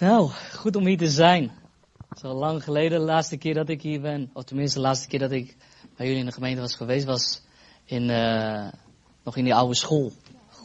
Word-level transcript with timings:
Nou, 0.00 0.30
goed 0.52 0.76
om 0.76 0.86
hier 0.86 0.96
te 0.96 1.10
zijn. 1.10 1.52
Zo 2.20 2.32
lang 2.32 2.64
geleden, 2.64 2.98
de 2.98 3.04
laatste 3.04 3.36
keer 3.36 3.54
dat 3.54 3.68
ik 3.68 3.82
hier 3.82 4.00
ben, 4.00 4.30
of 4.32 4.44
tenminste 4.44 4.78
de 4.78 4.84
laatste 4.84 5.08
keer 5.08 5.18
dat 5.18 5.30
ik 5.30 5.56
bij 5.96 6.06
jullie 6.06 6.20
in 6.20 6.26
de 6.26 6.32
gemeente 6.32 6.60
was 6.60 6.74
geweest, 6.74 7.06
was 7.06 7.42
in, 7.84 8.08
uh, 8.08 8.68
nog 9.24 9.36
in 9.36 9.44
die 9.44 9.54
oude 9.54 9.74
school, 9.74 10.12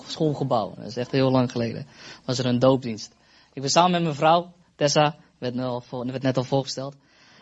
schoolgebouw. 0.07 0.73
Dat 0.75 0.85
is 0.85 0.97
echt 0.97 1.11
heel 1.11 1.31
lang 1.31 1.51
geleden. 1.51 1.87
Was 2.25 2.39
er 2.39 2.45
een 2.45 2.59
doopdienst. 2.59 3.15
Ik 3.53 3.61
ben 3.61 3.71
samen 3.71 3.91
met 3.91 4.01
mijn 4.01 4.15
vrouw, 4.15 4.53
Tessa, 4.75 5.15
werd, 5.37 5.57
al, 5.57 5.83
werd 5.89 6.23
net 6.23 6.37
al 6.37 6.43
voorgesteld. 6.43 6.95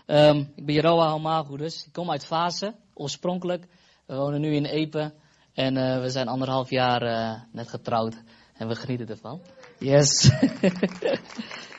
Um, 0.08 0.52
ik 0.56 0.66
ben 0.66 0.76
Jeroa 0.76 1.08
Halmago 1.08 1.58
dus. 1.58 1.86
Ik 1.86 1.94
kom 1.94 2.12
uit 2.12 2.26
Fase, 2.26 2.76
oorspronkelijk. 2.94 3.68
We 4.06 4.16
wonen 4.16 4.42
nu 4.42 4.56
in 4.56 4.66
Epen 4.66 5.14
en 5.54 5.76
uh, 5.76 6.02
we 6.02 6.10
zijn 6.10 6.28
anderhalf 6.28 6.70
jaar 6.70 7.04
uh, 7.04 7.42
net 7.52 7.70
getrouwd 7.70 8.16
en 8.54 8.68
we 8.68 8.76
genieten 8.76 9.08
ervan. 9.08 9.42
Yes. 9.80 10.30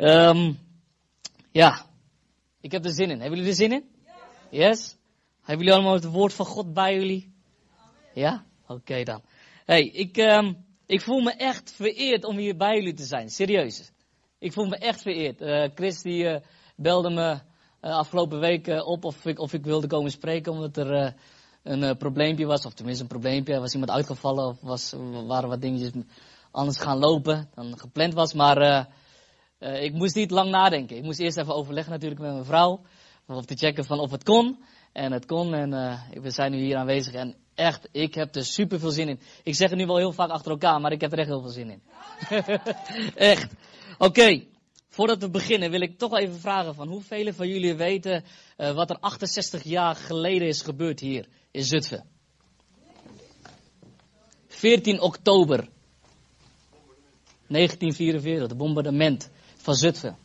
um, 0.00 0.58
ja, 1.50 1.86
ik 2.60 2.72
heb 2.72 2.84
er 2.84 2.94
zin 2.94 3.10
in. 3.10 3.20
Hebben 3.20 3.38
jullie 3.38 3.50
er 3.52 3.56
zin 3.56 3.72
in? 3.72 3.84
Yes? 4.50 4.96
Hebben 5.38 5.58
jullie 5.58 5.72
allemaal 5.72 5.94
het 5.94 6.12
woord 6.12 6.34
van 6.34 6.46
God 6.46 6.72
bij 6.74 6.94
jullie? 6.94 7.32
Ja? 8.14 8.44
Oké 8.66 9.02
dan. 9.02 9.22
hey, 9.64 9.82
ik, 9.86 10.16
um, 10.16 10.64
ik 10.86 11.00
voel 11.00 11.20
me 11.20 11.32
echt 11.32 11.72
vereerd 11.72 12.24
om 12.24 12.36
hier 12.36 12.56
bij 12.56 12.76
jullie 12.76 12.94
te 12.94 13.04
zijn. 13.04 13.30
Serieus. 13.30 13.90
Ik 14.38 14.52
voel 14.52 14.66
me 14.66 14.76
echt 14.76 15.02
vereerd. 15.02 15.40
Uh, 15.40 15.68
Chris 15.74 16.02
die 16.02 16.24
uh, 16.24 16.36
belde 16.76 17.10
me 17.10 17.30
uh, 17.30 17.40
afgelopen 17.96 18.40
week 18.40 18.66
op 18.66 19.04
of 19.04 19.26
ik, 19.26 19.38
of 19.38 19.52
ik 19.52 19.64
wilde 19.64 19.86
komen 19.86 20.10
spreken 20.10 20.52
omdat 20.52 20.76
er 20.76 21.14
een 21.62 21.96
probleempje 21.96 22.46
was. 22.46 22.66
Of 22.66 22.74
tenminste 22.74 23.02
een 23.02 23.08
probleempje. 23.08 23.54
Er 23.54 23.60
was 23.60 23.72
iemand 23.72 23.90
uitgevallen 23.90 24.46
of 24.46 24.60
was, 24.60 24.94
waren 25.26 25.48
wat 25.48 25.60
dingetjes 25.60 25.90
anders 26.50 26.78
gaan 26.78 26.98
lopen 26.98 27.48
dan 27.54 27.78
gepland 27.78 28.14
was. 28.14 28.34
Maar 28.34 28.88
uh, 29.60 29.82
ik 29.82 29.92
moest 29.92 30.14
niet 30.14 30.30
lang 30.30 30.50
nadenken. 30.50 30.96
Ik 30.96 31.02
moest 31.02 31.18
eerst 31.18 31.36
even 31.36 31.54
overleggen 31.54 31.92
natuurlijk 31.92 32.20
met 32.20 32.32
mijn 32.32 32.44
vrouw. 32.44 32.80
Om 33.26 33.46
te 33.46 33.56
checken 33.56 33.84
van 33.84 33.98
of 33.98 34.10
het 34.10 34.24
kon. 34.24 34.58
En 34.92 35.12
het 35.12 35.26
kon. 35.26 35.54
En 35.54 35.72
uh, 35.72 36.00
we 36.22 36.30
zijn 36.30 36.52
nu 36.52 36.58
hier 36.58 36.76
aanwezig. 36.76 37.14
En 37.14 37.34
echt, 37.54 37.88
ik 37.92 38.14
heb 38.14 38.34
er 38.34 38.44
super 38.44 38.78
veel 38.78 38.90
zin 38.90 39.08
in. 39.08 39.20
Ik 39.42 39.54
zeg 39.54 39.70
het 39.70 39.78
nu 39.78 39.86
wel 39.86 39.96
heel 39.96 40.12
vaak 40.12 40.30
achter 40.30 40.50
elkaar, 40.50 40.80
maar 40.80 40.92
ik 40.92 41.00
heb 41.00 41.12
er 41.12 41.18
echt 41.18 41.28
heel 41.28 41.40
veel 41.40 41.50
zin 41.50 41.70
in. 41.70 41.82
echt. 43.14 43.52
Oké. 43.98 44.42
Voordat 44.88 45.18
we 45.18 45.30
beginnen 45.30 45.70
wil 45.70 45.80
ik 45.80 45.98
toch 45.98 46.18
even 46.18 46.40
vragen 46.40 46.74
van 46.74 46.88
hoeveel 46.88 47.32
van 47.32 47.48
jullie 47.48 47.74
weten 47.74 48.24
uh, 48.56 48.70
wat 48.70 48.90
er 48.90 48.98
68 49.00 49.62
jaar 49.62 49.96
geleden 49.96 50.48
is 50.48 50.62
gebeurd 50.62 51.00
hier 51.00 51.26
in 51.50 51.64
Zutphen. 51.64 52.04
14 54.46 55.00
oktober 55.00 55.68
1944, 57.46 58.48
de 58.48 58.54
bombardement 58.54 59.30
van 59.60 59.74
Zutphen. 59.74 60.16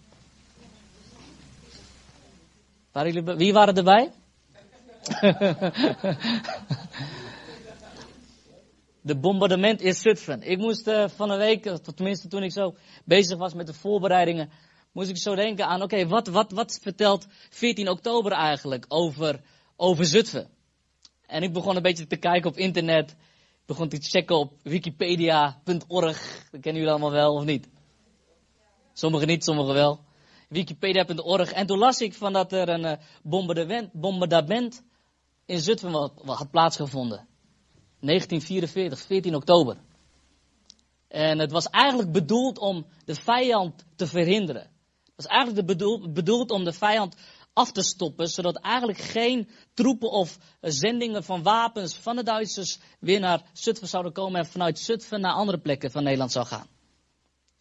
Wie 3.38 3.53
waren 3.53 3.75
erbij? 3.75 4.11
de 9.02 9.16
bombardement 9.16 9.81
in 9.81 9.94
Zutphen. 9.94 10.41
Ik 10.41 10.58
moest 10.58 10.88
uh, 10.88 11.08
van 11.08 11.30
een 11.30 11.38
week, 11.38 11.63
tenminste 11.95 12.28
toen 12.28 12.44
ik 12.44 12.52
zo 12.52 12.75
bezig 13.06 13.38
was 13.38 13.53
met 13.53 13.67
de 13.67 13.73
voorbereidingen, 13.73 14.50
moest 14.91 15.09
ik 15.09 15.17
zo 15.17 15.36
denken 15.36 15.67
aan, 15.67 15.81
oké, 15.81 16.08
wat, 16.08 16.28
wat, 16.28 16.52
wat 16.52 16.80
vertelt 16.81 17.28
14 17.50 17.89
oktober 17.89 18.31
eigenlijk 18.31 18.86
over, 18.88 19.41
over 19.75 20.06
Zutphen? 20.06 20.50
En 21.28 21.44
ik 21.44 21.53
begon 21.53 21.75
een 21.75 21.81
beetje 21.81 22.08
te 22.08 22.17
kijken 22.17 22.50
op 22.50 22.58
internet, 22.58 23.16
begon 23.66 23.89
te 23.89 23.97
checken 23.97 24.38
op 24.38 24.53
wikipedia.org, 24.61 26.47
dat 26.52 26.61
kennen 26.61 26.81
jullie 26.81 26.89
allemaal 26.89 27.11
wel 27.11 27.33
of 27.33 27.44
niet? 27.44 27.67
Sommigen 28.97 29.27
niet, 29.27 29.43
sommigen 29.43 29.73
wel. 29.73 29.99
Wikipedia.org. 30.49 31.51
En 31.51 31.65
toen 31.65 31.77
las 31.77 31.99
ik 31.99 32.13
van 32.13 32.33
dat 32.33 32.51
er 32.51 32.69
een 32.69 32.85
uh, 32.85 32.93
bombardement, 33.91 34.83
in 35.45 35.59
Zutphen 35.59 35.94
had 36.25 36.51
plaatsgevonden. 36.51 37.28
1944, 38.00 39.00
14 39.00 39.35
oktober. 39.35 39.78
En 41.07 41.39
het 41.39 41.51
was 41.51 41.69
eigenlijk 41.69 42.11
bedoeld 42.11 42.59
om 42.59 42.85
de 43.05 43.16
vijand 43.16 43.85
te 43.95 44.07
verhinderen. 44.07 44.61
Het 44.61 45.16
was 45.16 45.25
eigenlijk 45.25 45.67
bedoeld, 45.67 46.13
bedoeld 46.13 46.51
om 46.51 46.63
de 46.63 46.73
vijand 46.73 47.16
af 47.53 47.72
te 47.72 47.84
stoppen, 47.84 48.28
zodat 48.28 48.55
eigenlijk 48.55 49.00
geen 49.00 49.50
troepen 49.73 50.11
of 50.11 50.38
zendingen 50.61 51.23
van 51.23 51.44
wapens 51.44 51.95
van 51.95 52.16
de 52.16 52.23
Duitsers 52.23 52.79
weer 53.00 53.19
naar 53.19 53.50
Zutphen 53.53 53.88
zouden 53.88 54.13
komen 54.13 54.39
en 54.39 54.45
vanuit 54.45 54.79
Zutphen 54.79 55.22
naar 55.22 55.34
andere 55.34 55.59
plekken 55.59 55.91
van 55.91 56.03
Nederland 56.03 56.31
zou 56.31 56.45
gaan 56.45 56.75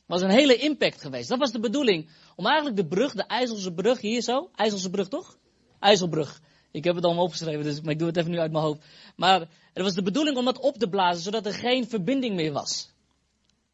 was 0.06 0.22
een 0.22 0.30
hele 0.30 0.56
impact 0.56 1.00
geweest. 1.00 1.28
Dat 1.28 1.38
was 1.38 1.52
de 1.52 1.60
bedoeling. 1.60 2.10
Om 2.36 2.46
eigenlijk 2.46 2.76
de 2.76 2.86
brug, 2.86 3.12
de 3.12 3.26
IJsselse 3.26 3.72
brug, 3.72 4.00
hier 4.00 4.22
zo. 4.22 4.50
IJsselse 4.54 4.90
brug 4.90 5.08
toch? 5.08 5.38
IJsselbrug. 5.78 6.40
Ik 6.70 6.84
heb 6.84 6.94
het 6.94 7.04
allemaal 7.04 7.24
opgeschreven, 7.24 7.64
dus, 7.64 7.80
maar 7.80 7.92
ik 7.92 7.98
doe 7.98 8.08
het 8.08 8.16
even 8.16 8.30
nu 8.30 8.38
uit 8.38 8.52
mijn 8.52 8.64
hoofd. 8.64 8.84
Maar 9.16 9.40
het 9.72 9.82
was 9.82 9.94
de 9.94 10.02
bedoeling 10.02 10.36
om 10.36 10.44
dat 10.44 10.58
op 10.58 10.78
te 10.78 10.88
blazen, 10.88 11.22
zodat 11.22 11.46
er 11.46 11.52
geen 11.52 11.88
verbinding 11.88 12.34
meer 12.34 12.52
was. 12.52 12.92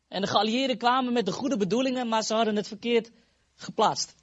En 0.09 0.21
de 0.21 0.27
geallieerden 0.27 0.79
kwamen 0.79 1.13
met 1.13 1.27
de 1.27 1.33
goede 1.33 1.57
bedoelingen, 1.57 2.09
maar 2.09 2.23
ze 2.23 2.35
hadden 2.35 2.57
het 2.57 2.69
verkeerd 2.69 3.11
geplaatst. 3.55 4.15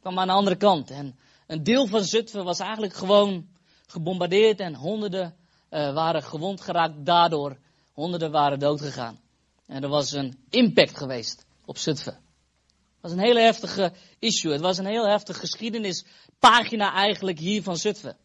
Kwam 0.00 0.18
aan 0.18 0.26
de 0.26 0.32
andere 0.32 0.56
kant. 0.56 0.90
En 0.90 1.18
een 1.46 1.62
deel 1.62 1.86
van 1.86 2.04
Zutphen 2.04 2.44
was 2.44 2.58
eigenlijk 2.58 2.94
gewoon 2.94 3.48
gebombardeerd 3.86 4.60
en 4.60 4.74
honderden 4.74 5.36
uh, 5.70 5.94
waren 5.94 6.22
gewond 6.22 6.60
geraakt 6.60 7.04
daardoor. 7.04 7.56
Honderden 7.92 8.30
waren 8.30 8.58
doodgegaan. 8.58 9.20
En 9.66 9.82
er 9.82 9.88
was 9.88 10.12
een 10.12 10.38
impact 10.50 10.96
geweest 10.96 11.46
op 11.64 11.78
Zutphen. 11.78 12.12
Het 12.12 13.00
was 13.00 13.12
een 13.12 13.18
hele 13.18 13.40
heftige 13.40 13.92
issue. 14.18 14.52
Het 14.52 14.60
was 14.60 14.78
een 14.78 14.86
heel 14.86 15.08
heftige 15.08 15.38
geschiedenispagina 15.38 16.92
eigenlijk 16.92 17.38
hier 17.38 17.62
van 17.62 17.76
Zutphen. 17.76 18.16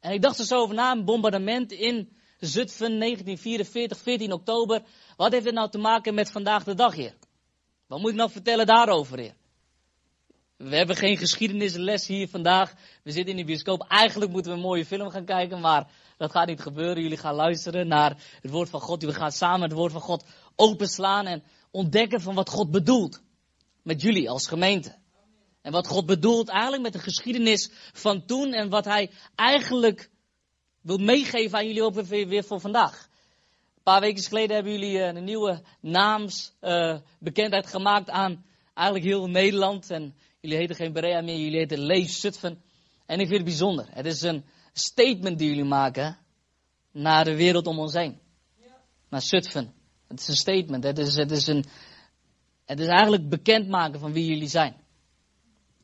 En 0.00 0.12
ik 0.12 0.22
dacht 0.22 0.38
er 0.38 0.44
zo 0.44 0.60
over 0.60 0.74
na, 0.74 0.92
een 0.92 1.04
bombardement 1.04 1.72
in 1.72 2.16
Zutphen 2.38 2.98
1944, 2.98 3.98
14 3.98 4.32
oktober. 4.32 4.82
Wat 5.16 5.32
heeft 5.32 5.44
dit 5.44 5.54
nou 5.54 5.70
te 5.70 5.78
maken 5.78 6.14
met 6.14 6.30
vandaag 6.30 6.64
de 6.64 6.74
dag 6.74 6.94
hier? 6.94 7.14
Wat 7.86 8.00
moet 8.00 8.10
ik 8.10 8.16
nou 8.16 8.30
vertellen 8.30 8.66
daarover 8.66 9.18
hier? 9.18 9.34
We 10.56 10.76
hebben 10.76 10.96
geen 10.96 11.16
geschiedenisles 11.16 12.06
hier 12.06 12.28
vandaag. 12.28 12.74
We 13.02 13.10
zitten 13.10 13.30
in 13.30 13.36
de 13.36 13.44
bioscoop. 13.44 13.84
Eigenlijk 13.88 14.30
moeten 14.30 14.50
we 14.50 14.56
een 14.56 14.64
mooie 14.64 14.86
film 14.86 15.10
gaan 15.10 15.24
kijken, 15.24 15.60
maar 15.60 15.90
dat 16.22 16.30
gaat 16.30 16.46
niet 16.46 16.60
gebeuren. 16.60 17.02
Jullie 17.02 17.18
gaan 17.18 17.34
luisteren 17.34 17.88
naar 17.88 18.16
het 18.40 18.50
woord 18.50 18.68
van 18.68 18.80
God. 18.80 19.00
Jullie 19.00 19.16
gaan 19.16 19.32
samen 19.32 19.62
het 19.62 19.72
woord 19.72 19.92
van 19.92 20.00
God 20.00 20.24
openslaan 20.56 21.26
en 21.26 21.42
ontdekken 21.70 22.20
van 22.20 22.34
wat 22.34 22.50
God 22.50 22.70
bedoelt. 22.70 23.22
Met 23.82 24.02
jullie 24.02 24.30
als 24.30 24.46
gemeente. 24.46 24.94
En 25.62 25.72
wat 25.72 25.86
God 25.86 26.06
bedoelt 26.06 26.48
eigenlijk 26.48 26.82
met 26.82 26.92
de 26.92 26.98
geschiedenis 26.98 27.70
van 27.92 28.26
toen 28.26 28.52
en 28.52 28.68
wat 28.68 28.84
hij 28.84 29.10
eigenlijk 29.34 30.10
wil 30.80 30.98
meegeven 30.98 31.58
aan 31.58 31.66
jullie 31.66 31.82
ook 31.82 31.94
weer 32.04 32.44
voor 32.44 32.60
vandaag. 32.60 33.08
Een 33.76 33.82
paar 33.82 34.00
weken 34.00 34.22
geleden 34.22 34.54
hebben 34.54 34.72
jullie 34.72 34.98
eh, 34.98 35.14
een 35.14 35.24
nieuwe 35.24 35.62
naamsbekendheid 35.80 37.64
uh, 37.64 37.70
gemaakt 37.70 38.10
aan 38.10 38.44
eigenlijk 38.74 39.06
heel 39.06 39.26
Nederland. 39.28 39.90
En 39.90 40.14
jullie 40.40 40.56
heten 40.56 40.76
geen 40.76 40.92
Berea 40.92 41.20
meer, 41.20 41.38
jullie 41.38 41.58
heten 41.58 41.78
Leef. 41.78 42.22
En 43.06 43.20
ik 43.20 43.26
vind 43.26 43.30
het 43.30 43.44
bijzonder. 43.44 43.86
Het 43.90 44.06
is 44.06 44.22
een 44.22 44.44
statement 44.72 45.38
die 45.38 45.48
jullie 45.48 45.64
maken 45.64 46.18
naar 46.90 47.24
de 47.24 47.36
wereld 47.36 47.66
om 47.66 47.78
ons 47.78 47.92
heen. 47.92 48.20
Naar 49.08 49.22
Zutphen. 49.22 49.72
Het 50.08 50.20
is 50.20 50.28
een 50.28 50.34
statement. 50.34 50.84
Het 50.84 50.98
is, 50.98 51.16
het 51.16 51.30
is, 51.30 51.46
een, 51.46 51.64
het 52.64 52.80
is 52.80 52.86
eigenlijk 52.86 53.28
bekendmaken 53.28 54.00
van 54.00 54.12
wie 54.12 54.26
jullie 54.26 54.48
zijn. 54.48 54.76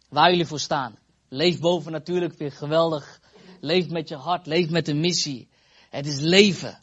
Waar 0.09 0.31
jullie 0.31 0.47
voor 0.47 0.61
staan. 0.61 0.99
Leef 1.29 1.61
boven 1.61 1.93
natuurlijk 1.93 2.39
weer 2.39 2.53
geweldig. 2.53 3.21
Leef 3.61 3.89
met 3.89 4.09
je 4.09 4.17
hart. 4.17 4.47
Leef 4.47 4.71
met 4.71 4.89
een 4.89 5.01
missie. 5.01 5.49
Het 5.91 6.07
is 6.07 6.21
leven. 6.21 6.81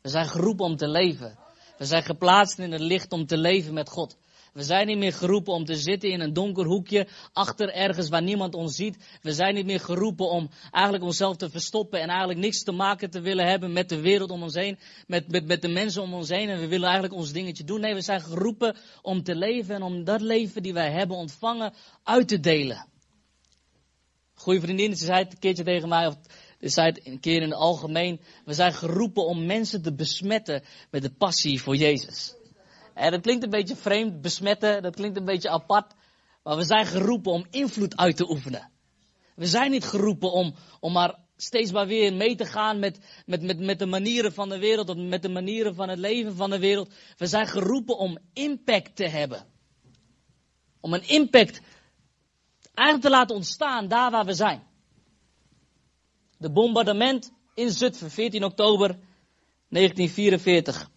We 0.00 0.08
zijn 0.08 0.28
geroepen 0.28 0.64
om 0.64 0.76
te 0.76 0.88
leven. 0.88 1.38
We 1.78 1.84
zijn 1.84 2.02
geplaatst 2.02 2.58
in 2.58 2.72
het 2.72 2.80
licht 2.80 3.12
om 3.12 3.26
te 3.26 3.36
leven 3.36 3.74
met 3.74 3.88
God. 3.88 4.16
We 4.52 4.62
zijn 4.62 4.86
niet 4.86 4.98
meer 4.98 5.12
geroepen 5.12 5.52
om 5.52 5.64
te 5.64 5.76
zitten 5.76 6.10
in 6.10 6.20
een 6.20 6.32
donker 6.32 6.64
hoekje, 6.64 7.06
achter 7.32 7.72
ergens 7.72 8.08
waar 8.08 8.22
niemand 8.22 8.54
ons 8.54 8.76
ziet. 8.76 8.96
We 9.22 9.32
zijn 9.32 9.54
niet 9.54 9.66
meer 9.66 9.80
geroepen 9.80 10.30
om 10.30 10.50
eigenlijk 10.70 11.04
onszelf 11.04 11.36
te 11.36 11.50
verstoppen 11.50 12.00
en 12.00 12.08
eigenlijk 12.08 12.38
niks 12.38 12.62
te 12.62 12.72
maken 12.72 13.10
te 13.10 13.20
willen 13.20 13.48
hebben 13.48 13.72
met 13.72 13.88
de 13.88 14.00
wereld 14.00 14.30
om 14.30 14.42
ons 14.42 14.54
heen, 14.54 14.78
met, 15.06 15.28
met, 15.30 15.46
met 15.46 15.62
de 15.62 15.68
mensen 15.68 16.02
om 16.02 16.14
ons 16.14 16.28
heen. 16.28 16.48
En 16.48 16.60
we 16.60 16.66
willen 16.66 16.88
eigenlijk 16.88 17.14
ons 17.14 17.32
dingetje 17.32 17.64
doen. 17.64 17.80
Nee, 17.80 17.94
we 17.94 18.00
zijn 18.00 18.20
geroepen 18.20 18.76
om 19.02 19.22
te 19.22 19.34
leven 19.34 19.74
en 19.74 19.82
om 19.82 20.04
dat 20.04 20.20
leven 20.20 20.62
die 20.62 20.72
wij 20.72 20.90
hebben 20.90 21.16
ontvangen 21.16 21.74
uit 22.02 22.28
te 22.28 22.40
delen. 22.40 22.86
Goeie 24.34 24.60
vriendin, 24.60 24.96
ze 24.96 25.04
zei 25.04 25.22
het 25.22 25.32
een 25.32 25.38
keertje 25.38 25.64
tegen 25.64 25.88
mij, 25.88 26.06
of 26.06 26.16
ze 26.60 26.68
zei 26.68 26.86
het 26.86 27.06
een 27.06 27.20
keer 27.20 27.42
in 27.42 27.50
het 27.50 27.58
algemeen. 27.58 28.20
We 28.44 28.52
zijn 28.52 28.72
geroepen 28.72 29.26
om 29.26 29.46
mensen 29.46 29.82
te 29.82 29.94
besmetten 29.94 30.62
met 30.90 31.02
de 31.02 31.10
passie 31.10 31.62
voor 31.62 31.76
Jezus. 31.76 32.34
En 32.94 33.10
dat 33.10 33.20
klinkt 33.20 33.44
een 33.44 33.50
beetje 33.50 33.76
vreemd, 33.76 34.20
besmetten, 34.20 34.82
dat 34.82 34.94
klinkt 34.94 35.16
een 35.16 35.24
beetje 35.24 35.50
apart. 35.50 35.94
Maar 36.42 36.56
we 36.56 36.64
zijn 36.64 36.86
geroepen 36.86 37.32
om 37.32 37.46
invloed 37.50 37.96
uit 37.96 38.16
te 38.16 38.30
oefenen. 38.30 38.70
We 39.34 39.46
zijn 39.46 39.70
niet 39.70 39.84
geroepen 39.84 40.32
om, 40.32 40.54
om 40.80 40.92
maar 40.92 41.18
steeds 41.36 41.72
maar 41.72 41.86
weer 41.86 42.14
mee 42.14 42.34
te 42.34 42.44
gaan 42.44 42.78
met, 42.78 42.98
met, 43.26 43.42
met, 43.42 43.58
met 43.58 43.78
de 43.78 43.86
manieren 43.86 44.32
van 44.32 44.48
de 44.48 44.58
wereld, 44.58 44.96
met 44.96 45.22
de 45.22 45.28
manieren 45.28 45.74
van 45.74 45.88
het 45.88 45.98
leven 45.98 46.36
van 46.36 46.50
de 46.50 46.58
wereld. 46.58 46.94
We 47.16 47.26
zijn 47.26 47.46
geroepen 47.46 47.98
om 47.98 48.18
impact 48.32 48.96
te 48.96 49.08
hebben. 49.08 49.46
Om 50.80 50.92
een 50.92 51.08
impact 51.08 51.60
eigenlijk 52.74 53.06
te 53.06 53.10
laten 53.10 53.36
ontstaan 53.36 53.88
daar 53.88 54.10
waar 54.10 54.24
we 54.24 54.34
zijn. 54.34 54.62
De 56.38 56.50
bombardement 56.50 57.32
in 57.54 57.70
Zutphen, 57.70 58.10
14 58.10 58.44
oktober 58.44 58.88
1944. 59.68 60.90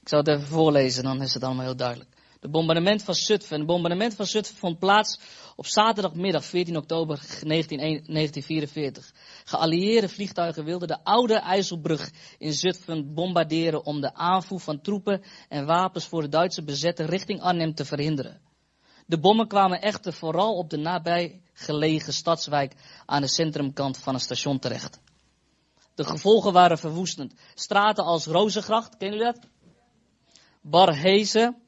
zal 0.11 0.19
het 0.19 0.27
even 0.27 0.47
voorlezen, 0.47 1.03
dan 1.03 1.21
is 1.21 1.33
het 1.33 1.43
allemaal 1.43 1.65
heel 1.65 1.75
duidelijk. 1.75 2.09
De 2.39 2.49
bombardement 2.49 3.03
van 3.03 3.15
Zutphen. 3.15 3.57
Het 3.57 3.67
bombardement 3.67 4.15
van 4.15 4.25
Zutphen 4.25 4.57
vond 4.57 4.79
plaats 4.79 5.19
op 5.55 5.65
zaterdagmiddag 5.65 6.45
14 6.45 6.77
oktober 6.77 7.19
1944. 7.43 9.11
Geallieerde 9.45 10.09
vliegtuigen 10.09 10.65
wilden 10.65 10.87
de 10.87 11.03
oude 11.03 11.33
IJsselbrug 11.33 12.11
in 12.37 12.53
Zutphen 12.53 13.13
bombarderen 13.13 13.85
om 13.85 14.01
de 14.01 14.13
aanvoer 14.13 14.59
van 14.59 14.81
troepen 14.81 15.23
en 15.49 15.65
wapens 15.65 16.05
voor 16.05 16.21
de 16.21 16.29
Duitse 16.29 16.63
bezetter 16.63 17.05
richting 17.05 17.41
Arnhem 17.41 17.73
te 17.73 17.85
verhinderen. 17.85 18.41
De 19.05 19.19
bommen 19.19 19.47
kwamen 19.47 19.81
echter 19.81 20.13
vooral 20.13 20.55
op 20.55 20.69
de 20.69 20.77
nabijgelegen 20.77 22.13
stadswijk 22.13 22.73
aan 23.05 23.21
de 23.21 23.29
centrumkant 23.29 23.97
van 23.97 24.13
het 24.13 24.23
station 24.23 24.59
terecht. 24.59 24.99
De 25.95 26.03
gevolgen 26.03 26.53
waren 26.53 26.77
verwoestend. 26.77 27.33
Straten 27.53 28.03
als 28.03 28.25
Rozengracht, 28.25 28.97
kennen 28.97 29.17
jullie 29.17 29.33
dat? 29.33 29.50
Barhezen, 30.61 31.61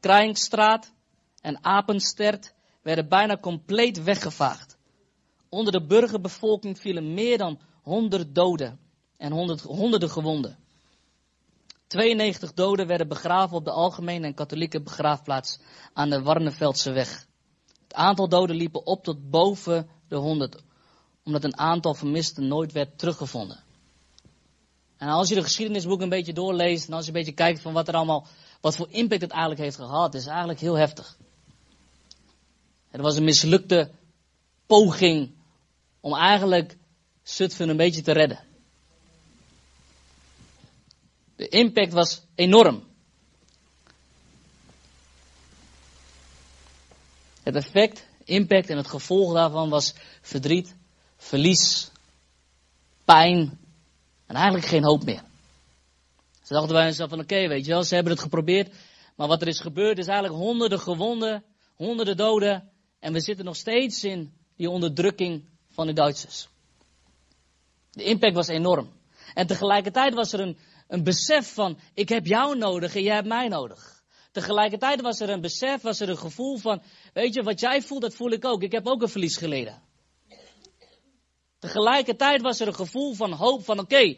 Krijnkstraat 0.00 0.92
en 1.40 1.64
Apenstert 1.64 2.54
werden 2.82 3.08
bijna 3.08 3.36
compleet 3.36 4.02
weggevaagd. 4.02 4.78
Onder 5.48 5.72
de 5.72 5.86
burgerbevolking 5.86 6.78
vielen 6.78 7.14
meer 7.14 7.38
dan 7.38 7.60
100 7.82 8.34
doden 8.34 8.80
en 9.16 9.32
honderden 9.66 10.10
gewonden. 10.10 10.58
92 11.86 12.52
doden 12.52 12.86
werden 12.86 13.08
begraven 13.08 13.56
op 13.56 13.64
de 13.64 13.70
algemene 13.70 14.26
en 14.26 14.34
katholieke 14.34 14.82
begraafplaats 14.82 15.58
aan 15.92 16.10
de 16.10 16.22
Warneveldse 16.22 16.92
weg. 16.92 17.26
Het 17.82 17.94
aantal 17.94 18.28
doden 18.28 18.56
liepen 18.56 18.86
op 18.86 19.04
tot 19.04 19.30
boven 19.30 19.88
de 20.08 20.16
100, 20.16 20.62
omdat 21.24 21.44
een 21.44 21.58
aantal 21.58 21.94
vermisten 21.94 22.48
nooit 22.48 22.72
werd 22.72 22.98
teruggevonden. 22.98 23.64
En 25.00 25.08
als 25.08 25.28
je 25.28 25.34
de 25.34 25.42
geschiedenisboek 25.42 26.00
een 26.00 26.08
beetje 26.08 26.32
doorleest 26.32 26.86
en 26.86 26.92
als 26.92 27.02
je 27.02 27.10
een 27.10 27.18
beetje 27.18 27.32
kijkt 27.32 27.60
van 27.60 27.72
wat 27.72 27.88
er 27.88 27.94
allemaal, 27.94 28.26
wat 28.60 28.76
voor 28.76 28.86
impact 28.90 29.20
het 29.20 29.30
eigenlijk 29.30 29.60
heeft 29.60 29.76
gehad, 29.76 30.14
is 30.14 30.26
eigenlijk 30.26 30.60
heel 30.60 30.74
heftig. 30.74 31.16
Het 32.90 33.00
was 33.00 33.16
een 33.16 33.24
mislukte 33.24 33.90
poging 34.66 35.34
om 36.00 36.14
eigenlijk 36.14 36.76
Zutphen 37.22 37.68
een 37.68 37.76
beetje 37.76 38.02
te 38.02 38.12
redden. 38.12 38.38
De 41.36 41.48
impact 41.48 41.92
was 41.92 42.22
enorm. 42.34 42.84
Het 47.42 47.54
effect, 47.54 48.06
impact 48.24 48.70
en 48.70 48.76
het 48.76 48.88
gevolg 48.88 49.32
daarvan 49.32 49.68
was 49.68 49.94
verdriet, 50.20 50.74
verlies, 51.16 51.90
pijn 53.04 53.58
en 54.30 54.36
eigenlijk 54.36 54.66
geen 54.66 54.84
hoop 54.84 55.04
meer. 55.04 55.22
Ze 56.42 56.52
dachten 56.52 56.72
bij 56.72 56.84
henzelf 56.84 57.10
van 57.10 57.20
oké, 57.20 57.48
weet 57.48 57.64
je 57.64 57.70
wel, 57.70 57.82
ze 57.82 57.94
hebben 57.94 58.12
het 58.12 58.22
geprobeerd, 58.22 58.74
maar 59.16 59.28
wat 59.28 59.42
er 59.42 59.48
is 59.48 59.60
gebeurd 59.60 59.98
is 59.98 60.06
eigenlijk 60.06 60.42
honderden 60.42 60.80
gewonden, 60.80 61.44
honderden 61.76 62.16
doden 62.16 62.70
en 63.00 63.12
we 63.12 63.20
zitten 63.20 63.44
nog 63.44 63.56
steeds 63.56 64.04
in 64.04 64.32
die 64.56 64.70
onderdrukking 64.70 65.44
van 65.70 65.86
de 65.86 65.92
Duitsers. 65.92 66.48
De 67.90 68.04
impact 68.04 68.34
was 68.34 68.48
enorm. 68.48 68.92
En 69.34 69.46
tegelijkertijd 69.46 70.14
was 70.14 70.32
er 70.32 70.40
een, 70.40 70.58
een 70.88 71.04
besef 71.04 71.54
van, 71.54 71.78
ik 71.94 72.08
heb 72.08 72.26
jou 72.26 72.58
nodig 72.58 72.94
en 72.94 73.02
jij 73.02 73.14
hebt 73.14 73.28
mij 73.28 73.48
nodig. 73.48 74.02
Tegelijkertijd 74.32 75.00
was 75.00 75.20
er 75.20 75.30
een 75.30 75.40
besef, 75.40 75.82
was 75.82 76.00
er 76.00 76.08
een 76.08 76.18
gevoel 76.18 76.56
van, 76.56 76.82
weet 77.12 77.34
je, 77.34 77.42
wat 77.42 77.60
jij 77.60 77.82
voelt, 77.82 78.02
dat 78.02 78.14
voel 78.14 78.30
ik 78.30 78.44
ook. 78.44 78.62
Ik 78.62 78.72
heb 78.72 78.86
ook 78.86 79.02
een 79.02 79.08
verlies 79.08 79.36
geleden. 79.36 79.82
Tegelijkertijd 81.60 82.42
was 82.42 82.60
er 82.60 82.66
een 82.66 82.74
gevoel 82.74 83.14
van 83.14 83.32
hoop 83.32 83.64
van, 83.64 83.78
oké, 83.78 84.16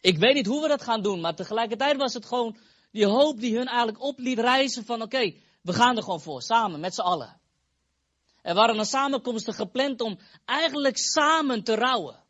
ik 0.00 0.18
weet 0.18 0.34
niet 0.34 0.46
hoe 0.46 0.62
we 0.62 0.68
dat 0.68 0.82
gaan 0.82 1.02
doen, 1.02 1.20
maar 1.20 1.34
tegelijkertijd 1.34 1.96
was 1.96 2.14
het 2.14 2.26
gewoon 2.26 2.56
die 2.90 3.06
hoop 3.06 3.40
die 3.40 3.56
hun 3.56 3.66
eigenlijk 3.66 4.02
op 4.02 4.18
liet 4.18 4.38
reizen 4.38 4.84
van, 4.84 5.02
oké, 5.02 5.34
we 5.62 5.72
gaan 5.72 5.96
er 5.96 6.02
gewoon 6.02 6.20
voor, 6.20 6.42
samen, 6.42 6.80
met 6.80 6.94
z'n 6.94 7.00
allen. 7.00 7.40
Er 8.42 8.54
waren 8.54 8.78
een 8.78 8.84
samenkomsten 8.84 9.54
gepland 9.54 10.00
om 10.00 10.18
eigenlijk 10.44 10.98
samen 10.98 11.64
te 11.64 11.74
rouwen. 11.74 12.22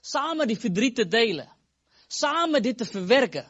Samen 0.00 0.46
die 0.46 0.58
verdriet 0.58 0.94
te 0.94 1.08
delen. 1.08 1.52
Samen 2.06 2.62
dit 2.62 2.78
te 2.78 2.84
verwerken. 2.84 3.46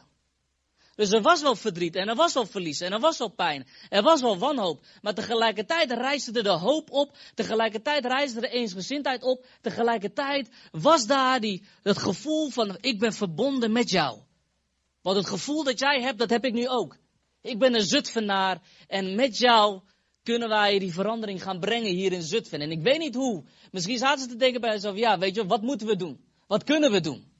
Dus 0.95 1.11
er 1.11 1.21
was 1.21 1.41
wel 1.41 1.55
verdriet 1.55 1.95
en 1.95 2.07
er 2.07 2.15
was 2.15 2.33
wel 2.33 2.45
verlies 2.45 2.81
en 2.81 2.91
er 2.91 2.99
was 2.99 3.17
wel 3.17 3.29
pijn. 3.29 3.67
Er 3.89 4.01
was 4.03 4.21
wel 4.21 4.37
wanhoop. 4.37 4.85
Maar 5.01 5.13
tegelijkertijd 5.13 5.91
reisde 5.91 6.43
de 6.43 6.49
hoop 6.49 6.91
op. 6.91 7.17
Tegelijkertijd 7.35 8.05
reisde 8.05 8.39
de 8.39 8.49
eensgezindheid 8.49 9.23
op. 9.23 9.45
Tegelijkertijd 9.61 10.49
was 10.71 11.05
daar 11.05 11.39
die, 11.39 11.63
dat 11.81 11.97
gevoel 11.97 12.49
van 12.49 12.77
ik 12.79 12.99
ben 12.99 13.13
verbonden 13.13 13.71
met 13.71 13.89
jou. 13.89 14.19
Want 15.01 15.17
het 15.17 15.27
gevoel 15.27 15.63
dat 15.63 15.79
jij 15.79 16.01
hebt, 16.01 16.19
dat 16.19 16.29
heb 16.29 16.45
ik 16.45 16.53
nu 16.53 16.67
ook. 16.67 16.97
Ik 17.41 17.59
ben 17.59 17.73
een 17.73 17.85
Zutphenaar 17.85 18.61
en 18.87 19.15
met 19.15 19.37
jou 19.37 19.81
kunnen 20.23 20.49
wij 20.49 20.79
die 20.79 20.93
verandering 20.93 21.43
gaan 21.43 21.59
brengen 21.59 21.91
hier 21.91 22.11
in 22.11 22.21
Zutphen. 22.21 22.61
En 22.61 22.71
ik 22.71 22.81
weet 22.81 22.99
niet 22.99 23.15
hoe. 23.15 23.43
Misschien 23.71 23.97
zaten 23.97 24.23
ze 24.23 24.27
te 24.27 24.35
denken 24.35 24.61
bij 24.61 24.71
zichzelf, 24.71 24.97
ja 24.97 25.17
weet 25.17 25.35
je, 25.35 25.45
wat 25.45 25.61
moeten 25.61 25.87
we 25.87 25.95
doen? 25.95 26.23
Wat 26.47 26.63
kunnen 26.63 26.91
we 26.91 26.99
doen? 26.99 27.32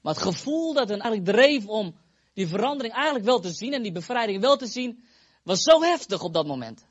Maar 0.00 0.14
het 0.14 0.22
gevoel 0.22 0.74
dat 0.74 0.88
hen 0.88 1.00
eigenlijk 1.00 1.36
dreef 1.36 1.66
om 1.66 1.94
die 2.32 2.48
verandering 2.48 2.94
eigenlijk 2.94 3.24
wel 3.24 3.40
te 3.40 3.50
zien 3.50 3.72
en 3.72 3.82
die 3.82 3.92
bevrijding 3.92 4.40
wel 4.40 4.56
te 4.56 4.66
zien, 4.66 5.04
was 5.42 5.62
zo 5.62 5.82
heftig 5.82 6.22
op 6.22 6.32
dat 6.32 6.46
moment. 6.46 6.86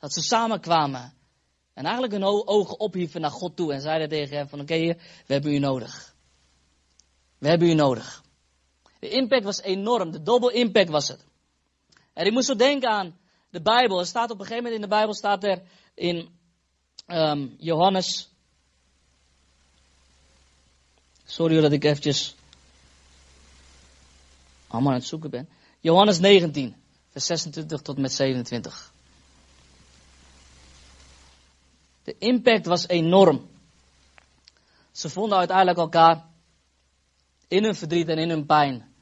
Dat 0.00 0.12
ze 0.12 0.20
samenkwamen 0.20 1.14
en 1.74 1.84
eigenlijk 1.84 2.12
hun 2.12 2.24
ogen 2.24 2.80
ophieven 2.80 3.20
naar 3.20 3.30
God 3.30 3.56
toe 3.56 3.72
en 3.72 3.80
zeiden 3.80 4.08
tegen 4.08 4.36
hem 4.36 4.48
van 4.48 4.60
oké 4.60 4.78
we 5.26 5.32
hebben 5.32 5.52
u 5.52 5.58
nodig. 5.58 6.14
We 7.38 7.48
hebben 7.48 7.68
u 7.68 7.74
nodig. 7.74 8.22
De 8.98 9.08
impact 9.08 9.44
was 9.44 9.62
enorm, 9.62 10.10
de 10.10 10.22
dubbel 10.22 10.50
impact 10.50 10.88
was 10.88 11.08
het. 11.08 11.24
En 12.12 12.26
ik 12.26 12.32
moest 12.32 12.46
zo 12.46 12.54
denken 12.54 12.88
aan 12.88 13.18
de 13.50 13.62
Bijbel. 13.62 13.98
Er 13.98 14.06
staat 14.06 14.30
op 14.30 14.38
een 14.40 14.46
gegeven 14.46 14.62
moment 14.62 14.74
in 14.74 14.88
de 14.88 14.96
Bijbel 14.96 15.14
staat 15.14 15.44
er 15.44 15.62
in 15.94 16.28
um, 17.06 17.54
Johannes 17.58 18.31
Sorry 21.32 21.60
dat 21.60 21.72
ik 21.72 21.84
eventjes 21.84 22.34
allemaal 24.66 24.92
aan 24.92 24.98
het 24.98 25.06
zoeken 25.06 25.30
ben. 25.30 25.48
Johannes 25.80 26.18
19, 26.18 26.76
vers 27.10 27.26
26 27.26 27.80
tot 27.80 27.98
met 27.98 28.12
27. 28.12 28.92
De 32.04 32.14
impact 32.18 32.66
was 32.66 32.88
enorm. 32.88 33.48
Ze 34.90 35.08
vonden 35.08 35.38
uiteindelijk 35.38 35.78
elkaar 35.78 36.26
in 37.48 37.64
hun 37.64 37.74
verdriet 37.74 38.08
en 38.08 38.18
in 38.18 38.28
hun 38.28 38.46
pijn. 38.46 38.94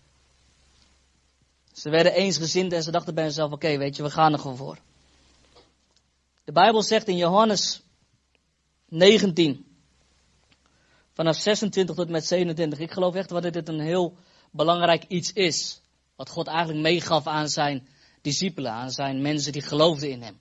Ze 1.72 1.90
werden 1.90 2.12
eensgezind 2.12 2.72
en 2.72 2.82
ze 2.82 2.90
dachten 2.90 3.14
bij 3.14 3.24
zichzelf, 3.24 3.52
oké, 3.52 3.78
weet 3.78 3.96
je, 3.96 4.02
we 4.02 4.10
gaan 4.10 4.32
er 4.32 4.38
gewoon 4.38 4.56
voor. 4.56 4.78
De 6.44 6.52
Bijbel 6.52 6.82
zegt 6.82 7.08
in 7.08 7.16
Johannes 7.16 7.82
19, 8.88 9.69
vanaf 11.12 11.36
26 11.36 11.96
tot 11.96 12.08
met 12.08 12.26
27. 12.26 12.78
Ik 12.78 12.92
geloof 12.92 13.14
echt 13.14 13.28
dat 13.28 13.52
dit 13.52 13.68
een 13.68 13.80
heel 13.80 14.16
belangrijk 14.50 15.04
iets 15.08 15.32
is. 15.32 15.80
Wat 16.16 16.28
God 16.28 16.46
eigenlijk 16.46 16.80
meegaf 16.80 17.26
aan 17.26 17.48
zijn 17.48 17.88
discipelen, 18.22 18.72
aan 18.72 18.90
zijn 18.90 19.22
mensen 19.22 19.52
die 19.52 19.62
geloofden 19.62 20.10
in 20.10 20.22
hem. 20.22 20.40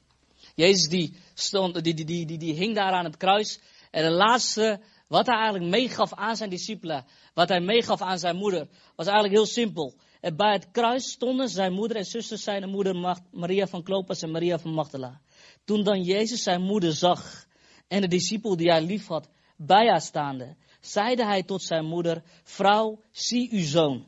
Jezus 0.56 0.90
die, 0.90 1.16
stond, 1.34 1.84
die, 1.84 1.94
die, 1.94 2.06
die, 2.06 2.26
die, 2.26 2.38
die 2.38 2.54
hing 2.54 2.76
daar 2.76 2.92
aan 2.92 3.06
het 3.06 3.18
kruis. 3.18 3.60
En 3.92 4.04
het 4.04 4.14
laatste 4.14 4.80
wat 5.10 5.26
hij 5.26 5.36
eigenlijk 5.36 5.72
meegaf 5.72 6.14
aan 6.14 6.36
zijn 6.36 6.50
discipelen, 6.50 7.06
wat 7.34 7.50
hij 7.50 7.60
meegaf 7.60 8.02
aan 8.02 8.20
zijn 8.20 8.36
moeder, 8.36 8.68
was 8.96 9.06
eigenlijk 9.06 9.36
heel 9.36 9.46
simpel. 9.46 9.96
En 10.22 10.36
bij 10.36 10.52
het 10.54 10.72
kruis 10.72 11.12
stonden 11.12 11.50
zijn 11.50 11.74
moeder 11.74 11.98
en 11.98 12.06
zusters, 12.06 12.44
zijn 12.44 12.70
moeder 12.70 13.20
Maria 13.32 13.68
van 13.68 13.84
Klopas 13.84 14.22
en 14.22 14.32
Maria 14.32 14.60
van 14.60 14.74
Magdala. 14.74 15.22
Toen 15.66 15.84
dan 15.84 16.04
Jezus 16.04 16.44
zijn 16.44 16.62
moeder 16.62 16.94
zag 16.94 17.46
en 17.88 18.02
de 18.02 18.08
discipel 18.08 18.56
die 18.58 18.70
hij 18.70 18.82
lief 18.82 19.08
had 19.08 19.30
bij 19.62 19.88
haar 19.88 20.02
staande, 20.02 20.56
zeide 20.82 21.26
hij 21.26 21.44
tot 21.44 21.64
zijn 21.64 21.86
moeder, 21.86 22.24
vrouw, 22.44 23.02
zie 23.12 23.52
uw 23.52 23.64
zoon. 23.64 24.06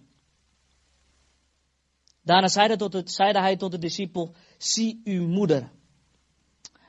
Daarna 2.22 2.48
zeide, 2.48 2.86
het, 2.92 3.18
hij 3.18 3.58
tot 3.58 3.72
de 3.72 3.78
discipel, 3.78 4.36
zie 4.58 5.02
uw 5.04 5.28
moeder. 5.28 5.72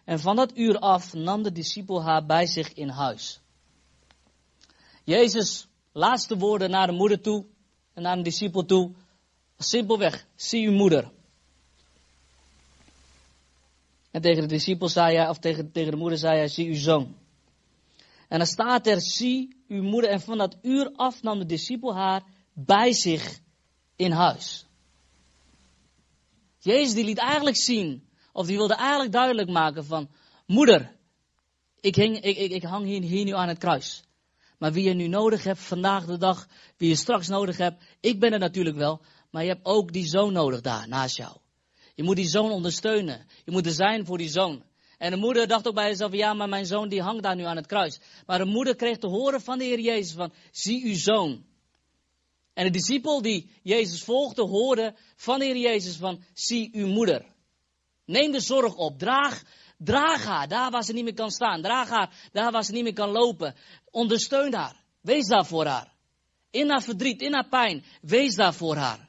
En 0.05 0.21
van 0.21 0.37
dat 0.37 0.57
uur 0.57 0.79
af 0.79 1.13
nam 1.13 1.43
de 1.43 1.53
discipel 1.53 2.03
haar 2.03 2.27
bij 2.27 2.47
zich 2.47 2.73
in 2.73 2.89
huis. 2.89 3.41
Jezus' 5.05 5.69
laatste 5.93 6.37
woorden 6.37 6.71
naar 6.71 6.87
de 6.87 6.93
moeder 6.93 7.21
toe 7.21 7.47
en 7.95 8.03
naar 8.03 8.17
de 8.17 8.23
discipel 8.23 8.65
toe, 8.65 8.93
simpelweg, 9.59 10.27
zie 10.35 10.69
uw 10.69 10.75
moeder. 10.75 11.13
En 14.11 14.21
tegen 14.21 14.43
de 14.43 14.49
discipel 14.49 14.89
zei 14.89 15.17
hij, 15.17 15.29
of 15.29 15.39
tegen, 15.39 15.73
tegen 15.73 15.91
de 15.91 15.97
moeder 15.97 16.19
zei 16.19 16.37
hij, 16.37 16.49
zie 16.49 16.69
uw 16.69 16.79
zoon. 16.79 17.21
En 18.33 18.39
dan 18.39 18.47
staat 18.47 18.87
er, 18.87 19.01
zie 19.01 19.65
uw 19.69 19.83
moeder. 19.83 20.11
En 20.11 20.21
van 20.21 20.39
dat 20.39 20.57
uur 20.63 20.93
af 20.93 21.23
nam 21.23 21.39
de 21.39 21.47
discipel 21.47 21.95
haar 21.95 22.23
bij 22.53 22.93
zich 22.93 23.41
in 23.97 24.11
huis. 24.11 24.67
Jezus 26.59 26.95
die 26.95 27.05
liet 27.05 27.19
eigenlijk 27.19 27.57
zien, 27.57 28.09
of 28.33 28.47
die 28.47 28.57
wilde 28.57 28.75
eigenlijk 28.75 29.13
duidelijk 29.13 29.51
maken 29.51 29.85
van, 29.85 30.11
moeder, 30.47 30.97
ik, 31.81 31.95
hing, 31.95 32.21
ik, 32.21 32.37
ik, 32.37 32.51
ik 32.51 32.63
hang 32.63 32.85
hier, 32.85 33.03
hier 33.03 33.25
nu 33.25 33.35
aan 33.35 33.49
het 33.49 33.59
kruis. 33.59 34.03
Maar 34.59 34.73
wie 34.73 34.85
je 34.85 34.95
nu 34.95 35.07
nodig 35.07 35.45
hebt 35.45 35.61
vandaag 35.61 36.05
de 36.05 36.19
dag, 36.19 36.49
wie 36.77 36.89
je 36.89 36.97
straks 36.97 37.29
nodig 37.29 37.57
hebt, 37.57 37.85
ik 38.01 38.21
ben 38.21 38.33
er 38.33 38.39
natuurlijk 38.39 38.77
wel, 38.77 39.01
maar 39.31 39.43
je 39.43 39.49
hebt 39.49 39.67
ook 39.67 39.93
die 39.93 40.07
zoon 40.07 40.33
nodig 40.33 40.61
daar 40.61 40.89
naast 40.89 41.17
jou. 41.17 41.37
Je 41.95 42.03
moet 42.03 42.17
die 42.17 42.29
zoon 42.29 42.51
ondersteunen. 42.51 43.27
Je 43.45 43.51
moet 43.51 43.67
er 43.67 43.73
zijn 43.73 44.07
voor 44.07 44.19
die 44.19 44.31
zoon. 44.31 44.63
En 45.03 45.11
de 45.11 45.17
moeder 45.17 45.47
dacht 45.47 45.69
ook 45.69 45.75
bij 45.75 45.89
zichzelf, 45.89 46.13
ja, 46.13 46.35
maar 46.35 46.49
mijn 46.49 46.67
zoon 46.67 46.89
die 46.89 47.03
hangt 47.03 47.23
daar 47.23 47.37
nu 47.37 47.45
aan 47.45 47.57
het 47.57 47.67
kruis. 47.67 48.01
Maar 48.27 48.39
de 48.39 48.45
moeder 48.45 48.77
kreeg 48.77 48.99
te 48.99 49.07
horen 49.07 49.41
van 49.41 49.59
de 49.59 49.65
Heer 49.65 49.81
Jezus 49.81 50.13
van, 50.13 50.33
zie 50.51 50.85
uw 50.85 50.95
zoon. 50.95 51.45
En 52.55 52.65
de 52.65 52.71
discipel 52.71 53.23
die 53.23 53.51
Jezus 53.63 54.03
volgde, 54.03 54.43
hoorde 54.43 54.95
van 55.17 55.39
de 55.39 55.45
Heer 55.45 55.57
Jezus 55.57 55.97
van, 55.97 56.25
zie 56.35 56.71
uw 56.73 56.87
moeder. 56.87 57.25
Neem 58.05 58.33
de 58.33 58.41
zorg 58.41 58.75
op, 58.75 58.99
draag, 58.99 59.43
draag 59.79 60.25
haar 60.25 60.49
daar 60.49 60.71
waar 60.71 60.85
ze 60.85 60.93
niet 60.93 61.05
meer 61.05 61.15
kan 61.15 61.31
staan. 61.31 61.63
Draag 61.63 61.89
haar 61.89 62.29
daar 62.33 62.53
waar 62.53 62.65
ze 62.65 62.73
niet 62.73 62.83
meer 62.83 62.93
kan 62.93 63.11
lopen. 63.11 63.55
Ondersteun 63.91 64.55
haar. 64.55 64.77
Wees 65.01 65.27
daar 65.27 65.47
voor 65.47 65.67
haar. 65.67 65.93
In 66.51 66.71
haar 66.71 66.83
verdriet, 66.83 67.21
in 67.21 67.33
haar 67.33 67.49
pijn, 67.49 67.85
wees 68.01 68.35
daar 68.35 68.55
voor 68.55 68.77
haar. 68.77 69.09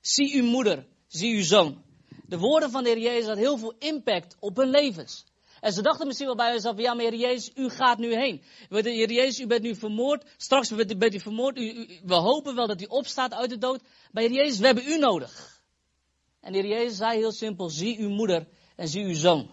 Zie 0.00 0.34
uw 0.36 0.44
moeder, 0.44 0.86
zie 1.06 1.36
uw 1.36 1.44
zoon. 1.44 1.88
De 2.30 2.38
woorden 2.38 2.70
van 2.70 2.82
de 2.82 2.88
Heer 2.88 2.98
Jezus 2.98 3.26
hadden 3.26 3.44
heel 3.44 3.58
veel 3.58 3.74
impact 3.78 4.36
op 4.38 4.56
hun 4.56 4.70
levens. 4.70 5.24
En 5.60 5.72
ze 5.72 5.82
dachten 5.82 6.06
misschien 6.06 6.26
wel 6.26 6.36
bij 6.36 6.52
zichzelf, 6.52 6.78
ja 6.78 6.94
maar 6.94 7.04
Heer 7.04 7.14
Jezus, 7.14 7.50
u 7.54 7.68
gaat 7.68 7.98
nu 7.98 8.14
heen. 8.14 8.42
Heer 8.68 9.12
Jezus, 9.12 9.40
u 9.40 9.46
bent 9.46 9.62
nu 9.62 9.74
vermoord. 9.74 10.24
Straks 10.36 10.74
bent 10.96 11.14
u 11.14 11.20
vermoord. 11.20 11.58
U, 11.58 11.88
we 12.04 12.14
hopen 12.14 12.54
wel 12.54 12.66
dat 12.66 12.80
u 12.80 12.84
opstaat 12.84 13.34
uit 13.34 13.50
de 13.50 13.58
dood. 13.58 13.82
Maar 14.12 14.22
Heer 14.22 14.32
Jezus, 14.32 14.58
we 14.58 14.66
hebben 14.66 14.88
u 14.88 14.98
nodig. 14.98 15.62
En 16.40 16.52
de 16.52 16.58
Heer 16.58 16.68
Jezus 16.68 16.96
zei 16.96 17.18
heel 17.18 17.32
simpel, 17.32 17.68
zie 17.68 17.98
uw 17.98 18.10
moeder 18.10 18.46
en 18.76 18.88
zie 18.88 19.04
uw 19.04 19.14
zoon. 19.14 19.50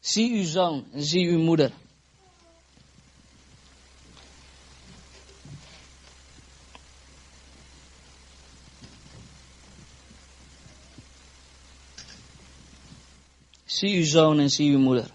Zie 0.00 0.32
uw 0.32 0.44
zoon 0.44 0.86
en 0.92 1.02
zie 1.02 1.28
uw 1.28 1.38
moeder. 1.38 1.72
Zie 13.72 13.96
uw 13.96 14.04
zoon 14.04 14.38
en 14.38 14.50
zie 14.50 14.70
uw 14.70 14.78
moeder. 14.78 15.10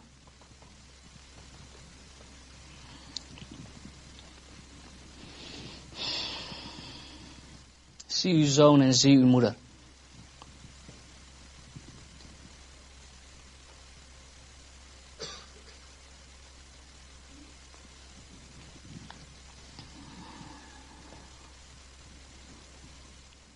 Zie 8.06 8.34
uw 8.34 8.48
zoon 8.48 8.82
en 8.82 8.94
zie 8.94 9.18
uw 9.18 9.26
moeder. 9.26 9.56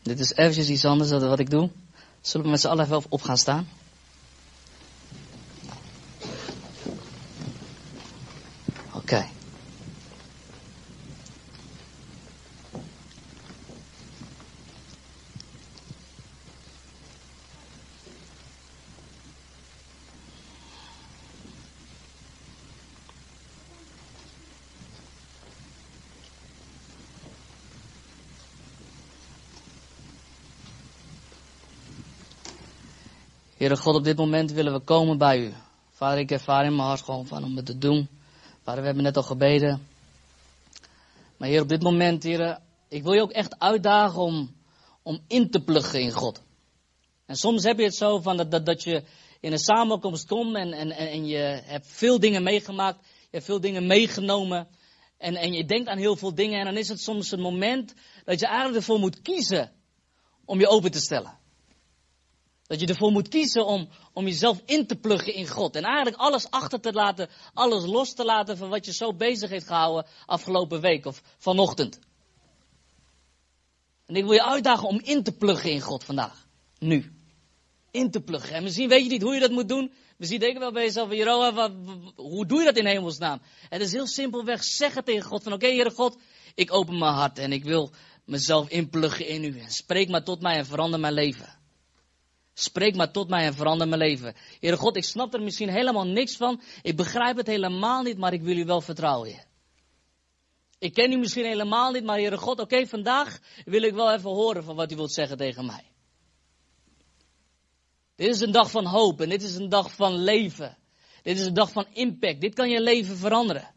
Dit 0.02 0.20
is 0.20 0.34
eventjes 0.34 0.70
iets 0.70 0.86
anders 0.86 1.10
dan 1.10 1.28
wat 1.28 1.40
ik 1.40 1.50
doe. 1.50 1.70
Zullen 2.22 2.46
we 2.46 2.52
met 2.52 2.62
z'n 2.62 2.68
allen 2.68 2.86
even 2.86 3.04
op 3.10 3.22
gaan 3.22 3.38
staan? 3.38 3.68
Oké. 9.12 9.28
Heere 33.62 33.78
God, 33.78 33.96
op 33.96 34.04
dit 34.04 34.18
moment 34.18 34.52
willen 34.52 34.74
we 34.74 34.80
komen 34.80 35.18
bij 35.18 35.40
u. 35.40 35.54
Vader, 35.92 36.20
ik 36.20 36.32
ervaar 36.32 36.66
in 36.66 36.76
mijn 36.76 36.88
hart 36.88 37.02
gewoon 37.02 37.28
van 37.28 37.44
om 37.44 37.56
het 37.56 37.66
te 37.66 37.78
doen. 37.78 38.08
Vader, 38.62 38.80
we 38.80 38.86
hebben 38.86 39.04
net 39.04 39.18
al 39.18 39.24
gebeden. 39.24 39.88
Maar 41.38 41.50
Heer, 41.50 41.62
op 41.62 41.70
dit 41.70 41.82
moment, 41.82 42.24
Heer, 42.24 42.60
ik 42.90 43.04
wil 43.04 43.14
je 43.14 43.22
ook 43.22 43.32
echt 43.32 43.60
uitdagen 43.60 44.22
om, 44.22 44.56
om 45.04 45.20
in 45.28 45.50
te 45.50 45.64
pluggen 45.64 46.02
in 46.02 46.12
God. 46.12 46.42
En 47.26 47.36
soms 47.36 47.64
heb 47.64 47.78
je 47.78 47.84
het 47.84 47.96
zo 47.96 48.20
van 48.20 48.38
dat, 48.38 48.52
dat, 48.52 48.66
dat 48.66 48.84
je 48.84 49.04
in 49.40 49.52
een 49.52 49.60
samenkomst 49.60 50.28
komt 50.28 50.56
en, 50.56 50.74
en, 50.74 50.92
en 50.92 51.26
je 51.26 51.62
hebt 51.64 51.88
veel 51.88 52.20
dingen 52.20 52.44
meegemaakt. 52.44 53.00
Je 53.02 53.28
hebt 53.32 53.46
veel 53.46 53.60
dingen 53.60 53.88
meegenomen. 53.88 54.68
En, 55.18 55.36
en 55.36 55.54
je 55.54 55.66
denkt 55.66 55.90
aan 55.90 55.98
heel 55.98 56.16
veel 56.16 56.36
dingen. 56.36 56.60
En 56.60 56.66
dan 56.66 56.78
is 56.78 56.90
het 56.90 57.02
soms 57.02 57.32
een 57.32 57.42
moment 57.42 57.94
dat 58.26 58.40
je 58.40 58.46
eigenlijk 58.46 58.78
ervoor 58.78 59.00
moet 59.00 59.22
kiezen 59.22 59.72
om 60.46 60.60
je 60.60 60.68
open 60.68 60.92
te 60.92 61.00
stellen. 61.00 61.40
Dat 62.72 62.80
je 62.80 62.88
ervoor 62.88 63.12
moet 63.12 63.28
kiezen 63.28 63.66
om, 63.66 63.90
om 64.14 64.28
jezelf 64.28 64.62
in 64.66 64.88
te 64.88 64.96
pluggen 64.96 65.34
in 65.34 65.48
God. 65.48 65.76
En 65.76 65.84
eigenlijk 65.84 66.18
alles 66.18 66.50
achter 66.50 66.80
te 66.80 66.94
laten, 66.94 67.30
alles 67.54 67.86
los 67.86 68.14
te 68.14 68.26
laten 68.26 68.58
van 68.58 68.70
wat 68.70 68.86
je 68.86 68.94
zo 68.94 69.14
bezig 69.14 69.50
heeft 69.50 69.68
gehouden 69.68 70.06
afgelopen 70.26 70.82
week 70.82 71.06
of 71.06 71.22
vanochtend. 71.38 72.00
En 74.06 74.16
ik 74.16 74.24
wil 74.24 74.34
je 74.34 74.44
uitdagen 74.44 74.88
om 74.88 75.00
in 75.04 75.24
te 75.24 75.32
pluggen 75.32 75.72
in 75.72 75.82
God 75.82 76.04
vandaag. 76.04 76.48
Nu. 76.80 77.12
In 77.92 78.12
te 78.12 78.22
pluggen. 78.22 78.56
En 78.56 78.64
misschien 78.64 78.90
weet 78.90 79.04
je 79.04 79.10
niet 79.10 79.22
hoe 79.22 79.34
je 79.34 79.40
dat 79.40 79.52
moet 79.52 79.70
doen. 79.70 79.92
Misschien 80.18 80.40
denk 80.40 80.54
je 80.54 80.60
wel 80.60 80.72
bij 80.72 80.84
jezelf, 80.84 81.12
Jeroen, 81.12 82.14
hoe 82.16 82.46
doe 82.46 82.60
je 82.60 82.66
dat 82.66 82.78
in 82.78 82.86
hemelsnaam? 82.86 83.42
Het 83.70 83.82
is 83.82 83.92
heel 83.92 84.08
simpelweg 84.08 84.64
zeggen 84.64 85.04
tegen 85.04 85.24
God 85.24 85.44
van, 85.44 85.54
oké 85.54 85.64
okay, 85.64 85.76
Heere 85.76 85.92
God, 85.92 86.18
ik 86.56 86.74
open 86.74 86.98
mijn 86.98 87.14
hart 87.14 87.40
en 87.40 87.52
ik 87.52 87.64
wil 87.64 87.92
mezelf 88.26 88.70
inpluggen 88.70 89.28
in 89.28 89.44
u. 89.44 89.62
Spreek 89.68 90.10
maar 90.10 90.24
tot 90.24 90.42
mij 90.42 90.58
en 90.58 90.66
verander 90.66 91.00
mijn 91.00 91.14
leven. 91.14 91.60
Spreek 92.54 92.96
maar 92.96 93.12
tot 93.12 93.30
mij 93.30 93.46
en 93.46 93.54
verander 93.54 93.88
mijn 93.88 94.02
leven. 94.02 94.36
Heere 94.60 94.78
God, 94.78 94.96
ik 94.96 95.04
snap 95.04 95.34
er 95.34 95.42
misschien 95.42 95.70
helemaal 95.70 96.08
niks 96.08 96.36
van. 96.36 96.62
Ik 96.82 96.96
begrijp 96.96 97.38
het 97.38 97.48
helemaal 97.48 98.04
niet, 98.04 98.18
maar 98.18 98.34
ik 98.34 98.42
wil 98.42 98.58
u 98.58 98.66
wel 98.66 98.82
vertrouwen. 98.82 99.46
Ik 100.80 100.94
ken 100.94 101.12
u 101.12 101.18
misschien 101.18 101.46
helemaal 101.46 101.92
niet, 101.92 102.04
maar 102.04 102.18
Heere 102.18 102.38
God, 102.38 102.60
oké, 102.60 102.88
vandaag 102.88 103.40
wil 103.66 103.82
ik 103.82 103.94
wel 103.94 104.14
even 104.14 104.30
horen 104.30 104.64
van 104.64 104.76
wat 104.76 104.92
u 104.92 104.96
wilt 104.96 105.14
zeggen 105.14 105.38
tegen 105.38 105.66
mij. 105.66 105.92
Dit 108.16 108.30
is 108.30 108.42
een 108.42 108.52
dag 108.52 108.72
van 108.72 108.86
hoop 108.86 109.22
en 109.22 109.30
dit 109.30 109.44
is 109.44 109.56
een 109.56 109.70
dag 109.70 109.96
van 109.96 110.16
leven. 110.16 110.78
Dit 111.22 111.40
is 111.40 111.46
een 111.46 111.54
dag 111.54 111.72
van 111.72 111.86
impact. 111.94 112.42
Dit 112.42 112.54
kan 112.54 112.70
je 112.70 112.82
leven 112.82 113.18
veranderen. 113.18 113.74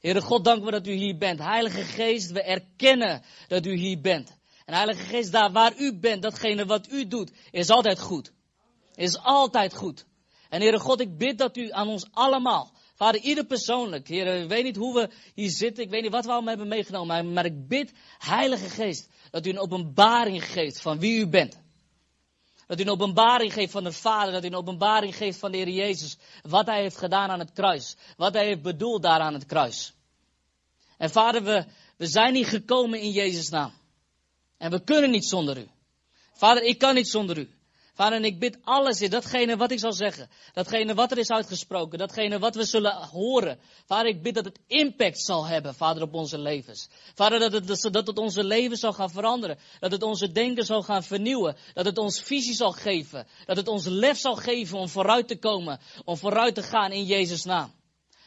Heere 0.00 0.20
God, 0.20 0.44
dank 0.44 0.64
we 0.64 0.70
dat 0.70 0.86
u 0.86 0.92
hier 0.92 1.16
bent. 1.18 1.38
Heilige 1.38 1.82
Geest, 1.82 2.30
we 2.30 2.42
erkennen 2.42 3.22
dat 3.48 3.66
u 3.66 3.74
hier 3.74 4.00
bent. 4.00 4.38
En 4.70 4.76
Heilige 4.76 5.04
Geest, 5.04 5.32
daar 5.32 5.52
waar 5.52 5.72
u 5.78 5.98
bent, 5.98 6.22
datgene 6.22 6.66
wat 6.66 6.90
u 6.90 7.06
doet, 7.06 7.30
is 7.50 7.70
altijd 7.70 8.00
goed. 8.00 8.32
Is 8.94 9.18
altijd 9.18 9.74
goed. 9.74 10.06
En 10.48 10.60
Heere 10.60 10.78
God, 10.78 11.00
ik 11.00 11.18
bid 11.18 11.38
dat 11.38 11.56
u 11.56 11.72
aan 11.72 11.88
ons 11.88 12.06
allemaal, 12.12 12.72
Vader, 12.94 13.20
ieder 13.20 13.44
persoonlijk, 13.44 14.08
Heer, 14.08 14.42
ik 14.42 14.48
weet 14.48 14.64
niet 14.64 14.76
hoe 14.76 14.94
we 14.94 15.10
hier 15.34 15.50
zitten, 15.50 15.84
ik 15.84 15.90
weet 15.90 16.02
niet 16.02 16.10
wat 16.10 16.24
we 16.24 16.30
allemaal 16.30 16.48
hebben 16.48 16.68
meegenomen, 16.68 17.06
maar, 17.06 17.24
maar 17.24 17.44
ik 17.44 17.68
bid, 17.68 17.92
Heilige 18.18 18.68
Geest, 18.68 19.08
dat 19.30 19.46
u 19.46 19.50
een 19.50 19.58
openbaring 19.58 20.44
geeft 20.44 20.80
van 20.80 20.98
wie 20.98 21.18
u 21.18 21.26
bent. 21.26 21.60
Dat 22.66 22.78
u 22.78 22.82
een 22.82 22.90
openbaring 22.90 23.52
geeft 23.52 23.72
van 23.72 23.84
de 23.84 23.92
Vader, 23.92 24.32
dat 24.32 24.44
u 24.44 24.46
een 24.46 24.54
openbaring 24.54 25.16
geeft 25.16 25.38
van 25.38 25.50
de 25.50 25.56
Heer 25.56 25.68
Jezus, 25.68 26.16
wat 26.42 26.66
Hij 26.66 26.80
heeft 26.80 26.96
gedaan 26.96 27.30
aan 27.30 27.38
het 27.38 27.52
kruis, 27.52 27.96
wat 28.16 28.34
Hij 28.34 28.46
heeft 28.46 28.62
bedoeld 28.62 29.02
daar 29.02 29.20
aan 29.20 29.34
het 29.34 29.46
kruis. 29.46 29.94
En 30.98 31.10
Vader, 31.10 31.42
we, 31.42 31.64
we 31.96 32.06
zijn 32.06 32.32
niet 32.32 32.46
gekomen 32.46 33.00
in 33.00 33.10
Jezus' 33.10 33.48
naam. 33.48 33.78
En 34.60 34.70
we 34.70 34.84
kunnen 34.84 35.10
niet 35.10 35.24
zonder 35.24 35.58
u. 35.58 35.68
Vader, 36.32 36.62
ik 36.62 36.78
kan 36.78 36.94
niet 36.94 37.08
zonder 37.08 37.38
u. 37.38 37.48
Vader, 37.94 38.18
en 38.18 38.24
ik 38.24 38.38
bid 38.38 38.58
alles 38.62 39.00
in 39.00 39.10
datgene 39.10 39.56
wat 39.56 39.70
ik 39.70 39.78
zal 39.78 39.92
zeggen. 39.92 40.30
Datgene 40.52 40.94
wat 40.94 41.10
er 41.10 41.18
is 41.18 41.30
uitgesproken. 41.30 41.98
Datgene 41.98 42.38
wat 42.38 42.54
we 42.54 42.64
zullen 42.64 42.94
horen. 42.94 43.58
Vader, 43.86 44.06
ik 44.06 44.22
bid 44.22 44.34
dat 44.34 44.44
het 44.44 44.58
impact 44.66 45.20
zal 45.20 45.46
hebben, 45.46 45.74
Vader, 45.74 46.02
op 46.02 46.14
onze 46.14 46.38
levens. 46.38 46.88
Vader, 47.14 47.38
dat 47.38 47.52
het, 47.52 47.92
dat 47.92 48.18
onze 48.18 48.44
leven 48.44 48.76
zal 48.76 48.92
gaan 48.92 49.10
veranderen. 49.10 49.58
Dat 49.78 49.92
het 49.92 50.02
onze 50.02 50.32
denken 50.32 50.64
zal 50.64 50.82
gaan 50.82 51.02
vernieuwen. 51.02 51.56
Dat 51.74 51.84
het 51.84 51.98
ons 51.98 52.20
visie 52.20 52.54
zal 52.54 52.72
geven. 52.72 53.26
Dat 53.46 53.56
het 53.56 53.68
ons 53.68 53.86
lef 53.86 54.18
zal 54.18 54.36
geven 54.36 54.78
om 54.78 54.88
vooruit 54.88 55.28
te 55.28 55.38
komen. 55.38 55.80
Om 56.04 56.16
vooruit 56.16 56.54
te 56.54 56.62
gaan 56.62 56.92
in 56.92 57.04
Jezus' 57.04 57.44
naam. 57.44 57.79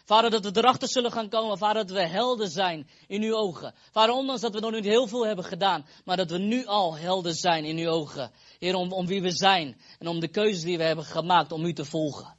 Vader, 0.05 0.29
dat 0.29 0.45
we 0.45 0.57
erachter 0.57 0.89
zullen 0.89 1.11
gaan 1.11 1.29
komen, 1.29 1.57
Vader, 1.57 1.87
dat 1.87 1.95
we 1.95 2.07
helden 2.07 2.49
zijn 2.49 2.87
in 3.07 3.21
uw 3.21 3.35
ogen. 3.35 3.73
Vader, 3.91 4.15
ondanks 4.15 4.41
dat 4.41 4.53
we 4.53 4.59
nog 4.59 4.71
niet 4.71 4.85
heel 4.85 5.07
veel 5.07 5.25
hebben 5.25 5.45
gedaan, 5.45 5.85
maar 6.05 6.17
dat 6.17 6.29
we 6.29 6.37
nu 6.37 6.65
al 6.65 6.97
helden 6.97 7.35
zijn 7.35 7.65
in 7.65 7.77
uw 7.77 7.89
ogen. 7.89 8.31
Heer, 8.59 8.75
om, 8.75 8.91
om 8.91 9.05
wie 9.05 9.21
we 9.21 9.31
zijn 9.31 9.77
en 9.99 10.07
om 10.07 10.19
de 10.19 10.27
keuzes 10.27 10.63
die 10.63 10.77
we 10.77 10.83
hebben 10.83 11.05
gemaakt 11.05 11.51
om 11.51 11.65
u 11.65 11.73
te 11.73 11.85
volgen. 11.85 12.35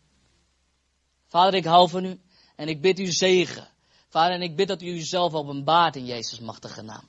Vader, 1.26 1.54
ik 1.54 1.64
hou 1.64 1.88
van 1.88 2.04
u 2.04 2.20
en 2.56 2.68
ik 2.68 2.80
bid 2.80 2.98
u 2.98 3.06
zegen. 3.06 3.68
Vader, 4.08 4.34
en 4.34 4.42
ik 4.42 4.56
bid 4.56 4.68
dat 4.68 4.82
u 4.82 4.86
uzelf 4.86 5.34
openbaart 5.34 5.96
in 5.96 6.04
Jezus' 6.04 6.40
machtige 6.40 6.82
naam. 6.82 7.08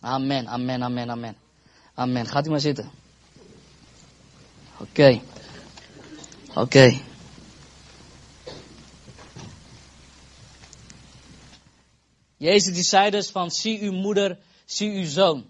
Amen, 0.00 0.46
amen, 0.46 0.82
amen, 0.82 1.10
amen. 1.10 1.36
Amen. 1.94 2.26
Gaat 2.26 2.46
u 2.46 2.50
maar 2.50 2.60
zitten. 2.60 2.90
Oké. 4.80 5.20
Oké. 6.54 7.00
Jezus 12.36 12.74
die 12.74 12.82
zei 12.82 13.10
dus 13.10 13.30
van 13.30 13.50
zie 13.50 13.80
uw 13.80 13.92
moeder, 13.92 14.38
zie 14.64 14.90
uw 14.90 15.06
zoon. 15.06 15.46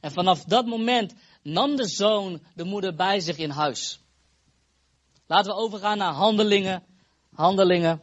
En 0.00 0.12
vanaf 0.12 0.44
dat 0.44 0.66
moment 0.66 1.14
nam 1.42 1.76
de 1.76 1.88
zoon 1.88 2.42
de 2.54 2.64
moeder 2.64 2.94
bij 2.94 3.20
zich 3.20 3.36
in 3.36 3.50
huis. 3.50 4.00
Laten 5.26 5.52
we 5.52 5.58
overgaan 5.58 5.98
naar 5.98 6.12
handelingen. 6.12 6.82
Handelingen. 7.34 8.00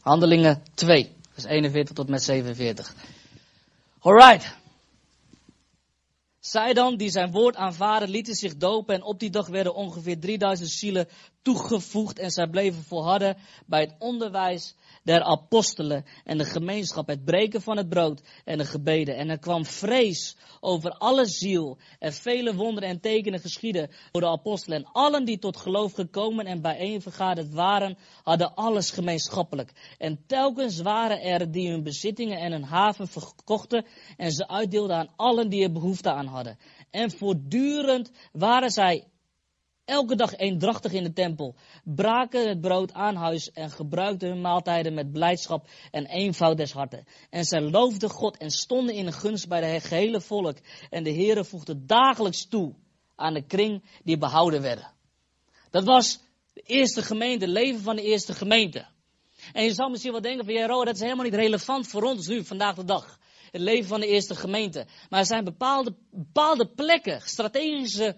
Handelingen 0.00 0.62
2, 0.74 1.16
vers 1.30 1.44
41 1.44 1.94
tot 1.94 2.08
met 2.08 2.22
47. 2.22 2.94
Alright. 3.98 4.58
Zij 6.40 6.72
dan, 6.72 6.96
die 6.96 7.10
zijn 7.10 7.30
woord 7.30 7.56
aanvaarden, 7.56 8.08
lieten 8.08 8.34
zich 8.34 8.56
dopen 8.56 8.94
en 8.94 9.02
op 9.02 9.18
die 9.18 9.30
dag 9.30 9.46
werden 9.48 9.74
ongeveer 9.74 10.20
3000 10.20 10.70
zielen 10.70 11.08
toegevoegd 11.42 12.18
en 12.18 12.30
zij 12.30 12.46
bleven 12.46 12.82
volharden 12.82 13.36
bij 13.66 13.80
het 13.80 13.94
onderwijs 13.98 14.74
der 15.02 15.22
apostelen 15.22 16.04
en 16.24 16.38
de 16.38 16.44
gemeenschap, 16.44 17.06
het 17.06 17.24
breken 17.24 17.62
van 17.62 17.76
het 17.76 17.88
brood 17.88 18.22
en 18.44 18.58
de 18.58 18.64
gebeden. 18.64 19.16
En 19.16 19.28
er 19.28 19.38
kwam 19.38 19.64
vrees 19.64 20.36
over 20.60 20.90
alle 20.90 21.26
ziel 21.26 21.78
en 21.98 22.12
vele 22.12 22.54
wonderen 22.54 22.88
en 22.88 23.00
tekenen 23.00 23.40
geschieden 23.40 23.90
door 24.10 24.20
de 24.20 24.28
apostelen. 24.28 24.78
En 24.78 24.92
allen 24.92 25.24
die 25.24 25.38
tot 25.38 25.56
geloof 25.56 25.92
gekomen 25.92 26.46
en 26.46 26.60
bijeenvergaderd 26.60 27.54
waren, 27.54 27.98
hadden 28.22 28.54
alles 28.54 28.90
gemeenschappelijk. 28.90 29.94
En 29.98 30.24
telkens 30.26 30.80
waren 30.80 31.20
er 31.20 31.50
die 31.50 31.70
hun 31.70 31.82
bezittingen 31.82 32.38
en 32.38 32.52
hun 32.52 32.64
haven 32.64 33.08
verkochten 33.08 33.86
en 34.16 34.32
ze 34.32 34.48
uitdeelden 34.48 34.96
aan 34.96 35.12
allen 35.16 35.48
die 35.48 35.62
er 35.62 35.72
behoefte 35.72 36.10
aan 36.10 36.26
hadden. 36.26 36.58
En 36.90 37.10
voortdurend 37.10 38.10
waren 38.32 38.70
zij 38.70 39.09
elke 39.90 40.16
dag 40.16 40.36
eendrachtig 40.36 40.92
in 40.92 41.02
de 41.02 41.12
tempel, 41.12 41.54
braken 41.84 42.48
het 42.48 42.60
brood 42.60 42.92
aan 42.92 43.16
huis 43.16 43.52
en 43.52 43.70
gebruikten 43.70 44.28
hun 44.28 44.40
maaltijden 44.40 44.94
met 44.94 45.12
blijdschap 45.12 45.68
en 45.90 46.06
eenvoud 46.06 46.56
des 46.56 46.72
harten. 46.72 47.04
En 47.30 47.44
zij 47.44 47.60
loofden 47.60 48.10
God 48.10 48.36
en 48.36 48.50
stonden 48.50 48.94
in 48.94 49.12
gunst 49.12 49.48
bij 49.48 49.60
de 49.60 49.80
gehele 49.80 50.20
volk. 50.20 50.56
En 50.90 51.02
de 51.02 51.12
Heere 51.12 51.44
voegde 51.44 51.84
dagelijks 51.84 52.48
toe 52.48 52.74
aan 53.16 53.34
de 53.34 53.46
kring 53.46 53.84
die 54.04 54.18
behouden 54.18 54.62
werden. 54.62 54.92
Dat 55.70 55.84
was 55.84 56.20
de 56.52 56.62
eerste 56.62 57.02
gemeente, 57.02 57.44
het 57.44 57.54
leven 57.54 57.80
van 57.80 57.96
de 57.96 58.02
eerste 58.02 58.34
gemeente. 58.34 58.86
En 59.52 59.64
je 59.64 59.72
zou 59.72 59.90
misschien 59.90 60.12
wel 60.12 60.20
denken 60.20 60.44
van, 60.44 60.54
ja, 60.54 60.66
Ro, 60.66 60.84
dat 60.84 60.94
is 60.94 61.00
helemaal 61.00 61.24
niet 61.24 61.34
relevant 61.34 61.86
voor 61.86 62.02
ons 62.02 62.26
nu, 62.26 62.44
vandaag 62.44 62.74
de 62.74 62.84
dag. 62.84 63.18
Het 63.50 63.60
leven 63.60 63.88
van 63.88 64.00
de 64.00 64.06
eerste 64.06 64.34
gemeente. 64.34 64.86
Maar 65.08 65.20
er 65.20 65.26
zijn 65.26 65.44
bepaalde, 65.44 65.94
bepaalde 66.10 66.66
plekken, 66.66 67.20
strategische 67.20 68.16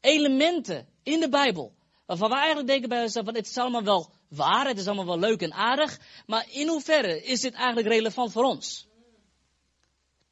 elementen 0.00 0.86
in 1.04 1.20
de 1.20 1.28
Bijbel. 1.28 1.74
Waarvan 2.06 2.28
we 2.28 2.36
eigenlijk 2.36 2.66
denken 2.66 2.88
bij 2.88 3.02
onszelf, 3.02 3.24
van 3.24 3.34
het 3.34 3.46
is 3.46 3.58
allemaal 3.58 3.84
wel 3.84 4.10
waar, 4.28 4.66
het 4.66 4.78
is 4.78 4.86
allemaal 4.86 5.06
wel 5.06 5.18
leuk 5.18 5.40
en 5.40 5.52
aardig. 5.52 5.98
Maar 6.26 6.46
in 6.50 6.68
hoeverre 6.68 7.22
is 7.22 7.40
dit 7.40 7.54
eigenlijk 7.54 7.86
relevant 7.86 8.32
voor 8.32 8.44
ons? 8.44 8.86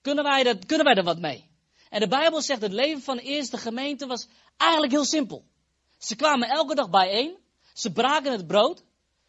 Kunnen 0.00 0.24
wij, 0.24 0.42
dat, 0.42 0.66
kunnen 0.66 0.86
wij 0.86 0.94
er 0.94 1.04
wat 1.04 1.18
mee? 1.18 1.50
En 1.90 2.00
de 2.00 2.08
Bijbel 2.08 2.42
zegt, 2.42 2.62
het 2.62 2.72
leven 2.72 3.02
van 3.02 3.16
de 3.16 3.22
eerste 3.22 3.58
gemeente 3.58 4.06
was 4.06 4.28
eigenlijk 4.56 4.92
heel 4.92 5.04
simpel. 5.04 5.44
Ze 5.98 6.16
kwamen 6.16 6.48
elke 6.48 6.74
dag 6.74 6.90
bijeen. 6.90 7.36
Ze 7.72 7.92
braken 7.92 8.32
het 8.32 8.46
brood. 8.46 8.82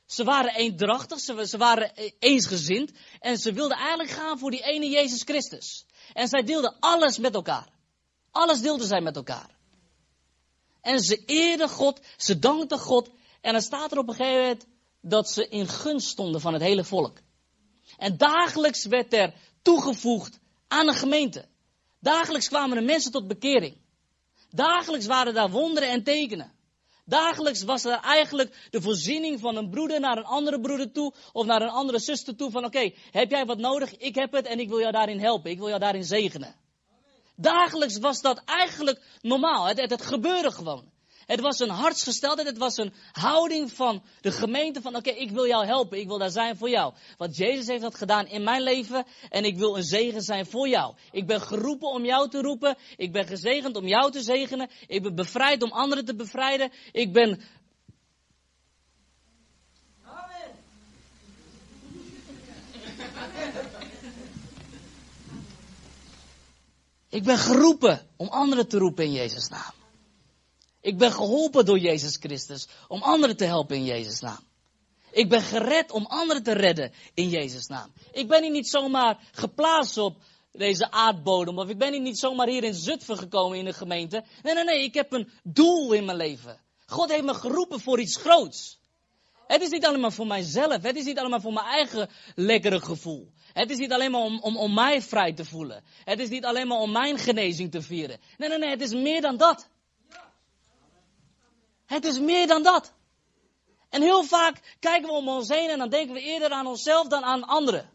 Ze 0.06 0.24
waren 0.24 0.56
eendrachtig. 0.56 1.20
Ze, 1.20 1.48
ze 1.48 1.58
waren 1.58 1.92
eensgezind. 2.20 2.92
En 3.20 3.38
ze 3.38 3.54
wilden 3.54 3.78
eigenlijk 3.78 4.10
gaan 4.10 4.40
voor 4.40 4.52
die 4.52 4.64
ene 4.64 4.90
Jezus 4.90 5.22
Christus. 5.22 5.86
En 6.14 6.28
zij 6.28 6.44
deelden 6.44 6.76
alles 6.80 7.18
met 7.18 7.34
elkaar. 7.34 7.68
Alles 8.32 8.62
deelden 8.62 8.88
zij 8.88 9.02
met 9.02 9.16
elkaar. 9.16 9.50
En 10.84 11.00
ze 11.00 11.24
eerden 11.26 11.70
God, 11.70 12.00
ze 12.18 12.40
dankten 12.40 12.80
God. 12.80 13.10
En 13.42 13.52
dan 13.52 13.62
staat 13.62 13.92
er 13.92 13.98
op 13.98 14.08
een 14.08 14.16
gegeven 14.16 14.42
moment 14.42 14.66
dat 15.02 15.30
ze 15.30 15.48
in 15.48 15.68
gunst 15.68 16.08
stonden 16.08 16.42
van 16.42 16.54
het 16.54 16.62
hele 16.62 16.84
volk. 16.84 17.18
En 17.98 18.18
dagelijks 18.18 18.86
werd 18.86 19.14
er 19.14 19.34
toegevoegd 19.62 20.40
aan 20.68 20.86
de 20.86 20.94
gemeente. 20.94 21.46
Dagelijks 22.00 22.48
kwamen 22.48 22.78
de 22.78 22.84
mensen 22.84 23.12
tot 23.12 23.28
bekering. 23.28 23.78
Dagelijks 24.50 25.06
waren 25.06 25.34
daar 25.34 25.50
wonderen 25.50 25.90
en 25.90 26.04
tekenen. 26.04 26.52
Dagelijks 27.06 27.64
was 27.64 27.86
er 27.86 28.00
eigenlijk 28.00 28.68
de 28.70 28.82
voorziening 28.82 29.40
van 29.40 29.56
een 29.56 29.70
broeder 29.70 30.00
naar 30.00 30.18
een 30.18 30.26
andere 30.26 30.60
broeder 30.60 30.92
toe 30.92 31.14
of 31.32 31.46
naar 31.46 31.62
een 31.62 31.70
andere 31.70 32.00
zuster 32.00 32.36
toe 32.36 32.52
van 32.52 32.66
oké, 32.66 32.92
heb 33.12 33.30
jij 33.30 33.46
wat 33.46 33.58
nodig? 33.58 33.98
Ik 33.98 34.16
heb 34.16 34.32
het 34.32 34.46
en 34.46 34.60
ik 34.60 34.70
wil 34.70 34.80
jou 34.80 34.92
daarin 34.92 35.20
helpen. 35.20 35.52
Ik 35.52 35.58
wil 35.58 35.68
jou 35.68 35.80
daarin 35.80 36.04
zegenen. 36.04 36.56
Dagelijks 37.36 37.98
was 37.98 38.22
dat 38.22 38.42
eigenlijk 38.46 39.02
normaal. 39.22 39.68
Het, 39.68 39.80
het, 39.90 40.02
gebeurde 40.02 40.52
gewoon. 40.52 40.92
Het 41.26 41.40
was 41.40 41.60
een 41.60 41.70
hartsgesteldheid, 41.70 42.48
het 42.48 42.58
was 42.58 42.78
een 42.78 42.94
houding 43.12 43.72
van 43.72 44.04
de 44.22 44.32
gemeente 44.32 44.82
van 44.82 44.96
oké, 44.96 45.10
ik 45.10 45.32
wil 45.32 45.48
jou 45.48 45.66
helpen, 45.66 46.00
ik 46.00 46.08
wil 46.08 46.18
daar 46.18 46.30
zijn 46.30 46.58
voor 46.58 46.70
jou. 46.70 46.94
Want 47.18 47.38
Jezus 47.38 47.68
heeft 47.68 47.82
dat 47.82 47.96
gedaan 47.96 48.28
in 48.28 48.44
mijn 48.44 48.62
leven 48.62 49.06
en 49.30 49.44
ik 49.44 49.58
wil 49.58 49.78
een 49.78 49.84
zegen 49.84 50.22
zijn 50.22 50.46
voor 50.46 50.68
jou. 50.68 50.96
Ik 51.12 51.28
ben 51.28 51.42
geroepen 51.42 51.88
om 51.88 52.06
jou 52.06 52.30
te 52.30 52.42
roepen, 52.42 52.78
ik 52.98 53.12
ben 53.12 53.28
gezegend 53.28 53.76
om 53.76 53.88
jou 53.88 54.12
te 54.12 54.22
zegenen, 54.22 54.70
ik 54.88 55.02
ben 55.02 55.16
bevrijd 55.16 55.64
om 55.64 55.72
anderen 55.72 56.06
te 56.06 56.16
bevrijden, 56.16 56.72
ik 56.92 57.14
ben... 57.14 57.42
Ik 67.14 67.24
ben 67.24 67.38
geroepen 67.38 68.08
om 68.18 68.28
anderen 68.28 68.68
te 68.68 68.78
roepen 68.78 69.04
in 69.04 69.12
Jezus' 69.12 69.48
naam. 69.48 69.72
Ik 70.82 70.98
ben 70.98 71.12
geholpen 71.12 71.66
door 71.66 71.80
Jezus 71.80 72.18
Christus 72.20 72.68
om 72.88 73.02
anderen 73.02 73.38
te 73.38 73.44
helpen 73.44 73.76
in 73.76 73.84
Jezus' 73.84 74.20
naam. 74.20 74.40
Ik 75.12 75.30
ben 75.30 75.42
gered 75.42 75.92
om 75.92 76.06
anderen 76.06 76.44
te 76.44 76.52
redden 76.52 76.92
in 77.14 77.30
Jezus' 77.30 77.68
naam. 77.68 77.94
Ik 78.12 78.28
ben 78.28 78.42
hier 78.42 78.52
niet 78.52 78.68
zomaar 78.68 79.20
geplaatst 79.32 79.98
op 79.98 80.18
deze 80.52 80.92
aardbodem. 80.92 81.60
Of 81.60 81.70
ik 81.70 81.78
ben 81.78 81.92
hier 81.92 82.02
niet 82.02 82.20
zomaar 82.20 82.48
hier 82.48 82.64
in 82.64 82.74
Zutphen 82.74 83.18
gekomen 83.18 83.58
in 83.58 83.66
de 83.66 83.74
gemeente. 83.74 84.24
Nee, 84.44 84.54
nee, 84.54 84.64
nee. 84.64 84.84
Ik 84.84 84.94
heb 84.94 85.14
een 85.14 85.32
doel 85.44 85.92
in 85.92 86.06
mijn 86.06 86.18
leven. 86.18 86.60
God 86.86 87.12
heeft 87.12 87.24
me 87.24 87.34
geroepen 87.34 87.80
voor 87.80 88.00
iets 88.00 88.18
groots. 88.18 88.80
Het 89.48 89.62
is 89.62 89.70
niet 89.70 89.86
allemaal 89.86 90.12
voor 90.12 90.28
mijzelf. 90.28 90.82
Het 90.82 90.96
is 90.96 91.06
niet 91.06 91.20
allemaal 91.20 91.42
voor 91.42 91.54
mijn 91.54 91.66
eigen 91.66 92.10
lekkere 92.36 92.82
gevoel. 92.82 93.32
Het 93.54 93.70
is 93.70 93.78
niet 93.78 93.92
alleen 93.92 94.12
maar 94.12 94.22
om, 94.22 94.40
om, 94.40 94.58
om 94.58 94.74
mij 94.74 95.02
vrij 95.02 95.34
te 95.34 95.46
voelen. 95.46 95.84
Het 96.04 96.20
is 96.20 96.30
niet 96.30 96.46
alleen 96.46 96.68
maar 96.68 96.78
om 96.78 96.92
mijn 96.92 97.18
genezing 97.18 97.72
te 97.72 97.82
vieren. 97.82 98.20
Nee, 98.38 98.50
nee, 98.50 98.58
nee. 98.58 98.70
Het 98.70 98.82
is 98.82 98.94
meer 98.94 99.22
dan 99.22 99.38
dat. 99.38 99.70
Het 101.86 102.06
is 102.06 102.20
meer 102.20 102.48
dan 102.48 102.64
dat. 102.64 102.94
En 103.90 104.02
heel 104.02 104.24
vaak 104.24 104.78
kijken 104.80 105.10
we 105.10 105.16
om 105.16 105.28
ons 105.28 105.48
heen 105.48 105.70
en 105.70 105.78
dan 105.78 105.90
denken 105.90 106.14
we 106.14 106.22
eerder 106.22 106.50
aan 106.50 106.68
onszelf 106.68 107.08
dan 107.08 107.24
aan 107.24 107.44
anderen. 107.44 107.90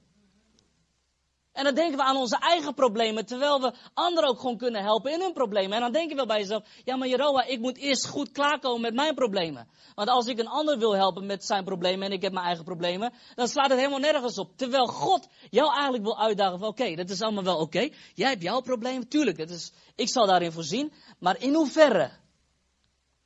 En 1.58 1.64
dan 1.64 1.74
denken 1.74 1.96
we 1.96 2.04
aan 2.04 2.16
onze 2.16 2.38
eigen 2.38 2.74
problemen, 2.74 3.26
terwijl 3.26 3.60
we 3.60 3.72
anderen 3.94 4.30
ook 4.30 4.40
gewoon 4.40 4.56
kunnen 4.56 4.82
helpen 4.82 5.12
in 5.12 5.20
hun 5.20 5.32
problemen. 5.32 5.72
En 5.72 5.80
dan 5.80 5.92
denk 5.92 6.10
je 6.10 6.16
wel 6.16 6.26
bij 6.26 6.38
jezelf, 6.38 6.64
ja 6.84 6.96
maar 6.96 7.08
Jeroa, 7.08 7.44
ik 7.44 7.60
moet 7.60 7.76
eerst 7.76 8.06
goed 8.06 8.32
klaarkomen 8.32 8.80
met 8.80 8.94
mijn 8.94 9.14
problemen. 9.14 9.68
Want 9.94 10.08
als 10.08 10.26
ik 10.26 10.38
een 10.38 10.48
ander 10.48 10.78
wil 10.78 10.96
helpen 10.96 11.26
met 11.26 11.44
zijn 11.44 11.64
problemen 11.64 12.06
en 12.06 12.12
ik 12.12 12.22
heb 12.22 12.32
mijn 12.32 12.46
eigen 12.46 12.64
problemen, 12.64 13.12
dan 13.34 13.48
slaat 13.48 13.70
het 13.70 13.78
helemaal 13.78 13.98
nergens 13.98 14.38
op. 14.38 14.56
Terwijl 14.56 14.86
God 14.86 15.28
jou 15.50 15.72
eigenlijk 15.72 16.04
wil 16.04 16.18
uitdagen 16.18 16.58
van, 16.58 16.68
oké, 16.68 16.94
dat 16.94 17.10
is 17.10 17.22
allemaal 17.22 17.44
wel 17.44 17.58
oké. 17.58 17.88
Jij 18.14 18.28
hebt 18.28 18.42
jouw 18.42 18.60
problemen, 18.60 19.08
tuurlijk, 19.08 19.38
het 19.38 19.50
is, 19.50 19.72
ik 19.94 20.08
zal 20.08 20.26
daarin 20.26 20.52
voorzien. 20.52 20.92
Maar 21.18 21.40
in 21.40 21.54
hoeverre 21.54 22.10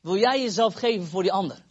wil 0.01 0.17
jij 0.17 0.41
jezelf 0.41 0.75
geven 0.75 1.07
voor 1.07 1.23
die 1.23 1.33
ander? 1.33 1.65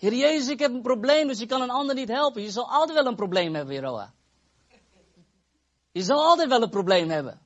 Heer 0.00 0.14
Jezus, 0.14 0.48
ik 0.48 0.58
heb 0.58 0.72
een 0.72 0.82
probleem, 0.82 1.26
dus 1.26 1.40
ik 1.40 1.48
kan 1.48 1.62
een 1.62 1.70
ander 1.70 1.94
niet 1.94 2.08
helpen. 2.08 2.42
Je 2.42 2.50
zal 2.50 2.70
altijd 2.70 2.98
wel 2.98 3.06
een 3.06 3.16
probleem 3.16 3.54
hebben, 3.54 3.74
Jeroa. 3.74 4.12
Je 5.92 6.02
zal 6.02 6.24
altijd 6.24 6.48
wel 6.48 6.62
een 6.62 6.70
probleem 6.70 7.10
hebben. 7.10 7.40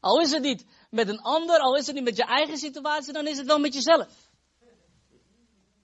Al 0.00 0.20
is 0.20 0.30
het 0.30 0.42
niet 0.42 0.66
met 0.90 1.08
een 1.08 1.20
ander, 1.20 1.58
al 1.58 1.76
is 1.76 1.86
het 1.86 1.94
niet 1.94 2.04
met 2.04 2.16
je 2.16 2.24
eigen 2.24 2.58
situatie, 2.58 3.12
dan 3.12 3.26
is 3.26 3.36
het 3.36 3.46
wel 3.46 3.58
met 3.58 3.74
jezelf. 3.74 4.08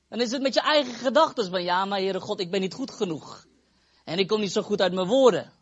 Dan 0.09 0.21
is 0.21 0.31
het 0.31 0.43
met 0.43 0.55
je 0.55 0.61
eigen 0.61 0.95
gedachten 0.95 1.51
van, 1.51 1.63
ja, 1.63 1.85
maar 1.85 1.99
Heere 1.99 2.21
God, 2.21 2.41
ik 2.41 2.51
ben 2.51 2.61
niet 2.61 2.75
goed 2.75 2.91
genoeg. 2.91 3.47
En 4.05 4.19
ik 4.19 4.27
kom 4.27 4.41
niet 4.41 4.53
zo 4.53 4.63
goed 4.63 4.81
uit 4.81 4.93
mijn 4.93 5.07
woorden. 5.07 5.53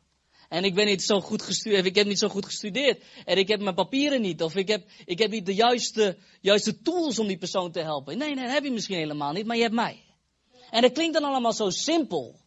En 0.48 0.64
ik 0.64 0.74
ben 0.74 0.86
niet 0.86 1.02
zo 1.02 1.20
goed 1.20 1.42
gestudeerd, 1.42 1.84
ik 1.84 1.94
heb 1.94 2.06
niet 2.06 2.18
zo 2.18 2.28
goed 2.28 2.44
gestudeerd. 2.44 3.02
En 3.24 3.38
ik 3.38 3.48
heb 3.48 3.60
mijn 3.60 3.74
papieren 3.74 4.20
niet. 4.20 4.42
Of 4.42 4.54
ik 4.54 4.68
heb, 4.68 4.88
ik 5.04 5.18
heb 5.18 5.30
niet 5.30 5.46
de 5.46 5.54
juiste, 5.54 6.16
juiste 6.40 6.80
tools 6.82 7.18
om 7.18 7.26
die 7.26 7.38
persoon 7.38 7.72
te 7.72 7.80
helpen. 7.80 8.18
Nee, 8.18 8.34
nee, 8.34 8.44
dat 8.44 8.54
heb 8.54 8.64
je 8.64 8.70
misschien 8.70 8.96
helemaal 8.96 9.32
niet, 9.32 9.46
maar 9.46 9.56
je 9.56 9.62
hebt 9.62 9.74
mij. 9.74 10.02
En 10.70 10.82
het 10.82 10.92
klinkt 10.92 11.14
dan 11.14 11.24
allemaal 11.24 11.52
zo 11.52 11.70
simpel. 11.70 12.40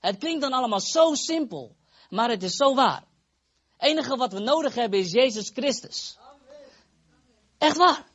Het 0.00 0.18
klinkt 0.18 0.40
dan 0.40 0.52
allemaal 0.52 0.80
zo 0.80 1.14
simpel. 1.14 1.76
Maar 2.08 2.30
het 2.30 2.42
is 2.42 2.56
zo 2.56 2.74
waar. 2.74 3.04
Het 3.76 3.90
enige 3.90 4.16
wat 4.16 4.32
we 4.32 4.38
nodig 4.38 4.74
hebben 4.74 4.98
is 4.98 5.12
Jezus 5.12 5.50
Christus. 5.54 6.18
Echt 7.58 7.76
waar. 7.76 8.06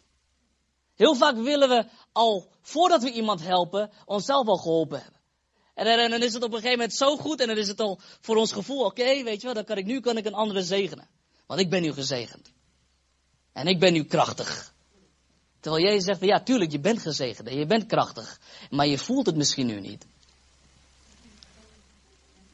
Heel 0.95 1.15
vaak 1.15 1.35
willen 1.35 1.69
we 1.69 1.85
al, 2.11 2.51
voordat 2.61 3.03
we 3.03 3.11
iemand 3.11 3.41
helpen, 3.41 3.91
onszelf 4.05 4.47
al 4.47 4.57
geholpen 4.57 5.01
hebben. 5.01 5.17
En, 5.73 6.09
dan 6.09 6.21
is 6.21 6.33
het 6.33 6.43
op 6.43 6.49
een 6.49 6.55
gegeven 6.55 6.77
moment 6.77 6.95
zo 6.95 7.17
goed 7.17 7.39
en 7.39 7.47
dan 7.47 7.57
is 7.57 7.67
het 7.67 7.79
al 7.79 7.99
voor 8.21 8.35
ons 8.35 8.51
gevoel, 8.51 8.85
oké, 8.85 9.23
weet 9.23 9.41
je 9.41 9.45
wel, 9.45 9.53
dan 9.53 9.63
kan 9.63 9.77
ik 9.77 9.85
nu 9.85 9.99
kan 9.99 10.17
ik 10.17 10.25
een 10.25 10.33
andere 10.33 10.63
zegenen. 10.63 11.07
Want 11.45 11.59
ik 11.59 11.69
ben 11.69 11.81
nu 11.81 11.93
gezegend. 11.93 12.51
En 13.53 13.67
ik 13.67 13.79
ben 13.79 13.93
nu 13.93 14.03
krachtig. 14.03 14.73
Terwijl 15.67 15.87
Jezus 15.87 16.05
zegt 16.05 16.21
ja, 16.21 16.39
tuurlijk, 16.39 16.71
je 16.71 16.79
bent 16.79 17.01
gezegend 17.01 17.47
en 17.47 17.57
je 17.57 17.65
bent 17.65 17.85
krachtig. 17.85 18.39
Maar 18.69 18.87
je 18.87 18.97
voelt 18.97 19.25
het 19.25 19.35
misschien 19.35 19.65
nu 19.65 19.79
niet. 19.79 20.05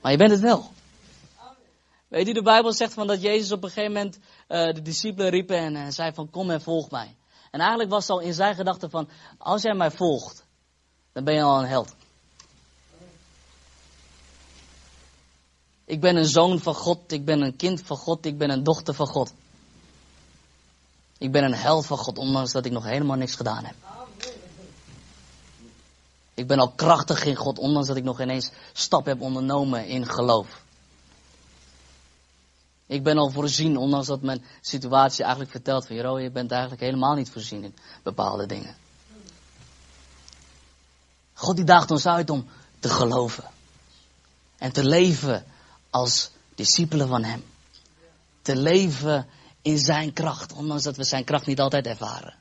Maar 0.02 0.12
je 0.12 0.18
bent 0.18 0.32
het 0.32 0.40
wel. 0.40 0.72
Weet 2.08 2.28
u, 2.28 2.34
de 2.34 2.42
Bijbel 2.42 2.74
zegt 2.74 2.94
van 2.94 3.08
dat 3.08 3.22
Jezus 3.22 3.52
op 3.52 3.64
een 3.64 3.70
gegeven 3.70 3.94
moment 3.94 4.18
uh, 4.18 4.74
de 4.74 4.82
discipelen 4.82 5.30
riepen 5.30 5.58
en 5.58 5.76
uh, 5.76 5.88
zei 5.90 6.14
van 6.14 6.30
kom 6.30 6.50
en 6.52 6.62
volg 6.62 6.92
mij. 6.92 7.16
En 7.52 7.60
eigenlijk 7.60 7.90
was 7.90 8.08
het 8.08 8.12
al 8.12 8.20
in 8.20 8.34
zijn 8.34 8.56
gedachte 8.56 8.90
van 8.90 9.10
als 9.38 9.62
jij 9.62 9.74
mij 9.74 9.92
volgt, 9.92 10.46
dan 11.12 11.24
ben 11.24 11.34
je 11.34 11.42
al 11.42 11.60
een 11.60 11.68
held. 11.68 11.96
Ik 15.86 16.02
ben 16.02 16.16
een 16.16 16.26
zoon 16.26 16.60
van 16.60 16.76
God, 16.76 17.12
ik 17.12 17.26
ben 17.26 17.42
een 17.42 17.56
kind 17.56 17.82
van 17.82 17.98
God, 17.98 18.26
ik 18.26 18.38
ben 18.38 18.50
een 18.50 18.64
dochter 18.64 18.94
van 18.94 19.08
God. 19.08 19.34
Ik 21.24 21.32
ben 21.32 21.44
een 21.44 21.54
held 21.54 21.86
van 21.86 21.98
God, 21.98 22.18
ondanks 22.18 22.52
dat 22.52 22.66
ik 22.66 22.72
nog 22.72 22.84
helemaal 22.84 23.16
niks 23.16 23.36
gedaan 23.36 23.66
heb. 23.66 23.76
Ik 26.34 26.48
ben 26.48 26.60
al 26.60 26.72
krachtig 26.72 27.26
in 27.26 27.36
God, 27.36 27.60
ondanks 27.60 27.88
dat 27.88 27.98
ik 27.98 28.04
nog 28.04 28.22
ineens 28.22 28.52
stap 28.74 29.06
heb 29.06 29.22
ondernomen 29.22 29.88
in 29.88 30.06
geloof. 30.06 30.62
Ik 32.86 33.04
ben 33.04 33.18
al 33.18 33.30
voorzien, 33.30 33.78
ondanks 33.78 34.08
dat 34.08 34.22
mijn 34.22 34.44
situatie 34.62 35.22
eigenlijk 35.22 35.52
vertelt 35.52 35.88
van, 35.88 35.96
Jero, 35.96 36.20
je 36.20 36.32
bent 36.32 36.52
eigenlijk 36.52 36.82
helemaal 36.82 37.16
niet 37.16 37.30
voorzien 37.30 37.64
in 37.64 37.76
bepaalde 38.04 38.46
dingen. 38.46 38.76
God 41.34 41.56
die 41.56 41.66
daagt 41.66 41.92
ons 41.92 42.06
uit 42.06 42.30
om 42.30 42.48
te 42.80 42.90
geloven. 42.90 43.44
En 44.58 44.72
te 44.72 44.84
leven 44.84 45.46
als 45.90 46.30
discipelen 46.56 47.08
van 47.08 47.24
Hem. 47.24 47.44
Te 48.42 48.56
leven 48.56 49.28
in 49.64 49.78
Zijn 49.78 50.14
kracht, 50.14 50.54
ondanks 50.54 50.84
dat 50.84 50.98
we 50.98 51.04
Zijn 51.04 51.24
kracht 51.24 51.46
niet 51.46 51.60
altijd 51.60 51.86
ervaren. 51.86 52.36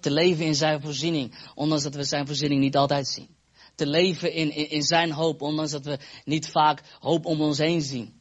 Te 0.00 0.10
leven 0.10 0.44
in 0.44 0.54
Zijn 0.54 0.80
voorziening, 0.80 1.50
ondanks 1.54 1.82
dat 1.84 1.94
we 1.94 2.04
Zijn 2.04 2.26
voorziening 2.26 2.60
niet 2.60 2.76
altijd 2.76 3.08
zien. 3.08 3.28
Te 3.74 3.86
leven 3.86 4.32
in, 4.32 4.54
in, 4.54 4.70
in 4.70 4.82
Zijn 4.82 5.12
hoop, 5.12 5.42
ondanks 5.42 5.70
dat 5.70 5.84
we 5.84 5.98
niet 6.24 6.48
vaak 6.48 6.82
hoop 7.00 7.24
om 7.24 7.40
ons 7.40 7.58
heen 7.58 7.82
zien. 7.82 8.20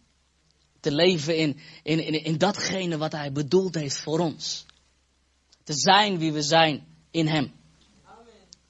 Te 0.79 0.91
leven 0.91 1.37
in, 1.37 1.59
in, 1.83 2.05
in, 2.05 2.23
in 2.23 2.37
datgene 2.37 2.97
wat 2.97 3.11
Hij 3.11 3.31
bedoeld 3.31 3.75
heeft 3.75 3.97
voor 3.97 4.19
ons. 4.19 4.65
Te 5.63 5.73
zijn 5.73 6.17
wie 6.17 6.31
we 6.31 6.41
zijn 6.41 6.85
in 7.11 7.27
Hem. 7.27 7.51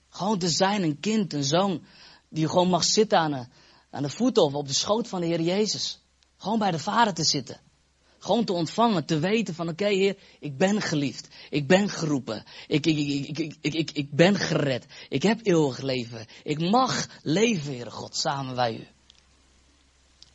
Gewoon 0.09 0.39
te 0.39 0.49
zijn 0.49 0.83
een 0.83 0.99
kind, 0.99 1.33
een 1.33 1.43
zoon, 1.43 1.83
die 2.29 2.47
gewoon 2.47 2.69
mag 2.69 2.83
zitten 2.83 3.19
aan, 3.19 3.33
een, 3.33 3.47
aan 3.89 4.03
de 4.03 4.09
voeten 4.09 4.43
of 4.43 4.53
op 4.53 4.67
de 4.67 4.73
schoot 4.73 5.07
van 5.07 5.21
de 5.21 5.27
Heer 5.27 5.41
Jezus. 5.41 6.01
Gewoon 6.37 6.59
bij 6.59 6.71
de 6.71 6.79
Vader 6.79 7.13
te 7.13 7.23
zitten. 7.23 7.59
Gewoon 8.19 8.45
te 8.45 8.53
ontvangen, 8.53 9.05
te 9.05 9.19
weten 9.19 9.55
van 9.55 9.69
oké 9.69 9.85
Heer, 9.85 10.17
ik 10.39 10.57
ben 10.57 10.81
geliefd. 10.81 11.27
Ik 11.49 11.67
ben 11.67 11.89
geroepen. 11.89 12.43
Ik, 12.67 12.85
ik, 12.85 12.97
ik, 12.97 13.37
ik, 13.37 13.55
ik, 13.61 13.73
ik, 13.73 13.91
ik 13.91 14.11
ben 14.11 14.35
gered. 14.35 14.85
Ik 15.09 15.23
heb 15.23 15.39
eeuwig 15.43 15.77
leven. 15.77 16.25
Ik 16.43 16.59
mag 16.59 17.07
leven, 17.21 17.73
Heere 17.73 17.91
God, 17.91 18.15
samen 18.15 18.55
bij 18.55 18.73
u. 18.73 18.87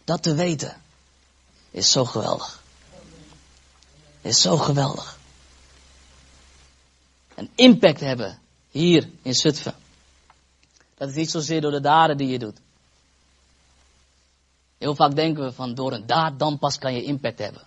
Dat 0.05 0.23
te 0.23 0.35
weten 0.35 0.83
is 1.71 1.91
zo 1.91 2.05
geweldig. 2.05 2.63
Is 4.21 4.41
zo 4.41 4.57
geweldig. 4.57 5.19
Een 7.35 7.51
impact 7.55 8.01
hebben 8.01 8.39
hier 8.71 9.09
in 9.23 9.35
Zutphen. 9.35 9.75
Dat 10.95 11.09
is 11.09 11.15
niet 11.15 11.31
zozeer 11.31 11.61
door 11.61 11.71
de 11.71 11.81
daden 11.81 12.17
die 12.17 12.29
je 12.29 12.39
doet. 12.39 12.59
Heel 14.79 14.95
vaak 14.95 15.15
denken 15.15 15.45
we 15.45 15.53
van 15.53 15.75
door 15.75 15.93
een 15.93 16.07
daad 16.07 16.39
dan 16.39 16.59
pas 16.59 16.79
kan 16.79 16.95
je 16.95 17.03
impact 17.03 17.39
hebben. 17.39 17.63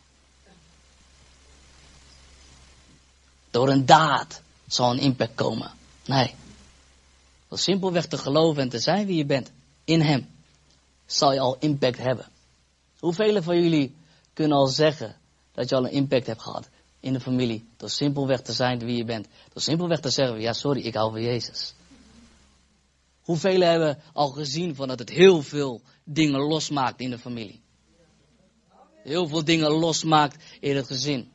Door 3.58 3.70
een 3.70 3.86
daad 3.86 4.42
zal 4.68 4.92
een 4.92 5.00
impact 5.00 5.36
komen. 5.36 5.72
Nee. 6.06 6.36
Door 7.48 7.58
simpelweg 7.58 8.06
te 8.06 8.18
geloven 8.18 8.62
en 8.62 8.70
te 8.70 8.80
zijn 8.80 9.06
wie 9.06 9.18
je 9.18 9.26
bent 9.26 9.52
in 9.84 10.02
Hem, 10.02 10.28
zal 11.06 11.34
je 11.34 11.40
al 11.40 11.58
impact 11.60 11.98
hebben. 11.98 12.26
Hoeveel 13.00 13.42
van 13.42 13.62
jullie 13.62 13.96
kunnen 14.34 14.58
al 14.58 14.68
zeggen 14.68 15.16
dat 15.52 15.70
je 15.70 15.76
al 15.76 15.86
een 15.86 15.92
impact 15.92 16.28
hebt 16.28 16.42
gehad 16.42 16.70
in 17.00 17.14
de 17.14 17.20
familie? 17.20 17.68
Door 17.78 17.90
simpelweg 17.90 18.42
te 18.42 18.54
zijn 18.54 18.80
wie 18.80 18.98
je 18.98 19.06
bent. 19.06 19.28
Door 19.54 19.62
simpelweg 19.62 20.00
te 20.00 20.10
zeggen, 20.10 20.40
ja 20.40 20.54
sorry, 20.54 20.82
ik 20.82 20.94
hou 20.94 21.12
van 21.12 21.22
Jezus. 21.22 21.74
Hoeveel 23.22 23.62
hebben 23.62 24.00
al 24.14 24.30
gezien 24.30 24.76
van 24.76 24.88
dat 24.88 25.00
het 25.00 25.10
heel 25.10 25.42
veel 25.42 25.82
dingen 26.04 26.40
losmaakt 26.40 27.00
in 27.00 27.10
de 27.10 27.20
familie? 27.20 27.62
Heel 29.04 29.28
veel 29.28 29.44
dingen 29.44 29.72
losmaakt 29.72 30.44
in 30.60 30.76
het 30.76 30.88
gezin. 30.88 31.32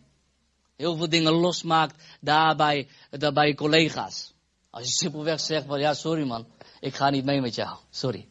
Heel 0.77 0.97
veel 0.97 1.09
dingen 1.09 1.33
losmaakt 1.33 2.03
daarbij, 2.21 2.89
daarbij 3.11 3.47
je 3.47 3.55
collega's. 3.55 4.33
Als 4.71 4.85
je 4.85 4.91
simpelweg 4.91 5.41
zegt 5.41 5.67
van 5.67 5.81
ja 5.81 5.95
sorry 5.95 6.27
man, 6.27 6.47
ik 6.81 6.95
ga 6.95 7.11
niet 7.11 7.25
mee 7.25 7.41
met 7.41 7.55
jou. 7.55 7.77
Sorry. 7.91 8.29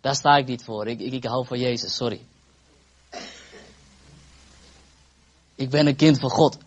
Daar 0.00 0.14
sta 0.14 0.36
ik 0.36 0.46
niet 0.46 0.64
voor. 0.64 0.86
Ik, 0.86 1.00
ik, 1.00 1.12
ik 1.12 1.24
hou 1.24 1.46
van 1.46 1.58
Jezus, 1.58 1.94
sorry. 1.94 2.20
Ik 5.54 5.70
ben 5.70 5.86
een 5.86 5.96
kind 5.96 6.18
van 6.18 6.30
God. 6.30 6.58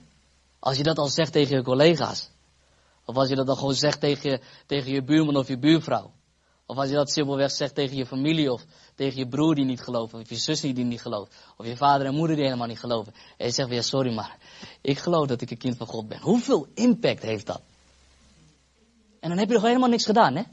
Als 0.59 0.77
je 0.77 0.83
dat 0.83 0.97
al 0.97 1.07
zegt 1.07 1.31
tegen 1.31 1.55
je 1.55 1.63
collega's. 1.63 2.29
Of 3.05 3.15
als 3.15 3.29
je 3.29 3.35
dat 3.35 3.45
dan 3.45 3.57
gewoon 3.57 3.73
zegt 3.73 3.99
tegen, 3.99 4.41
tegen 4.65 4.91
je 4.91 5.03
buurman 5.03 5.37
of 5.37 5.47
je 5.47 5.57
buurvrouw. 5.57 6.11
Of 6.65 6.77
als 6.77 6.89
je 6.89 6.95
dat 6.95 7.11
simpelweg 7.11 7.51
zegt 7.51 7.75
tegen 7.75 7.95
je 7.95 8.05
familie 8.05 8.51
of 8.51 8.65
tegen 8.95 9.17
je 9.17 9.27
broer 9.27 9.55
die 9.55 9.65
niet 9.65 9.81
gelooft. 9.81 10.13
Of 10.13 10.29
je 10.29 10.35
zus 10.35 10.59
die 10.59 10.73
niet 10.73 11.01
gelooft. 11.01 11.35
Of 11.57 11.65
je 11.65 11.77
vader 11.77 12.07
en 12.07 12.13
moeder 12.13 12.35
die 12.35 12.45
helemaal 12.45 12.67
niet 12.67 12.79
geloven. 12.79 13.13
En 13.37 13.45
je 13.45 13.53
zegt 13.53 13.69
weer, 13.69 13.83
sorry 13.83 14.13
maar, 14.13 14.37
ik 14.81 14.97
geloof 14.97 15.27
dat 15.27 15.41
ik 15.41 15.51
een 15.51 15.57
kind 15.57 15.77
van 15.77 15.87
God 15.87 16.07
ben. 16.07 16.21
Hoeveel 16.21 16.67
impact 16.73 17.21
heeft 17.21 17.45
dat? 17.45 17.61
En 19.19 19.29
dan 19.29 19.37
heb 19.39 19.47
je 19.47 19.53
nog 19.53 19.63
helemaal 19.63 19.89
niks 19.89 20.05
gedaan, 20.05 20.35
hè? 20.35 20.43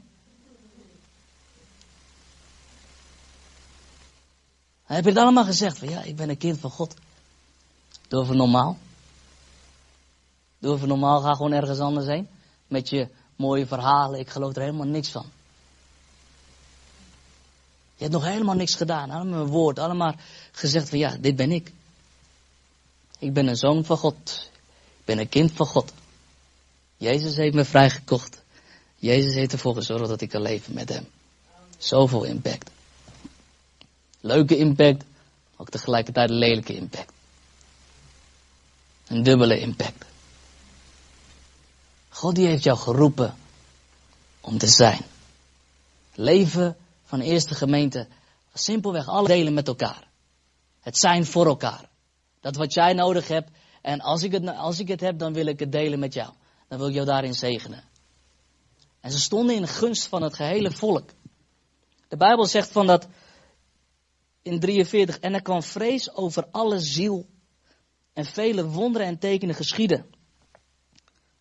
Dan 4.87 4.95
heb 4.95 5.03
je 5.03 5.09
het 5.09 5.19
allemaal 5.19 5.45
gezegd 5.45 5.77
van 5.77 5.89
ja, 5.89 6.01
ik 6.01 6.15
ben 6.15 6.29
een 6.29 6.37
kind 6.37 6.59
van 6.59 6.69
God. 6.69 6.93
Doe 8.07 8.23
even 8.23 8.37
normaal. 8.37 8.77
Doe 10.59 10.75
even 10.75 10.87
normaal, 10.87 11.21
ga 11.21 11.33
gewoon 11.33 11.51
ergens 11.51 11.79
anders 11.79 12.05
heen. 12.05 12.27
Met 12.67 12.89
je 12.89 13.07
mooie 13.35 13.65
verhalen, 13.65 14.19
ik 14.19 14.29
geloof 14.29 14.55
er 14.55 14.61
helemaal 14.61 14.87
niks 14.87 15.09
van. 15.09 15.25
Je 18.03 18.09
hebt 18.09 18.21
nog 18.21 18.31
helemaal 18.31 18.55
niks 18.55 18.75
gedaan. 18.75 19.09
Allemaal 19.09 19.41
een 19.41 19.47
woord. 19.47 19.79
Allemaal 19.79 20.15
gezegd 20.51 20.89
van 20.89 20.97
ja, 20.97 21.17
dit 21.19 21.35
ben 21.35 21.51
ik. 21.51 21.71
Ik 23.19 23.33
ben 23.33 23.47
een 23.47 23.55
zoon 23.55 23.85
van 23.85 23.97
God. 23.97 24.49
Ik 24.97 25.05
ben 25.05 25.19
een 25.19 25.29
kind 25.29 25.51
van 25.51 25.65
God. 25.65 25.93
Jezus 26.97 27.35
heeft 27.35 27.55
me 27.55 27.65
vrijgekocht. 27.65 28.41
Jezus 28.95 29.33
heeft 29.33 29.51
ervoor 29.51 29.75
gezorgd 29.75 30.07
dat 30.07 30.21
ik 30.21 30.29
kan 30.29 30.41
leven 30.41 30.73
met 30.73 30.89
hem. 30.89 31.07
Zoveel 31.77 32.23
impact. 32.23 32.69
Leuke 34.19 34.57
impact, 34.57 35.03
ook 35.55 35.69
tegelijkertijd 35.69 36.29
een 36.29 36.35
lelijke 36.35 36.75
impact. 36.75 37.11
Een 39.07 39.23
dubbele 39.23 39.59
impact. 39.59 40.05
God 42.09 42.35
die 42.35 42.47
heeft 42.47 42.63
jou 42.63 42.77
geroepen 42.77 43.35
om 44.41 44.57
te 44.57 44.67
zijn. 44.67 45.01
Leven 46.13 46.77
van 47.13 47.21
de 47.21 47.27
eerste 47.27 47.55
gemeente 47.55 48.07
simpelweg 48.53 49.07
alle 49.07 49.27
delen 49.27 49.53
met 49.53 49.67
elkaar. 49.67 50.07
Het 50.79 50.97
zijn 50.97 51.25
voor 51.25 51.45
elkaar. 51.45 51.89
Dat 52.41 52.55
wat 52.55 52.73
jij 52.73 52.93
nodig 52.93 53.27
hebt. 53.27 53.51
En 53.81 54.01
als 54.01 54.23
ik, 54.23 54.31
het, 54.31 54.47
als 54.47 54.79
ik 54.79 54.87
het 54.87 54.99
heb, 54.99 55.19
dan 55.19 55.33
wil 55.33 55.45
ik 55.45 55.59
het 55.59 55.71
delen 55.71 55.99
met 55.99 56.13
jou. 56.13 56.33
Dan 56.67 56.77
wil 56.77 56.87
ik 56.87 56.93
jou 56.93 57.05
daarin 57.05 57.33
zegenen. 57.33 57.83
En 58.99 59.11
ze 59.11 59.19
stonden 59.19 59.55
in 59.55 59.67
gunst 59.67 60.07
van 60.07 60.21
het 60.21 60.33
gehele 60.33 60.71
volk. 60.71 61.09
De 62.07 62.17
Bijbel 62.17 62.45
zegt 62.45 62.71
van 62.71 62.87
dat 62.87 63.07
in 64.41 64.59
43. 64.59 65.19
En 65.19 65.33
er 65.33 65.41
kwam 65.41 65.63
vrees 65.63 66.13
over 66.13 66.47
alle 66.51 66.79
ziel. 66.79 67.25
En 68.13 68.25
vele 68.25 68.65
wonderen 68.65 69.07
en 69.07 69.19
tekenen 69.19 69.55
geschieden. 69.55 70.05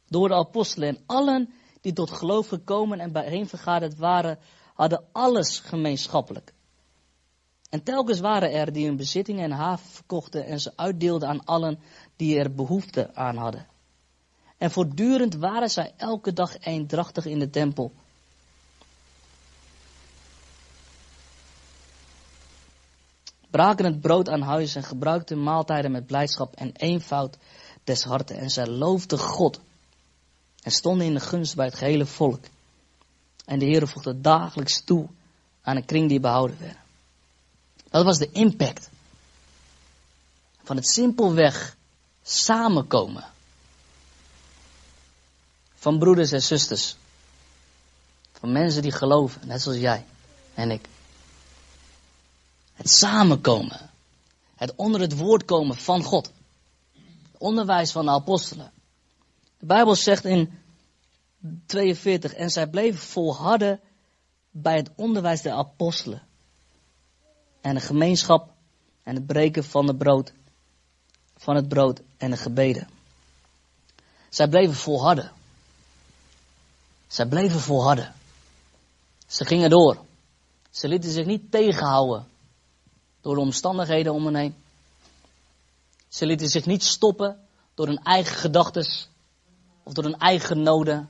Door 0.07 0.29
de 0.29 0.35
apostelen 0.35 0.89
en 0.89 1.03
allen 1.07 1.55
die 1.81 1.93
tot 1.93 2.11
geloof 2.11 2.49
gekomen 2.49 3.01
en 3.01 3.13
bijeen 3.13 3.49
vergaderd 3.49 3.97
waren, 3.97 4.39
hadden 4.83 5.05
alles 5.13 5.59
gemeenschappelijk. 5.59 6.53
En 7.71 7.83
telkens 7.83 8.21
waren 8.21 8.53
er 8.53 8.73
die 8.73 8.87
hun 8.87 8.97
bezittingen 8.97 9.45
en 9.45 9.51
haven 9.51 9.91
verkochten 9.91 10.47
en 10.47 10.61
ze 10.61 10.73
uitdeelden 10.77 11.29
aan 11.29 11.45
allen 11.45 11.79
die 12.17 12.39
er 12.39 12.55
behoefte 12.55 13.15
aan 13.15 13.37
hadden. 13.37 13.67
En 14.59 14.71
voortdurend 14.71 15.35
waren 15.35 15.71
zij 15.71 15.93
elke 15.97 16.33
dag 16.33 16.59
eendrachtig 16.59 17.25
in 17.27 17.39
de 17.39 17.51
tempel. 17.51 17.93
Braken 23.51 23.85
het 23.85 24.01
brood 24.01 24.29
aan 24.29 24.43
huis 24.43 24.75
en 24.75 24.83
gebruikten 24.83 25.43
maaltijden 25.43 25.91
met 25.91 26.07
blijdschap 26.07 26.55
en 26.55 26.73
eenvoud 26.73 27.39
des 27.85 28.05
harten. 28.05 28.37
En 28.37 28.51
zij 28.51 28.67
loofden 28.67 29.19
God 29.19 29.61
en 30.63 30.71
stonden 30.71 31.07
in 31.07 31.15
de 31.15 31.21
gunst 31.21 31.57
bij 31.57 31.67
het 31.67 31.75
gehele 31.75 32.07
volk. 32.07 32.45
En 33.45 33.59
de 33.59 33.65
Heer 33.65 33.89
voegde 33.89 34.21
dagelijks 34.21 34.83
toe 34.85 35.09
aan 35.63 35.77
een 35.77 35.85
kring 35.85 36.09
die 36.09 36.21
behouden 36.21 36.59
werd. 36.59 36.77
Dat 37.91 38.05
was 38.05 38.19
de 38.19 38.31
impact 38.31 38.91
van 40.63 40.77
het 40.77 40.89
simpelweg 40.89 41.77
samenkomen 42.23 43.25
van 45.83 45.99
broeders 45.99 46.33
en 46.33 46.43
zusters. 46.43 46.97
Van 48.33 48.53
mensen 48.53 48.83
die 48.83 48.93
geloven, 48.93 49.47
net 49.47 49.63
zoals 49.63 49.79
jij 49.79 50.07
en 50.55 50.71
ik. 50.71 50.89
Het 52.73 52.91
samenkomen. 52.91 53.91
Het 54.57 54.75
onder 54.77 55.01
het 55.01 55.17
woord 55.17 55.45
komen 55.45 55.77
van 55.77 56.03
God. 56.03 56.33
Het 57.33 57.41
onderwijs 57.41 57.93
van 57.93 58.05
de 58.05 58.11
apostelen. 58.11 58.73
De 59.59 59.67
Bijbel 59.67 59.95
zegt 59.95 60.25
in 60.25 60.59
42, 61.67 62.35
en 62.35 62.51
zij 62.51 62.67
bleven 62.67 63.01
volharden 63.01 63.81
bij 64.51 64.77
het 64.77 64.91
onderwijs 64.97 65.43
der 65.43 65.53
apostelen. 65.53 66.23
En 67.61 67.75
de 67.75 67.81
gemeenschap 67.81 68.53
en 69.03 69.15
het 69.15 69.27
breken 69.27 69.65
van, 69.65 69.87
de 69.87 69.95
brood, 69.95 70.33
van 71.37 71.57
het 71.57 71.69
brood 71.69 72.01
en 72.17 72.31
de 72.31 72.37
gebeden. 72.37 72.89
Zij 74.29 74.49
bleven 74.49 74.75
volharden. 74.75 75.33
Zij 77.07 77.27
bleven 77.27 77.61
volharden. 77.61 78.15
Ze 79.27 79.45
gingen 79.45 79.71
door. 79.71 80.05
Ze 80.71 80.89
lieten 80.89 81.11
zich 81.11 81.27
niet 81.27 81.51
tegenhouden 81.51 82.27
door 83.21 83.35
de 83.35 83.41
omstandigheden 83.41 84.13
om 84.13 84.25
hen 84.25 84.35
heen. 84.35 84.55
Ze 86.09 86.27
lieten 86.27 86.49
zich 86.49 86.67
niet 86.67 86.83
stoppen 86.83 87.47
door 87.75 87.87
hun 87.87 88.03
eigen 88.03 88.37
gedachtes 88.37 89.09
of 89.83 89.93
door 89.93 90.05
hun 90.05 90.19
eigen 90.19 90.63
noden. 90.63 91.09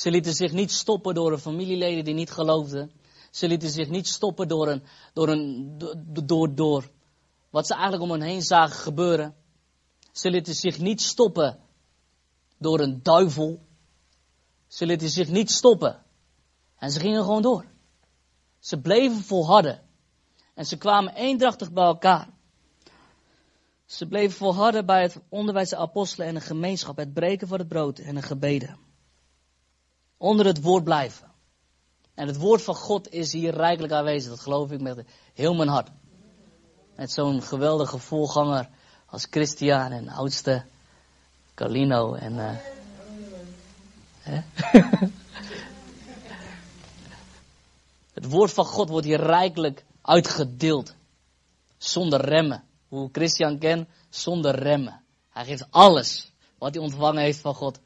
Ze 0.00 0.10
lieten 0.10 0.34
zich 0.34 0.52
niet 0.52 0.72
stoppen 0.72 1.14
door 1.14 1.32
een 1.32 1.38
familieleden 1.38 2.04
die 2.04 2.14
niet 2.14 2.30
geloofden. 2.30 2.92
Ze 3.30 3.48
lieten 3.48 3.70
zich 3.70 3.88
niet 3.88 4.08
stoppen 4.08 4.48
door, 4.48 4.68
een, 4.68 4.82
door, 5.12 5.28
een, 5.28 5.78
door, 6.26 6.54
door 6.54 6.90
wat 7.50 7.66
ze 7.66 7.72
eigenlijk 7.72 8.02
om 8.02 8.10
hen 8.10 8.20
heen 8.20 8.42
zagen 8.42 8.76
gebeuren. 8.76 9.34
Ze 10.12 10.30
lieten 10.30 10.54
zich 10.54 10.78
niet 10.78 11.02
stoppen 11.02 11.58
door 12.58 12.80
een 12.80 13.02
duivel. 13.02 13.60
Ze 14.66 14.86
lieten 14.86 15.08
zich 15.08 15.28
niet 15.28 15.50
stoppen. 15.50 16.02
En 16.78 16.90
ze 16.90 17.00
gingen 17.00 17.22
gewoon 17.22 17.42
door. 17.42 17.64
Ze 18.58 18.80
bleven 18.80 19.22
volharden. 19.22 19.82
En 20.54 20.66
ze 20.66 20.76
kwamen 20.76 21.14
eendrachtig 21.14 21.72
bij 21.72 21.84
elkaar. 21.84 22.28
Ze 23.86 24.06
bleven 24.06 24.36
volharden 24.36 24.86
bij 24.86 25.02
het 25.02 25.20
onderwijs 25.28 25.68
der 25.68 25.78
apostelen 25.78 26.26
en 26.26 26.34
de 26.34 26.40
gemeenschap, 26.40 26.96
het 26.96 27.14
breken 27.14 27.48
van 27.48 27.58
het 27.58 27.68
brood 27.68 27.98
en 27.98 28.14
de 28.14 28.22
gebeden. 28.22 28.88
Onder 30.22 30.46
het 30.46 30.60
woord 30.62 30.84
blijven. 30.84 31.30
En 32.14 32.26
het 32.26 32.36
woord 32.36 32.62
van 32.62 32.74
God 32.74 33.12
is 33.12 33.32
hier 33.32 33.54
rijkelijk 33.54 33.92
aanwezig, 33.92 34.30
dat 34.30 34.40
geloof 34.40 34.70
ik 34.70 34.80
met 34.80 35.04
heel 35.34 35.54
mijn 35.54 35.68
hart. 35.68 35.88
Met 36.96 37.12
zo'n 37.12 37.42
geweldige 37.42 37.98
voorganger 37.98 38.68
als 39.06 39.26
Christian 39.30 39.92
en 39.92 40.08
oudste 40.08 40.64
Carlino 41.54 42.14
en... 42.14 42.32
Uh, 42.34 42.56
het 48.14 48.30
woord 48.30 48.52
van 48.52 48.64
God 48.64 48.88
wordt 48.88 49.06
hier 49.06 49.20
rijkelijk 49.20 49.84
uitgedeeld. 50.02 50.94
Zonder 51.78 52.20
remmen. 52.20 52.64
Hoe 52.88 53.08
Christian 53.12 53.58
ken, 53.58 53.88
zonder 54.08 54.54
remmen. 54.54 55.02
Hij 55.30 55.44
geeft 55.44 55.66
alles 55.70 56.32
wat 56.58 56.74
hij 56.74 56.82
ontvangen 56.82 57.22
heeft 57.22 57.40
van 57.40 57.54
God. 57.54 57.80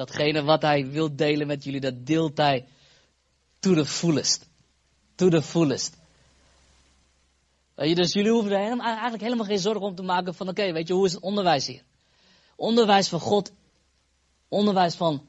Datgene 0.00 0.42
wat 0.42 0.62
hij 0.62 0.90
wil 0.90 1.16
delen 1.16 1.46
met 1.46 1.64
jullie, 1.64 1.80
dat 1.80 2.06
deelt 2.06 2.36
hij 2.36 2.66
to 3.58 3.74
the 3.74 3.86
fullest. 3.86 4.48
To 5.14 5.28
the 5.28 5.42
fullest. 5.42 5.96
dus 7.74 8.12
jullie 8.12 8.30
hoeven 8.30 8.52
er 8.52 8.80
eigenlijk 8.80 9.22
helemaal 9.22 9.46
geen 9.46 9.58
zorgen 9.58 9.82
om 9.82 9.94
te 9.94 10.02
maken 10.02 10.34
van, 10.34 10.48
oké, 10.48 10.72
weet 10.72 10.88
je, 10.88 10.94
hoe 10.94 11.06
is 11.06 11.12
het 11.12 11.22
onderwijs 11.22 11.66
hier? 11.66 11.82
Onderwijs 12.56 13.08
van 13.08 13.20
God, 13.20 13.52
onderwijs 14.48 14.94
van 14.94 15.26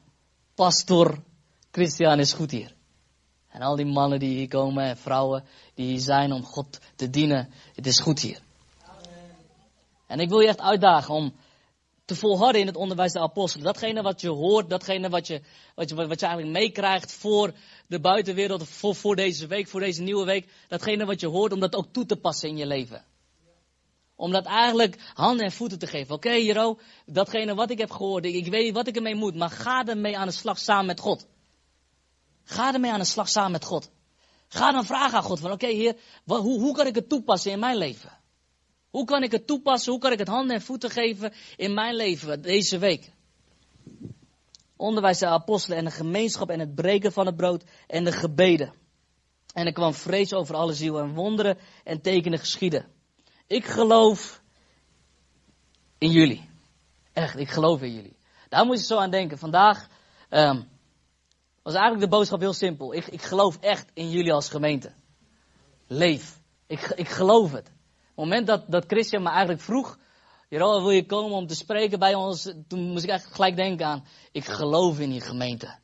pastor 0.54 1.22
Christian 1.70 2.18
is 2.18 2.32
goed 2.32 2.50
hier. 2.50 2.74
En 3.48 3.62
al 3.62 3.76
die 3.76 3.86
mannen 3.86 4.18
die 4.18 4.36
hier 4.36 4.48
komen 4.48 4.84
en 4.84 4.96
vrouwen 4.96 5.44
die 5.74 5.86
hier 5.86 6.00
zijn 6.00 6.32
om 6.32 6.44
God 6.44 6.78
te 6.96 7.10
dienen, 7.10 7.50
het 7.74 7.86
is 7.86 7.98
goed 7.98 8.20
hier. 8.20 8.40
En 10.06 10.20
ik 10.20 10.28
wil 10.28 10.40
je 10.40 10.48
echt 10.48 10.60
uitdagen 10.60 11.14
om 11.14 11.32
te 12.04 12.14
volharden 12.14 12.60
in 12.60 12.66
het 12.66 12.76
onderwijs 12.76 13.12
der 13.12 13.22
apostelen. 13.22 13.66
Datgene 13.66 14.02
wat 14.02 14.20
je 14.20 14.28
hoort, 14.28 14.70
datgene 14.70 15.08
wat 15.08 15.26
je, 15.26 15.42
wat 15.74 15.88
je, 15.88 15.94
wat 15.94 16.20
je 16.20 16.26
eigenlijk 16.26 16.58
meekrijgt 16.58 17.12
voor 17.12 17.52
de 17.86 18.00
buitenwereld, 18.00 18.68
voor, 18.68 18.94
voor 18.94 19.16
deze 19.16 19.46
week, 19.46 19.68
voor 19.68 19.80
deze 19.80 20.02
nieuwe 20.02 20.24
week. 20.24 20.48
Datgene 20.68 21.04
wat 21.04 21.20
je 21.20 21.26
hoort, 21.26 21.52
om 21.52 21.60
dat 21.60 21.74
ook 21.74 21.92
toe 21.92 22.06
te 22.06 22.16
passen 22.16 22.48
in 22.48 22.56
je 22.56 22.66
leven. 22.66 23.04
Om 24.16 24.32
dat 24.32 24.46
eigenlijk 24.46 24.96
handen 25.14 25.44
en 25.44 25.52
voeten 25.52 25.78
te 25.78 25.86
geven. 25.86 26.14
Oké, 26.14 26.30
Jero, 26.30 26.78
datgene 27.06 27.54
wat 27.54 27.70
ik 27.70 27.78
heb 27.78 27.90
gehoord, 27.90 28.24
ik, 28.24 28.34
ik 28.34 28.46
weet 28.46 28.72
wat 28.72 28.86
ik 28.86 28.96
ermee 28.96 29.14
moet, 29.14 29.34
maar 29.34 29.50
ga 29.50 29.84
ermee 29.84 30.18
aan 30.18 30.26
de 30.26 30.32
slag 30.32 30.58
samen 30.58 30.86
met 30.86 31.00
God. 31.00 31.26
Ga 32.44 32.72
ermee 32.72 32.90
aan 32.90 32.98
de 32.98 33.04
slag 33.04 33.28
samen 33.28 33.50
met 33.50 33.64
God. 33.64 33.90
Ga 34.48 34.72
dan 34.72 34.84
vragen 34.84 35.16
aan 35.16 35.22
God 35.22 35.40
van, 35.40 35.52
oké 35.52 35.66
heer, 35.66 35.96
hoe, 36.24 36.60
hoe 36.60 36.74
kan 36.74 36.86
ik 36.86 36.94
het 36.94 37.08
toepassen 37.08 37.52
in 37.52 37.58
mijn 37.58 37.76
leven? 37.76 38.20
Hoe 38.92 39.04
kan 39.04 39.22
ik 39.22 39.32
het 39.32 39.46
toepassen? 39.46 39.92
Hoe 39.92 40.00
kan 40.00 40.12
ik 40.12 40.18
het 40.18 40.28
handen 40.28 40.56
en 40.56 40.62
voeten 40.62 40.90
geven 40.90 41.32
in 41.56 41.74
mijn 41.74 41.94
leven 41.94 42.42
deze 42.42 42.78
week? 42.78 43.12
Onderwijs 44.76 45.18
de 45.18 45.26
apostelen 45.26 45.78
en 45.78 45.84
de 45.84 45.90
gemeenschap 45.90 46.50
en 46.50 46.60
het 46.60 46.74
breken 46.74 47.12
van 47.12 47.26
het 47.26 47.36
brood 47.36 47.64
en 47.86 48.04
de 48.04 48.12
gebeden. 48.12 48.72
En 49.54 49.66
er 49.66 49.72
kwam 49.72 49.94
vrees 49.94 50.32
over 50.32 50.54
alle 50.54 50.72
ziel 50.72 50.98
en 50.98 51.14
wonderen 51.14 51.58
en 51.84 52.00
tekenen 52.00 52.38
geschieden. 52.38 52.86
Ik 53.46 53.64
geloof 53.64 54.42
in 55.98 56.10
jullie. 56.10 56.48
Echt, 57.12 57.36
ik 57.36 57.50
geloof 57.50 57.82
in 57.82 57.94
jullie. 57.94 58.16
Daar 58.48 58.66
moet 58.66 58.78
je 58.78 58.84
zo 58.84 58.98
aan 58.98 59.10
denken. 59.10 59.38
Vandaag 59.38 59.88
um, 60.30 60.68
was 61.62 61.74
eigenlijk 61.74 62.04
de 62.10 62.16
boodschap 62.16 62.40
heel 62.40 62.52
simpel. 62.52 62.94
Ik, 62.94 63.06
ik 63.06 63.22
geloof 63.22 63.58
echt 63.60 63.90
in 63.94 64.10
jullie 64.10 64.32
als 64.32 64.48
gemeente. 64.48 64.92
Leef. 65.86 66.40
Ik, 66.66 66.80
ik 66.80 67.08
geloof 67.08 67.52
het. 67.52 67.70
Op 68.14 68.24
het 68.24 68.24
moment 68.24 68.46
dat, 68.46 68.64
dat 68.68 68.84
Christian 68.86 69.22
me 69.22 69.28
eigenlijk 69.28 69.60
vroeg, 69.60 69.98
Jeroen, 70.48 70.82
wil 70.82 70.90
je 70.90 71.06
komen 71.06 71.36
om 71.36 71.46
te 71.46 71.54
spreken 71.54 71.98
bij 71.98 72.14
ons? 72.14 72.42
Toen 72.68 72.80
moest 72.80 73.04
ik 73.04 73.10
eigenlijk 73.10 73.36
gelijk 73.36 73.56
denken 73.56 73.86
aan, 73.86 74.04
ik 74.32 74.44
geloof 74.44 75.00
in 75.00 75.10
die 75.10 75.20
gemeente. 75.20 75.78